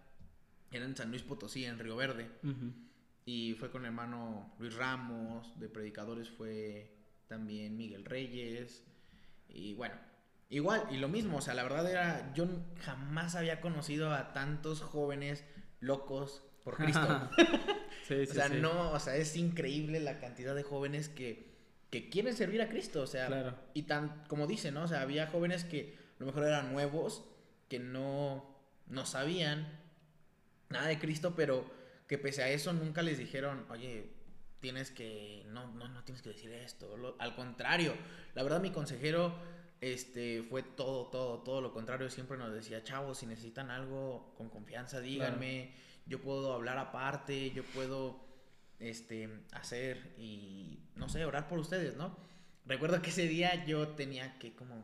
Era 0.70 0.84
en 0.84 0.98
San 0.98 1.12
Luis 1.12 1.24
Potosí, 1.24 1.64
en 1.64 1.80
Río 1.80 1.96
Verde. 1.96 2.30
Y 3.26 3.54
fue 3.54 3.72
con 3.72 3.84
el 3.84 3.88
hermano 3.88 4.54
Luis 4.60 4.76
Ramos, 4.76 5.58
de 5.58 5.70
predicadores 5.70 6.30
fue 6.30 6.94
también 7.28 7.78
Miguel 7.78 8.04
Reyes. 8.04 8.84
Y 9.50 9.74
bueno, 9.74 9.96
igual, 10.50 10.86
y 10.92 10.98
lo 10.98 11.08
mismo, 11.08 11.38
o 11.38 11.42
sea, 11.42 11.54
la 11.54 11.64
verdad 11.64 11.90
era, 11.90 12.34
yo 12.34 12.48
jamás 12.82 13.36
había 13.36 13.62
conocido 13.62 14.14
a 14.14 14.34
tantos 14.34 14.82
jóvenes 14.82 15.44
locos 15.80 16.44
por 16.64 16.78
Cristo. 16.78 17.30
sí, 18.08 18.14
o 18.16 18.26
sí, 18.26 18.28
sea, 18.28 18.50
sí. 18.50 18.56
no, 18.62 18.92
o 18.92 19.00
sea, 19.00 19.16
es 19.16 19.36
increíble 19.36 20.00
la 20.00 20.20
cantidad 20.20 20.56
de 20.56 20.64
jóvenes 20.64 21.10
que, 21.10 21.56
que 21.90 22.10
quieren 22.10 22.36
servir 22.36 22.62
a 22.62 22.70
Cristo, 22.70 23.02
o 23.04 23.08
sea, 23.08 23.28
Claro. 23.28 23.56
y 23.74 23.84
tan, 23.84 24.24
como 24.28 24.48
dice, 24.48 24.72
¿no? 24.72 24.84
O 24.84 24.88
sea, 24.88 25.02
había 25.02 25.28
jóvenes 25.28 25.64
que 25.64 25.98
a 26.16 26.20
lo 26.20 26.28
mejor 26.28 26.44
eran 26.46 26.72
nuevos, 26.74 27.26
que 27.70 27.80
no, 27.80 28.56
no 28.88 29.06
sabían 29.06 29.80
nada 30.70 30.88
de 30.88 31.00
Cristo, 31.00 31.34
pero 31.36 31.66
que 32.08 32.18
pese 32.18 32.44
a 32.44 32.50
eso 32.50 32.74
nunca 32.74 33.02
les 33.02 33.18
dijeron, 33.18 33.66
oye, 33.70 34.12
tienes 34.66 34.90
que, 34.90 35.44
no, 35.50 35.68
no, 35.76 35.88
no 35.90 36.04
tienes 36.04 36.24
que 36.24 36.30
decir 36.30 36.52
esto. 36.52 36.98
Lo- 36.98 37.16
al 37.20 37.36
contrario, 37.36 37.94
la 38.34 38.42
verdad 38.42 38.60
mi 38.60 38.72
consejero 38.72 39.36
este, 39.80 40.42
fue 40.50 40.64
todo, 40.64 41.06
todo, 41.12 41.44
todo 41.44 41.62
lo 41.62 41.72
contrario. 41.72 42.10
Siempre 42.10 42.36
nos 42.36 42.52
decía, 42.52 42.84
chavos, 42.84 43.20
si 43.20 43.28
necesitan 43.28 43.70
algo 43.70 44.34
con 44.36 44.50
confianza, 44.50 45.00
díganme. 45.02 45.72
Yo 46.08 46.20
puedo 46.20 46.52
hablar 46.54 46.80
aparte, 46.80 47.52
yo 47.52 47.64
puedo 47.76 48.20
este, 48.80 49.30
hacer 49.52 50.16
y, 50.18 50.80
no 50.96 51.10
sé, 51.10 51.24
orar 51.26 51.48
por 51.48 51.60
ustedes, 51.60 51.96
¿no? 51.96 52.18
Recuerdo 52.66 53.00
que 53.04 53.12
ese 53.12 53.28
día 53.28 53.66
yo 53.66 53.90
tenía 53.90 54.40
que 54.40 54.56
como 54.56 54.84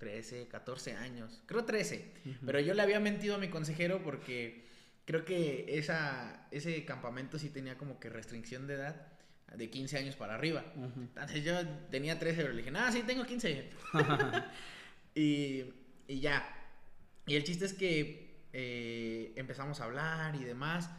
13, 0.00 0.48
14 0.48 0.96
años, 0.96 1.40
creo 1.46 1.64
13, 1.64 2.14
pero 2.44 2.58
yo 2.58 2.74
le 2.74 2.82
había 2.82 2.98
mentido 2.98 3.36
a 3.36 3.38
mi 3.38 3.48
consejero 3.48 4.02
porque 4.02 4.66
creo 5.04 5.24
que 5.24 5.78
esa, 5.78 6.46
ese 6.50 6.84
campamento 6.84 7.38
sí 7.38 7.50
tenía 7.50 7.76
como 7.76 7.98
que 8.00 8.08
restricción 8.08 8.66
de 8.66 8.74
edad 8.74 9.14
de 9.56 9.70
15 9.70 9.98
años 9.98 10.16
para 10.16 10.34
arriba. 10.34 10.64
Entonces 10.74 11.44
yo 11.44 11.54
tenía 11.90 12.18
13, 12.18 12.42
pero 12.42 12.52
le 12.52 12.62
dije, 12.62 12.76
ah, 12.76 12.90
sí, 12.90 13.02
tengo 13.06 13.24
15. 13.24 13.70
y, 15.14 15.64
y, 16.08 16.20
ya. 16.20 16.44
Y 17.26 17.36
el 17.36 17.44
chiste 17.44 17.64
es 17.64 17.74
que 17.74 18.46
eh, 18.52 19.32
empezamos 19.36 19.80
a 19.80 19.84
hablar 19.84 20.34
y 20.36 20.44
demás. 20.44 20.90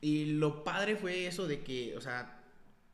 Y 0.00 0.26
lo 0.32 0.64
padre 0.64 0.96
fue 0.96 1.26
eso 1.26 1.46
de 1.46 1.62
que, 1.62 1.96
o 1.96 2.00
sea, 2.00 2.44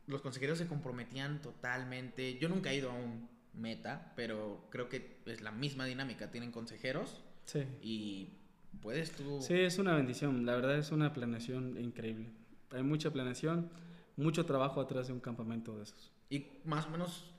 los 0.06 0.22
consejeros 0.22 0.58
se 0.58 0.66
comprometían 0.66 1.42
totalmente. 1.42 2.38
Yo 2.38 2.48
nunca 2.48 2.70
he 2.70 2.76
ido 2.76 2.90
a 2.90 2.94
un 2.94 3.28
meta, 3.52 4.12
pero 4.16 4.68
creo 4.70 4.88
que 4.88 5.18
es 5.26 5.40
la 5.40 5.50
misma 5.50 5.86
dinámica. 5.86 6.30
Tienen 6.30 6.52
consejeros. 6.52 7.22
Sí. 7.46 7.66
Y 7.82 8.43
puedes 8.80 9.12
tú... 9.12 9.40
Sí, 9.40 9.54
es 9.54 9.78
una 9.78 9.94
bendición. 9.94 10.46
La 10.46 10.54
verdad 10.54 10.76
es 10.76 10.90
una 10.92 11.12
planeación 11.12 11.80
increíble. 11.80 12.30
Hay 12.70 12.82
mucha 12.82 13.12
planeación, 13.12 13.70
mucho 14.16 14.44
trabajo 14.44 14.80
atrás 14.80 15.08
de 15.08 15.12
un 15.12 15.20
campamento 15.20 15.76
de 15.76 15.84
esos. 15.84 16.12
Y 16.30 16.46
más 16.64 16.86
o 16.86 16.90
menos, 16.90 17.32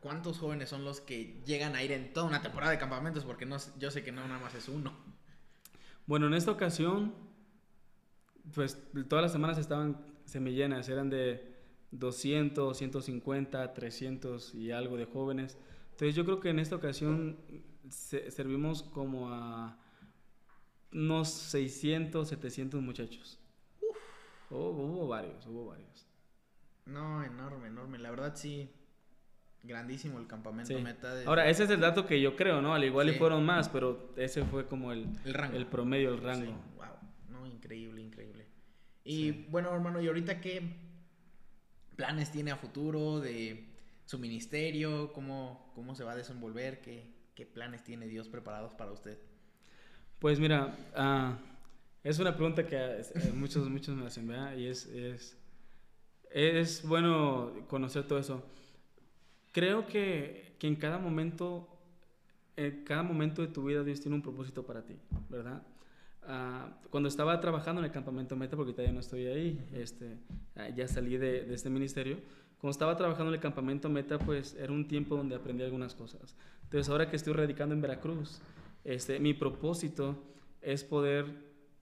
¿cuántos 0.00 0.38
jóvenes 0.38 0.68
son 0.68 0.84
los 0.84 1.00
que 1.00 1.40
llegan 1.44 1.74
a 1.76 1.82
ir 1.82 1.92
en 1.92 2.12
toda 2.12 2.26
una 2.26 2.42
temporada 2.42 2.72
de 2.72 2.78
campamentos? 2.78 3.24
Porque 3.24 3.46
no, 3.46 3.56
yo 3.78 3.90
sé 3.90 4.02
que 4.02 4.12
no 4.12 4.26
nada 4.26 4.40
más 4.40 4.54
es 4.54 4.68
uno. 4.68 4.92
Bueno, 6.06 6.26
en 6.26 6.34
esta 6.34 6.50
ocasión, 6.50 7.14
pues 8.54 8.78
todas 9.08 9.22
las 9.22 9.32
semanas 9.32 9.58
estaban 9.58 10.04
semillenas, 10.24 10.88
eran 10.88 11.10
de 11.10 11.50
200, 11.92 12.76
150, 12.76 13.74
300 13.74 14.54
y 14.54 14.70
algo 14.70 14.96
de 14.96 15.04
jóvenes. 15.04 15.58
Entonces 15.92 16.14
yo 16.14 16.24
creo 16.24 16.40
que 16.40 16.50
en 16.50 16.58
esta 16.58 16.76
ocasión 16.76 17.38
servimos 17.90 18.82
como 18.82 19.32
a 19.32 19.78
unos 20.92 21.28
600, 21.28 22.28
700 22.28 22.82
muchachos. 22.82 23.38
hubo 24.50 25.08
varios, 25.08 25.46
hubo 25.46 25.66
varios. 25.66 26.06
No, 26.86 27.22
enorme, 27.22 27.68
enorme. 27.68 27.98
La 27.98 28.10
verdad 28.10 28.34
sí, 28.34 28.70
grandísimo 29.62 30.18
el 30.18 30.26
campamento 30.26 30.78
meta. 30.80 31.22
Ahora, 31.26 31.48
ese 31.48 31.64
es 31.64 31.70
el 31.70 31.80
dato 31.80 32.06
que 32.06 32.20
yo 32.20 32.36
creo, 32.36 32.60
¿no? 32.60 32.74
Al 32.74 32.84
igual 32.84 33.08
y 33.10 33.14
fueron 33.14 33.44
más, 33.44 33.68
pero 33.68 34.12
ese 34.16 34.44
fue 34.44 34.66
como 34.66 34.92
el, 34.92 35.06
el, 35.24 35.34
rango. 35.34 35.56
el 35.56 35.66
promedio, 35.66 36.14
el 36.14 36.20
rango. 36.20 36.52
Wow, 36.76 36.86
no, 37.28 37.46
increíble, 37.46 38.02
increíble. 38.02 38.46
Y 39.04 39.32
bueno, 39.48 39.72
hermano, 39.72 40.00
¿y 40.00 40.08
ahorita 40.08 40.40
qué 40.40 40.62
planes 41.96 42.30
tiene 42.32 42.50
a 42.50 42.56
futuro 42.56 43.20
de 43.20 43.68
su 44.04 44.18
ministerio? 44.18 45.12
¿Cómo, 45.12 45.70
cómo 45.74 45.94
se 45.94 46.04
va 46.04 46.12
a 46.12 46.16
desenvolver? 46.16 46.80
¿Qué, 46.80 47.14
qué 47.34 47.46
planes 47.46 47.84
tiene 47.84 48.08
Dios 48.08 48.28
preparados 48.28 48.74
para 48.74 48.92
usted? 48.92 49.18
Pues 50.20 50.38
mira, 50.38 50.76
uh, 50.98 51.34
es 52.04 52.18
una 52.18 52.36
pregunta 52.36 52.66
que 52.66 52.76
eh, 52.76 53.32
muchos, 53.34 53.70
muchos 53.70 53.96
me 53.96 54.06
hacen, 54.06 54.28
¿verdad? 54.28 54.54
Y 54.54 54.66
es, 54.66 54.84
es, 54.84 55.34
es 56.30 56.86
bueno 56.86 57.52
conocer 57.68 58.06
todo 58.06 58.18
eso. 58.18 58.44
Creo 59.50 59.86
que, 59.86 60.56
que 60.58 60.66
en 60.66 60.76
cada 60.76 60.98
momento, 60.98 61.66
en 62.54 62.84
cada 62.84 63.02
momento 63.02 63.40
de 63.40 63.48
tu 63.48 63.64
vida 63.64 63.82
Dios 63.82 64.02
tiene 64.02 64.14
un 64.14 64.20
propósito 64.20 64.62
para 64.62 64.82
ti, 64.82 64.94
¿verdad? 65.30 65.62
Uh, 66.22 66.70
cuando 66.90 67.08
estaba 67.08 67.40
trabajando 67.40 67.80
en 67.80 67.86
el 67.86 67.90
campamento 67.90 68.36
Meta, 68.36 68.58
porque 68.58 68.72
todavía 68.72 68.92
no 68.92 69.00
estoy 69.00 69.26
ahí, 69.26 69.66
este, 69.72 70.18
ya 70.76 70.86
salí 70.86 71.16
de, 71.16 71.46
de, 71.46 71.54
este 71.54 71.70
ministerio, 71.70 72.18
cuando 72.60 72.72
estaba 72.72 72.94
trabajando 72.94 73.30
en 73.30 73.36
el 73.36 73.40
campamento 73.40 73.88
Meta, 73.88 74.18
pues 74.18 74.54
era 74.60 74.70
un 74.70 74.86
tiempo 74.86 75.16
donde 75.16 75.34
aprendí 75.34 75.64
algunas 75.64 75.94
cosas. 75.94 76.36
Entonces 76.64 76.90
ahora 76.90 77.08
que 77.08 77.16
estoy 77.16 77.32
radicando 77.32 77.74
en 77.74 77.80
Veracruz, 77.80 78.42
este, 78.84 79.18
mi 79.18 79.34
propósito 79.34 80.22
es 80.60 80.84
poder 80.84 81.26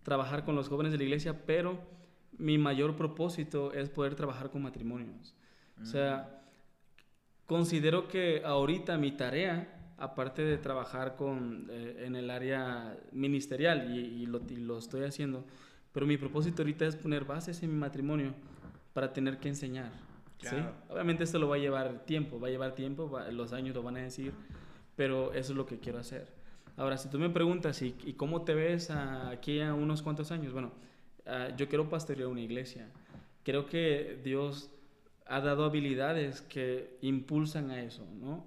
trabajar 0.03 0.45
con 0.45 0.55
los 0.55 0.69
jóvenes 0.69 0.93
de 0.93 0.99
la 0.99 1.05
iglesia, 1.05 1.45
pero 1.47 1.79
mi 2.39 2.57
mayor 2.57 2.97
propósito 2.97 3.73
es 3.73 3.91
poder 3.91 4.15
trabajar 4.15 4.51
con 4.51 4.63
matrimonios. 4.63 5.35
O 5.81 5.85
sea, 5.85 6.43
considero 7.47 8.09
que 8.09 8.43
ahorita 8.45 8.99
mi 8.99 9.13
tarea, 9.13 9.95
aparte 9.97 10.43
de 10.43 10.59
trabajar 10.59 11.15
con, 11.15 11.69
eh, 11.71 12.05
en 12.05 12.17
el 12.17 12.31
área 12.31 12.99
ministerial, 13.13 13.97
y, 13.97 14.27
lo, 14.27 14.41
lo, 14.41 14.79
estoy 14.79 15.05
haciendo, 15.05 15.45
pero 15.93 16.07
mi 16.07 16.17
propósito 16.17 16.63
ahorita 16.63 16.87
es 16.87 16.97
poner 16.97 17.25
bases 17.25 17.63
en 17.63 17.71
mi 17.71 17.79
matrimonio 17.79 18.35
para 18.93 19.13
tener 19.13 19.39
que 19.39 19.49
enseñar. 19.49 19.93
¿sí? 20.41 20.57
Obviamente 20.89 21.25
esto 21.25 21.39
lo 21.39 21.49
va 21.49 21.57
a 21.57 21.59
llevar 21.59 22.05
tiempo, 22.05 22.41
va 22.41 22.49
a 22.49 22.51
llevar 22.51 22.75
tiempo, 22.75 23.21
los 23.31 23.53
años 23.53 23.75
lo 23.75 23.83
van 23.83 23.97
a 23.97 24.01
decir, 24.01 24.33
pero 24.97 25.33
eso 25.33 25.53
es 25.53 25.57
lo 25.57 25.67
que 25.67 25.79
quiero 25.79 25.99
hacer. 25.99 26.38
Ahora, 26.79 26.97
si 26.97 27.11
tú 27.11 27.19
me 27.19 27.29
preguntas, 27.29 27.83
¿y, 27.83 27.97
y 28.05 28.13
cómo 28.13 28.43
te 28.43 28.55
ves 28.55 28.91
aquí 28.91 29.61
a 29.61 29.75
unos 29.75 30.01
cuantos 30.01 30.31
años? 30.31 30.53
Bueno, 30.53 30.71
uh, 31.27 31.55
yo 31.57 31.69
quiero 31.69 31.91
pastorear 31.91 32.29
una 32.29 32.41
iglesia. 32.41 32.89
Creo 33.43 33.67
que 33.67 34.21
Dios 34.23 34.71
ha 35.27 35.41
dado 35.41 35.65
habilidades 35.65 36.41
que 36.41 36.97
impulsan 37.03 37.73
a 37.73 37.83
eso, 37.83 38.07
¿no? 38.21 38.47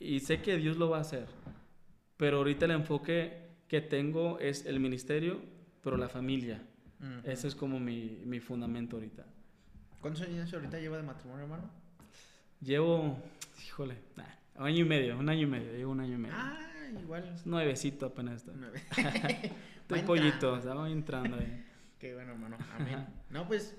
Y 0.00 0.20
sé 0.20 0.40
que 0.40 0.56
Dios 0.56 0.78
lo 0.78 0.88
va 0.88 0.98
a 0.98 1.00
hacer, 1.02 1.26
pero 2.16 2.38
ahorita 2.38 2.64
el 2.64 2.70
enfoque 2.70 3.48
que 3.68 3.82
tengo 3.82 4.38
es 4.38 4.64
el 4.64 4.80
ministerio, 4.80 5.38
pero 5.82 5.98
la 5.98 6.08
familia. 6.08 6.62
Uh 7.00 7.04
-huh. 7.04 7.20
Ese 7.24 7.48
es 7.48 7.54
como 7.54 7.78
mi, 7.78 8.22
mi, 8.24 8.40
fundamento 8.40 8.96
ahorita. 8.96 9.26
¿Cuántos 10.00 10.22
años 10.22 10.52
ahorita 10.54 10.78
lleva 10.80 10.96
de 10.96 11.02
matrimonio, 11.02 11.44
hermano? 11.44 11.70
Llevo, 12.62 13.18
híjole, 13.62 13.96
nah, 14.16 14.24
un 14.56 14.66
año 14.66 14.80
y 14.80 14.88
medio, 14.88 15.18
un 15.18 15.28
año 15.28 15.42
y 15.42 15.46
medio, 15.46 15.72
llevo 15.72 15.92
un 15.92 16.00
año 16.00 16.14
y 16.14 16.18
medio. 16.18 16.34
Ah, 16.36 16.67
igual. 17.02 17.34
Nuevecito 17.44 18.06
apenas 18.06 18.36
está. 18.36 18.52
Nueve. 18.54 18.82
Estoy 19.80 20.02
pollito, 20.02 20.56
estaba 20.56 20.88
entrando 20.90 21.36
ahí. 21.36 21.64
Qué 21.98 22.14
bueno, 22.14 22.32
hermano. 22.32 22.58
Amén. 22.78 23.06
No, 23.30 23.46
pues. 23.46 23.76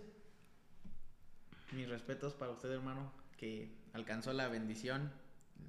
Mis 1.71 1.87
respetos 1.87 2.33
para 2.33 2.51
usted, 2.51 2.71
hermano, 2.71 3.11
que 3.37 3.71
alcanzó 3.93 4.33
la 4.33 4.47
bendición 4.47 5.11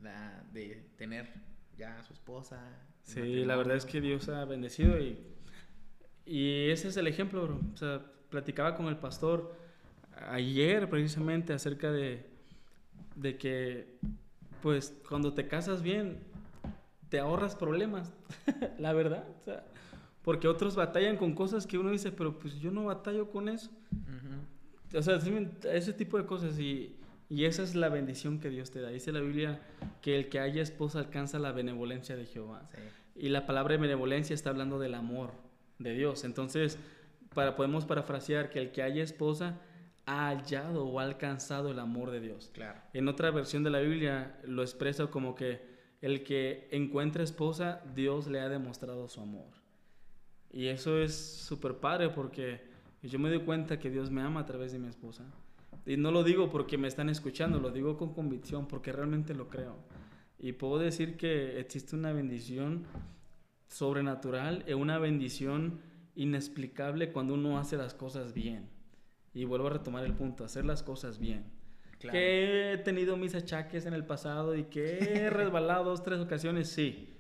la, 0.03 0.43
de 0.51 0.91
tener 0.97 1.29
ya 1.77 1.99
a 1.99 2.03
su 2.03 2.15
esposa. 2.15 2.59
Sí, 3.03 3.45
la 3.45 3.57
verdad 3.57 3.77
es 3.77 3.85
que 3.85 4.01
Dios 4.01 4.29
ha 4.31 4.45
bendecido 4.47 4.99
y, 4.99 5.19
y 6.25 6.71
ese 6.71 6.89
es 6.89 6.97
el 6.97 7.07
ejemplo, 7.07 7.43
bro. 7.43 7.61
O 7.75 7.77
sea, 7.77 8.03
platicaba 8.31 8.77
con 8.77 8.87
el 8.87 8.97
pastor 8.97 9.55
ayer 10.29 10.89
precisamente 10.89 11.53
acerca 11.53 11.91
de, 11.93 12.27
de 13.15 13.37
que, 13.37 13.99
pues, 14.63 14.95
cuando 15.09 15.35
te 15.35 15.47
casas 15.49 15.83
bien, 15.83 16.19
te 17.11 17.19
ahorras 17.19 17.55
problemas, 17.57 18.15
la 18.79 18.95
verdad. 18.95 19.25
O 19.41 19.45
sea, 19.45 19.65
porque 20.23 20.49
otros 20.49 20.77
batallan 20.77 21.17
con 21.17 21.35
cosas 21.35 21.67
que 21.67 21.77
uno 21.77 21.91
dice, 21.91 22.13
pero 22.13 22.39
pues 22.39 22.59
yo 22.61 22.71
no 22.71 22.87
batallo 22.87 23.31
con 23.31 23.49
eso. 23.49 23.71
Uh 23.93 24.95
-huh. 24.95 24.99
O 24.99 25.03
sea, 25.03 25.21
ese 25.73 25.93
tipo 25.93 26.19
de 26.19 26.25
cosas 26.25 26.59
y, 26.59 26.97
y, 27.29 27.45
esa 27.45 27.63
es 27.63 27.75
la 27.75 27.89
bendición 27.89 28.41
que 28.41 28.49
Dios 28.49 28.71
te 28.71 28.81
da. 28.81 28.91
Dice 28.91 29.13
la 29.13 29.21
Biblia 29.21 29.61
que 30.03 30.17
el 30.17 30.29
que 30.29 30.41
haya 30.41 30.63
esposa 30.63 30.99
alcanza 30.99 31.39
la 31.39 31.53
benevolencia 31.53 32.17
de 32.17 32.27
Jehová. 32.27 32.69
Sí. 32.75 33.27
Y 33.27 33.29
la 33.29 33.47
palabra 33.47 33.77
benevolencia 33.77 34.35
está 34.35 34.51
hablando 34.51 34.79
del 34.79 34.95
amor 34.95 35.33
de 35.79 35.95
Dios. 35.95 36.25
Entonces, 36.25 36.79
para, 37.35 37.57
podemos 37.57 37.85
parafrasear 37.85 38.51
que 38.51 38.61
el 38.61 38.73
que 38.73 38.83
haya 38.83 39.03
esposa 39.03 39.61
ha 40.07 40.29
hallado 40.29 40.87
o 40.87 40.99
ha 41.01 41.05
alcanzado 41.05 41.71
el 41.71 41.79
amor 41.79 42.11
de 42.11 42.21
Dios. 42.21 42.51
Claro. 42.53 42.81
En 42.93 43.09
otra 43.09 43.31
versión 43.31 43.63
de 43.63 43.71
la 43.71 43.81
Biblia 43.81 44.39
lo 44.45 44.63
expresa 44.63 45.07
como 45.07 45.35
que 45.35 45.70
el 46.01 46.23
que 46.25 46.69
encuentra 46.71 47.23
esposa, 47.23 47.83
Dios 47.95 48.27
le 48.27 48.41
ha 48.41 48.49
demostrado 48.49 49.09
su 49.09 49.21
amor. 49.21 49.51
Y 50.53 50.67
eso 50.67 50.99
es 50.99 51.15
súper 51.15 51.77
padre 51.77 52.11
porque 52.11 52.63
yo 53.03 53.19
me 53.19 53.29
doy 53.29 53.41
cuenta 53.41 53.79
que 53.79 53.91
Dios 53.91 54.11
me 54.11 54.23
ama 54.23 54.41
a 54.41 54.47
través 54.47 54.73
de 54.73 54.79
mi 54.79 54.89
esposa. 54.89 55.25
Y 55.87 55.97
no 55.97 56.11
lo 56.11 56.25
digo 56.25 56.51
porque 56.51 56.79
me 56.79 56.89
están 56.89 57.09
escuchando, 57.09 57.61
lo 57.61 57.71
digo 57.71 57.97
con 57.97 58.15
convicción 58.15 58.67
porque 58.67 58.93
realmente 58.93 59.35
lo 59.35 59.49
creo. 59.49 59.77
Y 60.39 60.53
puedo 60.53 60.79
decir 60.79 61.17
que 61.17 61.61
existe 61.61 61.97
una 61.97 62.13
bendición 62.13 62.87
sobrenatural 63.69 64.65
una 64.75 64.99
bendición 64.99 65.81
inexplicable 66.17 67.13
cuando 67.13 67.35
uno 67.35 67.59
hace 67.59 67.77
las 67.77 67.95
cosas 67.95 68.35
bien. 68.35 68.69
Y 69.33 69.45
vuelvo 69.45 69.69
a 69.69 69.71
retomar 69.71 70.05
el 70.05 70.15
punto, 70.15 70.45
hacer 70.45 70.65
las 70.65 70.83
cosas 70.83 71.19
bien. 71.19 71.60
Claro. 72.01 72.13
Que 72.13 72.73
he 72.73 72.79
tenido 72.79 73.17
mis 73.19 73.35
achaques 73.35 73.85
en 73.85 73.93
el 73.93 74.05
pasado 74.05 74.57
y 74.57 74.65
que 74.65 74.99
he 74.99 75.31
resbalado 75.31 75.85
dos, 75.85 76.03
tres 76.03 76.19
ocasiones, 76.19 76.69
sí. 76.69 77.11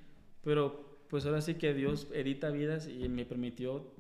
Pero 0.43 1.05
pues 1.09 1.26
ahora 1.26 1.43
sí 1.43 1.55
que 1.55 1.74
Dios 1.74 2.09
edita 2.14 2.51
vidas 2.51 2.89
y 2.89 3.09
me 3.09 3.26
permitió 3.26 3.93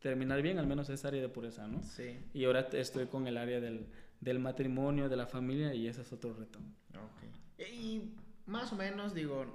terminar 0.00 0.42
bien, 0.42 0.58
al 0.58 0.66
menos 0.66 0.90
esa 0.90 1.08
área 1.08 1.22
de 1.22 1.28
pureza, 1.28 1.66
¿no? 1.66 1.82
Sí. 1.82 2.18
Y 2.34 2.44
ahora 2.44 2.68
estoy 2.72 3.06
con 3.06 3.26
el 3.26 3.38
área 3.38 3.58
del, 3.60 3.86
del 4.20 4.38
matrimonio, 4.38 5.08
de 5.08 5.16
la 5.16 5.26
familia 5.26 5.72
y 5.74 5.88
ese 5.88 6.02
es 6.02 6.12
otro 6.12 6.34
reto. 6.34 6.58
Ok. 6.94 7.62
Y 7.70 8.14
más 8.46 8.72
o 8.72 8.76
menos, 8.76 9.14
digo, 9.14 9.46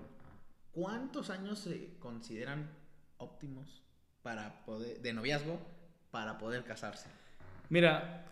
¿cuántos 0.72 1.30
años 1.30 1.60
se 1.60 1.96
consideran 2.00 2.70
óptimos 3.18 3.84
para 4.24 4.66
poder, 4.66 5.02
de 5.02 5.14
noviazgo 5.14 5.60
para 6.10 6.38
poder 6.38 6.64
casarse? 6.64 7.10
Mira, 7.70 8.26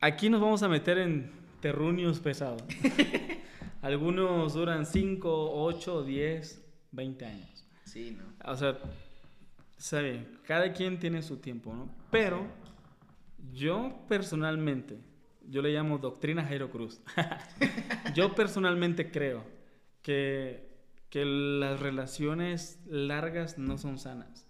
aquí 0.00 0.30
nos 0.30 0.40
vamos 0.40 0.62
a 0.62 0.68
meter 0.68 0.98
en 0.98 1.39
terruños 1.60 2.20
pesados. 2.20 2.62
Algunos 3.82 4.54
duran 4.54 4.84
5, 4.86 5.52
8, 5.64 6.04
10, 6.04 6.64
20 6.92 7.24
años. 7.24 7.64
Sí, 7.84 8.16
¿no? 8.18 8.50
O 8.52 8.56
sea, 8.56 8.78
sabe, 9.76 10.26
cada 10.46 10.72
quien 10.72 10.98
tiene 10.98 11.22
su 11.22 11.38
tiempo, 11.38 11.72
¿no? 11.74 11.88
Pero 12.10 12.46
yo 13.52 14.04
personalmente, 14.08 14.98
yo 15.48 15.62
le 15.62 15.72
llamo 15.72 15.98
doctrina 15.98 16.44
Jairo 16.44 16.70
Cruz. 16.70 17.00
yo 18.14 18.34
personalmente 18.34 19.10
creo 19.10 19.44
que, 20.02 20.68
que 21.08 21.24
las 21.24 21.80
relaciones 21.80 22.80
largas 22.86 23.58
no 23.58 23.78
son 23.78 23.98
sanas. 23.98 24.46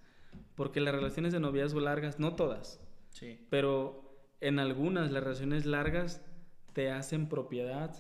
Porque 0.57 0.81
las 0.81 0.95
relaciones 0.95 1.33
de 1.33 1.41
noviazgo 1.41 1.81
largas, 1.81 2.19
no 2.19 2.35
todas, 2.35 2.81
Sí. 3.11 3.39
pero 3.49 4.09
en 4.41 4.59
algunas 4.59 5.11
las 5.11 5.23
relaciones 5.25 5.67
largas 5.67 6.23
te 6.73 6.91
hacen 6.91 7.29
propiedad 7.29 7.95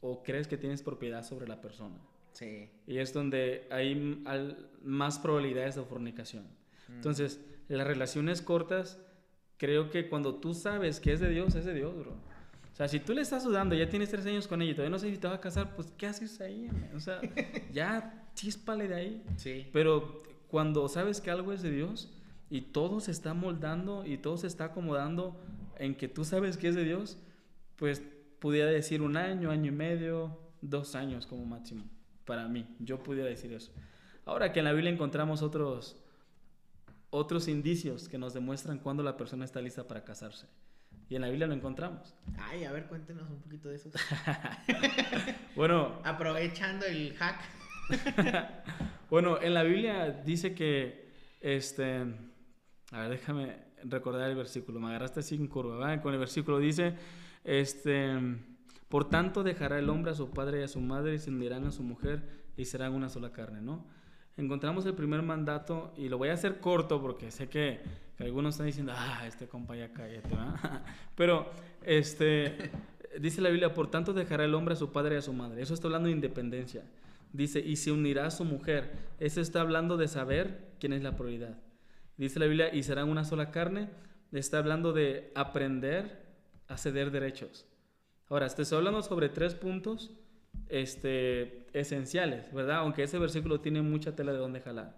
o 0.00 0.22
crees 0.22 0.46
que 0.48 0.56
tienes 0.56 0.82
propiedad 0.82 1.22
sobre 1.24 1.46
la 1.48 1.60
persona. 1.60 1.96
Sí. 2.32 2.68
Y 2.86 2.98
es 2.98 3.12
donde 3.12 3.66
hay 3.70 4.22
al- 4.26 4.68
más 4.82 5.18
probabilidades 5.18 5.76
de 5.76 5.82
fornicación. 5.84 6.46
Entonces, 6.88 7.40
las 7.68 7.86
relaciones 7.86 8.42
cortas, 8.42 8.98
creo 9.56 9.90
que 9.90 10.08
cuando 10.08 10.34
tú 10.36 10.52
sabes 10.52 11.00
que 11.00 11.12
es 11.12 11.20
de 11.20 11.30
Dios, 11.30 11.54
es 11.54 11.64
de 11.64 11.74
Dios, 11.74 11.96
bro. 11.96 12.10
O 12.72 12.76
sea, 12.76 12.88
si 12.88 12.98
tú 12.98 13.14
le 13.14 13.20
estás 13.22 13.44
dudando, 13.44 13.74
ya 13.76 13.88
tienes 13.88 14.10
tres 14.10 14.26
años 14.26 14.48
con 14.48 14.60
ella 14.60 14.72
y 14.72 14.74
todavía 14.74 14.90
no 14.90 14.98
sé 14.98 15.10
si 15.10 15.16
te 15.16 15.28
vas 15.28 15.36
a 15.36 15.40
casar, 15.40 15.76
pues 15.76 15.92
¿qué 15.96 16.06
haces 16.06 16.40
ahí? 16.40 16.68
man? 16.72 16.90
O 16.96 17.00
sea, 17.00 17.20
ya 17.72 18.26
chíspale 18.34 18.88
de 18.88 18.94
ahí. 18.94 19.24
Sí. 19.36 19.68
Pero 19.72 20.22
cuando 20.48 20.88
sabes 20.88 21.20
que 21.20 21.30
algo 21.30 21.52
es 21.52 21.62
de 21.62 21.70
Dios 21.70 22.12
y 22.50 22.62
todo 22.62 22.98
se 23.00 23.12
está 23.12 23.32
moldando 23.32 24.04
y 24.04 24.18
todo 24.18 24.36
se 24.36 24.48
está 24.48 24.64
acomodando 24.66 25.40
en 25.78 25.94
que 25.94 26.08
tú 26.08 26.24
sabes 26.24 26.56
que 26.56 26.68
es 26.68 26.74
de 26.74 26.82
Dios, 26.84 27.16
pues 27.76 28.02
pudiera 28.44 28.70
decir 28.70 29.00
un 29.00 29.16
año, 29.16 29.50
año 29.50 29.72
y 29.72 29.74
medio, 29.74 30.38
dos 30.60 30.94
años 30.94 31.24
como 31.26 31.46
máximo. 31.46 31.82
Para 32.26 32.46
mí, 32.46 32.66
yo 32.78 33.02
pudiera 33.02 33.26
decir 33.26 33.50
eso. 33.54 33.72
Ahora 34.26 34.52
que 34.52 34.58
en 34.58 34.66
la 34.66 34.72
Biblia 34.74 34.92
encontramos 34.92 35.40
otros, 35.40 35.96
otros 37.08 37.48
indicios 37.48 38.06
que 38.06 38.18
nos 38.18 38.34
demuestran 38.34 38.80
cuándo 38.80 39.02
la 39.02 39.16
persona 39.16 39.46
está 39.46 39.62
lista 39.62 39.88
para 39.88 40.04
casarse. 40.04 40.46
Y 41.08 41.14
en 41.14 41.22
la 41.22 41.30
Biblia 41.30 41.46
lo 41.46 41.54
encontramos. 41.54 42.14
Ay, 42.36 42.64
a 42.64 42.72
ver, 42.72 42.84
cuéntenos 42.84 43.30
un 43.30 43.40
poquito 43.40 43.70
de 43.70 43.76
eso. 43.76 43.88
Bueno, 45.56 46.02
Aprovechando 46.04 46.84
el 46.84 47.14
hack. 47.14 47.40
Bueno, 49.08 49.40
en 49.40 49.54
la 49.54 49.62
Biblia 49.62 50.10
dice 50.22 50.54
que, 50.54 51.08
este, 51.40 52.04
a 52.92 52.98
ver, 53.00 53.08
déjame 53.08 53.56
recordar 53.84 54.28
el 54.28 54.36
versículo, 54.36 54.80
me 54.80 54.88
agarraste 54.88 55.34
en 55.34 55.46
curva, 55.46 55.78
¿verdad? 55.78 56.02
Con 56.02 56.12
el 56.12 56.20
versículo 56.20 56.58
dice, 56.58 56.94
este, 57.44 58.18
por 58.88 59.08
tanto 59.08 59.42
dejará 59.42 59.78
el 59.78 59.88
hombre 59.90 60.12
a 60.12 60.14
su 60.14 60.30
padre 60.30 60.60
y 60.60 60.62
a 60.64 60.68
su 60.68 60.80
madre 60.80 61.14
y 61.14 61.18
se 61.18 61.30
unirán 61.30 61.66
a 61.66 61.70
su 61.70 61.82
mujer 61.82 62.22
y 62.56 62.64
serán 62.64 62.94
una 62.94 63.08
sola 63.08 63.32
carne, 63.32 63.60
¿no? 63.60 63.84
Encontramos 64.36 64.84
el 64.86 64.94
primer 64.94 65.22
mandato 65.22 65.92
y 65.96 66.08
lo 66.08 66.18
voy 66.18 66.30
a 66.30 66.32
hacer 66.32 66.58
corto 66.58 67.00
porque 67.00 67.30
sé 67.30 67.48
que, 67.48 67.80
algunos 68.18 68.54
están 68.54 68.66
diciendo, 68.66 68.92
ah, 68.94 69.24
este 69.26 69.46
compa 69.46 69.76
ya 69.76 69.92
cállate. 69.92 70.30
Pero, 71.16 71.50
este, 71.82 72.70
dice 73.20 73.40
la 73.40 73.50
Biblia, 73.50 73.74
por 73.74 73.90
tanto 73.90 74.12
dejará 74.12 74.44
el 74.44 74.54
hombre 74.54 74.74
a 74.74 74.76
su 74.76 74.90
padre 74.90 75.16
y 75.16 75.18
a 75.18 75.22
su 75.22 75.32
madre. 75.32 75.62
Eso 75.62 75.74
está 75.74 75.86
hablando 75.88 76.08
de 76.08 76.14
independencia. 76.14 76.84
Dice, 77.32 77.60
y 77.60 77.76
se 77.76 77.92
unirá 77.92 78.26
a 78.26 78.30
su 78.30 78.44
mujer. 78.44 78.92
Eso 79.18 79.40
está 79.40 79.60
hablando 79.60 79.96
de 79.96 80.08
saber 80.08 80.72
quién 80.80 80.92
es 80.92 81.02
la 81.02 81.16
prioridad. 81.16 81.58
Dice 82.16 82.38
la 82.38 82.46
Biblia, 82.46 82.74
y 82.74 82.82
serán 82.82 83.08
una 83.08 83.24
sola 83.24 83.50
carne. 83.50 83.88
Está 84.32 84.58
hablando 84.58 84.92
de 84.92 85.32
aprender 85.34 86.23
a 86.74 86.78
ceder 86.78 87.10
derechos. 87.10 87.66
Ahora, 88.28 88.48
te 88.48 88.62
estoy 88.62 88.78
hablando 88.78 89.02
sobre 89.02 89.28
tres 89.28 89.54
puntos 89.54 90.10
este, 90.68 91.66
esenciales, 91.72 92.52
¿verdad? 92.52 92.78
Aunque 92.78 93.04
ese 93.04 93.18
versículo 93.18 93.60
tiene 93.60 93.80
mucha 93.82 94.16
tela 94.16 94.32
de 94.32 94.38
donde 94.38 94.60
jalar. 94.60 94.96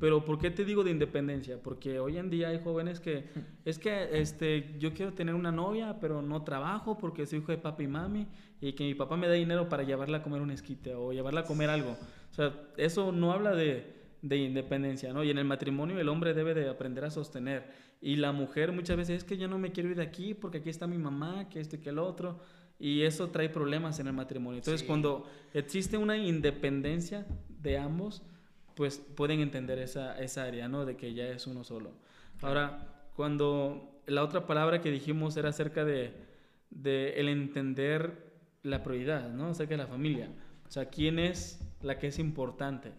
Pero 0.00 0.24
¿por 0.24 0.38
qué 0.38 0.50
te 0.50 0.64
digo 0.64 0.84
de 0.84 0.92
independencia? 0.92 1.60
Porque 1.60 1.98
hoy 1.98 2.18
en 2.18 2.30
día 2.30 2.48
hay 2.48 2.60
jóvenes 2.62 3.00
que 3.00 3.24
es 3.64 3.80
que 3.80 4.20
este 4.20 4.76
yo 4.78 4.94
quiero 4.94 5.12
tener 5.12 5.34
una 5.34 5.50
novia, 5.50 5.98
pero 6.00 6.22
no 6.22 6.44
trabajo 6.44 6.96
porque 6.96 7.26
soy 7.26 7.40
hijo 7.40 7.50
de 7.50 7.58
papi 7.58 7.84
y 7.84 7.88
mami 7.88 8.28
y 8.60 8.74
que 8.74 8.84
mi 8.84 8.94
papá 8.94 9.16
me 9.16 9.26
da 9.26 9.34
dinero 9.34 9.68
para 9.68 9.82
llevarla 9.82 10.18
a 10.18 10.22
comer 10.22 10.40
un 10.40 10.52
esquite 10.52 10.94
o 10.94 11.12
llevarla 11.12 11.40
a 11.40 11.44
comer 11.44 11.68
algo. 11.68 11.96
O 12.30 12.34
sea, 12.34 12.54
eso 12.76 13.10
no 13.10 13.32
habla 13.32 13.56
de, 13.56 13.97
de 14.22 14.36
independencia, 14.36 15.12
¿no? 15.12 15.22
Y 15.22 15.30
en 15.30 15.38
el 15.38 15.44
matrimonio 15.44 15.98
el 16.00 16.08
hombre 16.08 16.34
debe 16.34 16.54
de 16.54 16.68
aprender 16.68 17.04
a 17.04 17.10
sostener 17.10 17.70
y 18.00 18.16
la 18.16 18.32
mujer 18.32 18.72
muchas 18.72 18.96
veces 18.96 19.18
es 19.18 19.24
que 19.24 19.36
yo 19.36 19.48
no 19.48 19.58
me 19.58 19.72
quiero 19.72 19.90
ir 19.90 19.96
de 19.96 20.02
aquí 20.02 20.34
porque 20.34 20.58
aquí 20.58 20.70
está 20.70 20.86
mi 20.86 20.98
mamá, 20.98 21.48
que 21.48 21.60
esto 21.60 21.76
y 21.76 21.78
que 21.80 21.90
el 21.90 21.98
otro 21.98 22.40
y 22.80 23.02
eso 23.02 23.30
trae 23.30 23.48
problemas 23.48 23.98
en 24.00 24.06
el 24.06 24.12
matrimonio. 24.12 24.58
Entonces, 24.58 24.80
Sí. 24.82 24.86
cuando 24.86 25.28
existe 25.52 25.96
una 25.98 26.16
independencia 26.16 27.26
de 27.48 27.78
ambos, 27.78 28.22
pues 28.76 28.98
pueden 28.98 29.40
entender 29.40 29.78
esa, 29.80 30.16
esa 30.20 30.44
área, 30.44 30.68
¿no? 30.68 30.84
De 30.84 30.96
que 30.96 31.12
ya 31.12 31.26
es 31.28 31.46
uno 31.48 31.64
solo. 31.64 31.92
Ahora, 32.40 33.08
cuando 33.16 34.00
la 34.06 34.22
otra 34.22 34.46
palabra 34.46 34.80
que 34.80 34.92
dijimos 34.92 35.36
era 35.36 35.48
acerca 35.48 35.84
de, 35.84 36.12
de 36.70 37.14
el 37.20 37.28
entender 37.28 38.32
la 38.62 38.84
prioridad, 38.84 39.28
¿no? 39.30 39.48
Acerca 39.48 39.74
de 39.74 39.78
la 39.78 39.88
familia. 39.88 40.30
O 40.68 40.70
sea, 40.70 40.86
quién 40.88 41.18
es 41.18 41.60
la 41.82 41.98
que 41.98 42.06
es 42.08 42.18
importante. 42.20 42.92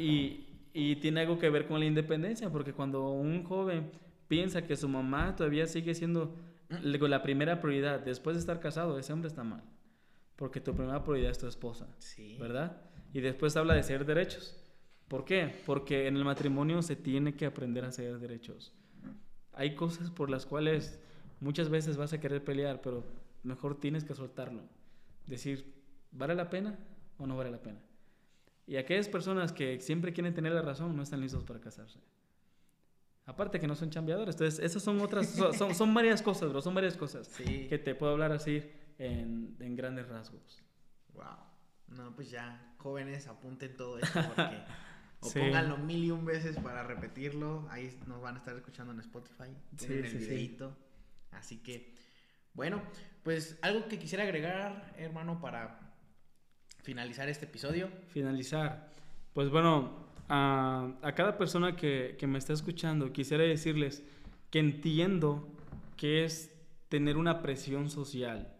Y, 0.00 0.46
y 0.72 0.96
tiene 0.96 1.20
algo 1.20 1.38
que 1.38 1.50
ver 1.50 1.66
con 1.66 1.80
la 1.80 1.86
independencia, 1.86 2.50
porque 2.50 2.72
cuando 2.72 3.10
un 3.10 3.44
joven 3.44 3.90
piensa 4.28 4.66
que 4.66 4.76
su 4.76 4.88
mamá 4.88 5.34
todavía 5.36 5.66
sigue 5.66 5.94
siendo 5.94 6.36
la 6.82 7.22
primera 7.22 7.60
prioridad 7.60 8.00
después 8.00 8.36
de 8.36 8.40
estar 8.40 8.60
casado, 8.60 8.98
ese 8.98 9.12
hombre 9.12 9.28
está 9.28 9.42
mal. 9.42 9.62
Porque 10.36 10.60
tu 10.60 10.74
primera 10.74 11.02
prioridad 11.02 11.32
es 11.32 11.38
tu 11.38 11.48
esposa. 11.48 11.88
Sí. 11.98 12.36
¿Verdad? 12.38 12.80
Y 13.12 13.20
después 13.20 13.56
habla 13.56 13.74
de 13.74 13.82
ceder 13.82 14.06
derechos. 14.06 14.56
¿Por 15.08 15.24
qué? 15.24 15.52
Porque 15.66 16.06
en 16.06 16.16
el 16.16 16.24
matrimonio 16.24 16.80
se 16.82 16.94
tiene 16.94 17.34
que 17.34 17.44
aprender 17.44 17.84
a 17.84 17.90
ceder 17.90 18.20
derechos. 18.20 18.72
Hay 19.52 19.74
cosas 19.74 20.10
por 20.10 20.30
las 20.30 20.46
cuales 20.46 21.00
muchas 21.40 21.68
veces 21.68 21.96
vas 21.96 22.12
a 22.12 22.20
querer 22.20 22.44
pelear, 22.44 22.80
pero 22.80 23.04
mejor 23.42 23.80
tienes 23.80 24.04
que 24.04 24.14
soltarlo. 24.14 24.62
Decir, 25.26 25.74
¿vale 26.12 26.36
la 26.36 26.48
pena 26.48 26.78
o 27.18 27.26
no 27.26 27.36
vale 27.36 27.50
la 27.50 27.60
pena? 27.60 27.80
Y 28.70 28.76
aquellas 28.76 29.08
personas 29.08 29.52
que 29.52 29.80
siempre 29.80 30.12
quieren 30.12 30.32
tener 30.32 30.52
la 30.52 30.62
razón 30.62 30.94
no 30.94 31.02
están 31.02 31.20
listos 31.20 31.42
para 31.42 31.58
casarse. 31.60 31.98
Aparte 33.26 33.58
que 33.58 33.66
no 33.66 33.74
son 33.74 33.90
chambeadores. 33.90 34.36
Entonces, 34.36 34.64
esas 34.64 34.80
son 34.82 35.00
otras, 35.00 35.28
son, 35.28 35.74
son- 35.74 35.92
varias 35.92 36.22
cosas, 36.22 36.48
bro, 36.50 36.62
son 36.62 36.72
varias 36.72 36.96
cosas 36.96 37.26
Sí. 37.26 37.66
que 37.68 37.78
te 37.78 37.96
puedo 37.96 38.12
hablar 38.12 38.30
así 38.30 38.62
en, 38.98 39.56
en 39.58 39.74
grandes 39.74 40.08
rasgos. 40.08 40.62
Wow. 41.14 41.24
No, 41.88 42.14
pues 42.14 42.30
ya, 42.30 42.74
jóvenes, 42.78 43.26
apunten 43.26 43.76
todo 43.76 43.98
esto 43.98 44.20
porque. 44.36 44.58
O 45.22 45.28
Sí. 45.28 45.38
pónganlo 45.38 45.76
mil 45.76 46.02
y 46.04 46.10
un 46.12 46.24
veces 46.24 46.56
para 46.56 46.82
repetirlo. 46.82 47.66
Ahí 47.70 47.94
nos 48.06 48.22
van 48.22 48.36
a 48.36 48.38
estar 48.38 48.56
escuchando 48.56 48.94
en 48.94 49.00
Spotify. 49.00 49.54
Sí, 49.76 49.92
el 49.92 50.06
sí, 50.06 50.12
sí. 50.12 50.16
videíto. 50.16 50.74
Así 51.32 51.58
que, 51.58 51.94
bueno, 52.54 52.82
pues 53.22 53.58
algo 53.60 53.86
que 53.86 53.98
quisiera 53.98 54.24
agregar, 54.24 54.94
hermano, 54.96 55.38
para 55.38 55.89
finalizar 56.82 57.28
este 57.28 57.46
episodio. 57.46 57.88
finalizar. 58.08 58.90
Pues 59.32 59.50
bueno, 59.50 60.10
a, 60.28 61.12
cada 61.14 61.36
persona 61.36 61.76
que, 61.76 62.16
me 62.26 62.38
está 62.38 62.52
escuchando, 62.52 63.12
quisiera 63.12 63.44
decirles 63.44 64.02
que 64.50 64.58
entiendo 64.58 65.48
que 65.96 66.24
es 66.24 66.52
tener 66.88 67.16
una 67.16 67.42
presión 67.42 67.90
social. 67.90 68.52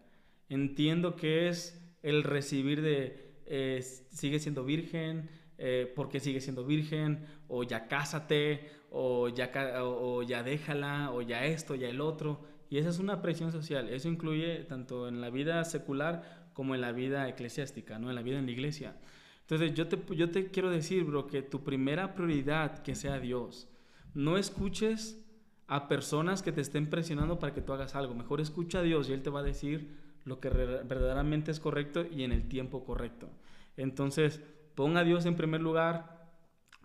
Entiendo 0.49 1.15
que 1.15 1.49
es 1.49 1.81
el 2.03 2.23
recibir 2.23 2.81
de 2.81 3.31
eh, 3.45 3.81
sigue 4.11 4.39
siendo 4.39 4.63
virgen, 4.63 5.29
eh, 5.57 5.91
porque 5.95 6.19
sigue 6.19 6.41
siendo 6.41 6.65
virgen, 6.65 7.25
o 7.47 7.63
ya 7.63 7.87
cásate, 7.87 8.69
o 8.89 9.29
ya, 9.29 9.51
o, 9.83 10.17
o 10.17 10.23
ya 10.23 10.43
déjala, 10.43 11.11
o 11.11 11.21
ya 11.21 11.45
esto, 11.45 11.75
ya 11.75 11.89
el 11.89 12.01
otro. 12.01 12.41
Y 12.69 12.77
esa 12.77 12.89
es 12.89 12.99
una 12.99 13.21
presión 13.21 13.51
social. 13.51 13.89
Eso 13.89 14.07
incluye 14.07 14.63
tanto 14.63 15.07
en 15.07 15.19
la 15.19 15.29
vida 15.29 15.63
secular 15.65 16.40
como 16.53 16.75
en 16.75 16.81
la 16.81 16.91
vida 16.91 17.27
eclesiástica, 17.27 17.99
¿no? 17.99 18.09
en 18.09 18.15
la 18.15 18.21
vida 18.21 18.39
en 18.39 18.45
la 18.45 18.51
iglesia. 18.51 18.95
Entonces 19.41 19.73
yo 19.73 19.87
te, 19.87 19.99
yo 20.15 20.29
te 20.29 20.49
quiero 20.49 20.69
decir, 20.69 21.03
bro, 21.03 21.27
que 21.27 21.41
tu 21.41 21.63
primera 21.63 22.15
prioridad 22.15 22.83
que 22.83 22.95
sea 22.95 23.19
Dios. 23.19 23.67
No 24.13 24.37
escuches 24.37 25.21
a 25.67 25.87
personas 25.87 26.41
que 26.41 26.51
te 26.51 26.61
estén 26.61 26.89
presionando 26.89 27.39
para 27.39 27.53
que 27.53 27.61
tú 27.61 27.73
hagas 27.73 27.95
algo. 27.95 28.13
Mejor 28.13 28.41
escucha 28.41 28.79
a 28.79 28.83
Dios 28.83 29.09
y 29.09 29.13
Él 29.13 29.23
te 29.23 29.29
va 29.29 29.39
a 29.39 29.43
decir 29.43 29.97
lo 30.25 30.39
que 30.39 30.49
verdaderamente 30.49 31.51
es 31.51 31.59
correcto 31.59 32.05
y 32.05 32.23
en 32.23 32.31
el 32.31 32.47
tiempo 32.47 32.83
correcto. 32.83 33.29
Entonces, 33.77 34.41
pon 34.75 34.97
a 34.97 35.03
Dios 35.03 35.25
en 35.25 35.35
primer 35.35 35.61
lugar, 35.61 36.29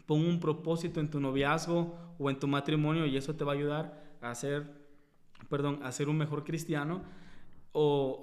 pon 0.07 0.25
un 0.25 0.41
propósito 0.41 1.01
en 1.01 1.11
tu 1.11 1.21
noviazgo 1.21 2.15
o 2.19 2.31
en 2.31 2.39
tu 2.39 2.47
matrimonio 2.47 3.07
y 3.07 3.17
eso 3.17 3.35
te 3.35 3.45
va 3.45 3.53
a 3.53 3.57
ayudar 3.57 4.05
a 4.21 4.35
ser, 4.35 4.71
perdón, 5.49 5.81
a 5.83 5.93
ser 5.93 6.09
un 6.09 6.17
mejor 6.17 6.45
cristiano. 6.45 7.03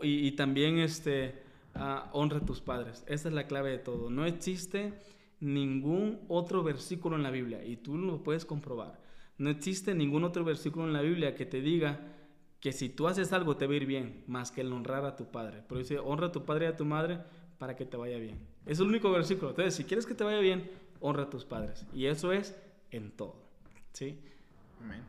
Y 0.02 0.32
también 0.32 0.80
este, 0.80 1.44
ah, 1.76 2.10
honra 2.14 2.40
a 2.40 2.46
tus 2.46 2.62
padres. 2.62 3.04
Esa 3.08 3.30
es 3.30 3.34
la 3.34 3.48
clave 3.48 3.72
de 3.72 3.78
todo. 3.78 4.10
No 4.10 4.26
existe 4.26 4.94
ningún 5.40 6.22
otro 6.28 6.64
versículo 6.64 7.16
en 7.16 7.24
la 7.24 7.32
Biblia 7.32 7.64
y 7.64 7.78
tú 7.78 7.98
lo 7.98 8.24
puedes 8.24 8.46
comprobar. 8.46 9.00
No 9.38 9.50
existe 9.50 9.94
ningún 9.94 10.24
otro 10.24 10.44
versículo 10.44 10.88
en 10.88 10.94
la 10.94 11.02
Biblia 11.02 11.36
que 11.36 11.46
te 11.46 11.62
diga 11.62 12.00
que 12.60 12.72
si 12.72 12.90
tú 12.90 13.08
haces 13.08 13.34
algo 13.34 13.58
te 13.58 13.68
va 13.68 13.74
a 13.74 13.76
ir 13.76 13.86
bien, 13.86 14.24
más 14.28 14.52
que 14.52 14.62
el 14.62 14.72
honrar 14.72 15.06
a 15.06 15.16
tu 15.16 15.30
padre. 15.32 15.64
Pero 15.68 15.80
dice, 15.80 16.00
honra 16.00 16.28
a 16.28 16.32
tu 16.32 16.46
padre 16.46 16.66
y 16.66 16.70
a 16.70 16.78
tu 16.78 16.86
madre 16.86 17.20
para 17.58 17.76
que 17.76 17.86
te 17.86 17.98
vaya 17.98 18.18
bien. 18.18 18.40
Es 18.66 18.80
el 18.80 18.88
único 18.88 19.12
versículo. 19.12 19.50
Entonces, 19.50 19.76
si 19.76 19.84
quieres 19.84 20.06
que 20.06 20.14
te 20.14 20.24
vaya 20.24 20.40
bien, 20.40 20.72
honra 21.02 21.24
a 21.24 21.30
tus 21.30 21.44
padres. 21.44 21.86
Y 21.94 22.06
eso 22.06 22.32
es 22.32 22.56
en 22.92 23.12
todo. 23.12 23.36
¿Sí? 23.92 24.20
Amén. 24.82 25.04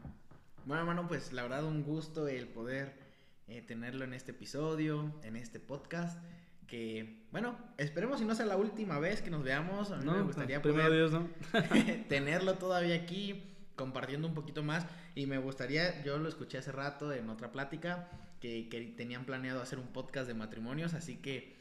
Bueno, 0.66 0.80
hermano, 0.80 1.07
pues 1.07 1.32
la 1.32 1.42
verdad 1.42 1.64
un 1.64 1.84
gusto 1.84 2.26
el 2.26 2.49
poder 2.49 3.03
eh, 3.47 3.62
tenerlo 3.62 4.05
en 4.05 4.14
este 4.14 4.30
episodio, 4.32 5.12
en 5.22 5.36
este 5.36 5.61
podcast. 5.61 6.22
Que, 6.66 7.26
bueno, 7.30 7.59
esperemos 7.76 8.18
si 8.18 8.24
no 8.24 8.34
sea 8.34 8.47
la 8.47 8.57
última 8.57 8.99
vez 8.99 9.20
que 9.22 9.30
nos 9.30 9.42
veamos. 9.42 9.90
A 9.90 9.99
mí 9.99 10.11
me 10.11 10.22
gustaría 10.22 10.62
primero 10.62 10.88
poder 10.88 11.11
Dios, 11.11 11.12
¿no? 11.12 11.28
tenerlo 12.09 12.55
todavía 12.55 12.95
aquí, 12.95 13.42
compartiendo 13.76 14.26
un 14.26 14.34
poquito 14.34 14.62
más. 14.62 14.86
Y 15.14 15.26
me 15.26 15.38
gustaría, 15.38 16.03
yo 16.03 16.18
lo 16.18 16.28
escuché 16.28 16.59
hace 16.59 16.72
rato 16.72 17.12
en 17.12 17.28
otra 17.28 17.53
plática, 17.53 18.09
que, 18.40 18.68
que 18.68 18.80
tenían 18.97 19.24
planeado 19.26 19.61
hacer 19.61 19.78
un 19.78 19.88
podcast 19.88 20.26
de 20.26 20.34
matrimonios. 20.34 20.95
Así 20.95 21.16
que 21.16 21.55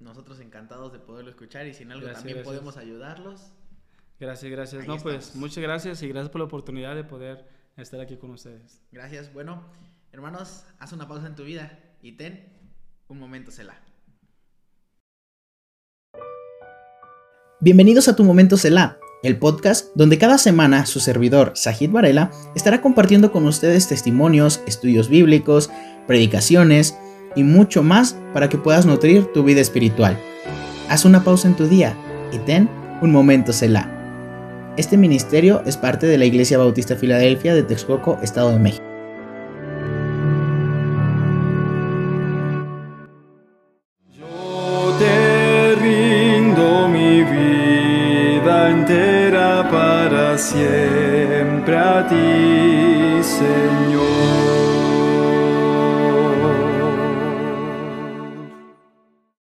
nosotros 0.00 0.40
encantados 0.40 0.92
de 0.92 0.98
poderlo 0.98 1.30
escuchar. 1.30 1.66
Y 1.66 1.74
si 1.74 1.84
en 1.84 1.92
algo 1.92 2.06
Gracias, 2.06 2.20
también 2.20 2.38
gracias. 2.38 2.54
podemos 2.54 2.76
ayudarlos. 2.76 3.52
Gracias, 4.18 4.50
gracias. 4.50 4.82
Ahí 4.82 4.88
no, 4.88 4.98
pues 4.98 5.26
estamos. 5.26 5.36
muchas 5.36 5.62
gracias 5.62 6.02
y 6.02 6.08
gracias 6.08 6.30
por 6.30 6.40
la 6.40 6.46
oportunidad 6.46 6.94
de 6.94 7.04
poder 7.04 7.46
estar 7.76 8.00
aquí 8.00 8.16
con 8.16 8.30
ustedes. 8.30 8.82
Gracias. 8.92 9.32
Bueno, 9.32 9.62
hermanos, 10.12 10.64
haz 10.78 10.92
una 10.92 11.06
pausa 11.06 11.26
en 11.28 11.34
tu 11.34 11.44
vida 11.44 11.78
y 12.02 12.12
ten 12.12 12.44
un 13.08 13.18
momento 13.18 13.50
Selah. 13.50 13.78
Bienvenidos 17.60 18.08
a 18.08 18.16
Tu 18.16 18.24
Momento 18.24 18.56
Selah, 18.56 18.98
el 19.22 19.38
podcast 19.38 19.88
donde 19.94 20.18
cada 20.18 20.38
semana 20.38 20.86
su 20.86 20.98
servidor, 20.98 21.52
Sajid 21.54 21.90
Varela, 21.90 22.30
estará 22.56 22.80
compartiendo 22.80 23.30
con 23.32 23.46
ustedes 23.46 23.86
testimonios, 23.86 24.62
estudios 24.66 25.08
bíblicos, 25.08 25.70
predicaciones 26.06 26.96
y 27.36 27.44
mucho 27.44 27.82
más 27.82 28.16
para 28.32 28.48
que 28.48 28.58
puedas 28.58 28.86
nutrir 28.86 29.26
tu 29.32 29.44
vida 29.44 29.60
espiritual. 29.60 30.18
Haz 30.88 31.04
una 31.04 31.22
pausa 31.22 31.46
en 31.46 31.56
tu 31.56 31.68
día 31.68 31.96
y 32.32 32.38
ten 32.38 32.68
un 33.00 33.12
momento 33.12 33.52
Selah. 33.52 33.96
Este 34.76 34.96
ministerio 34.96 35.62
es 35.66 35.76
parte 35.76 36.06
de 36.06 36.18
la 36.18 36.24
Iglesia 36.24 36.58
Bautista 36.58 36.96
Filadelfia 36.96 37.54
de 37.54 37.62
Texcoco, 37.62 38.18
Estado 38.22 38.50
de 38.50 38.58
México. 38.58 38.89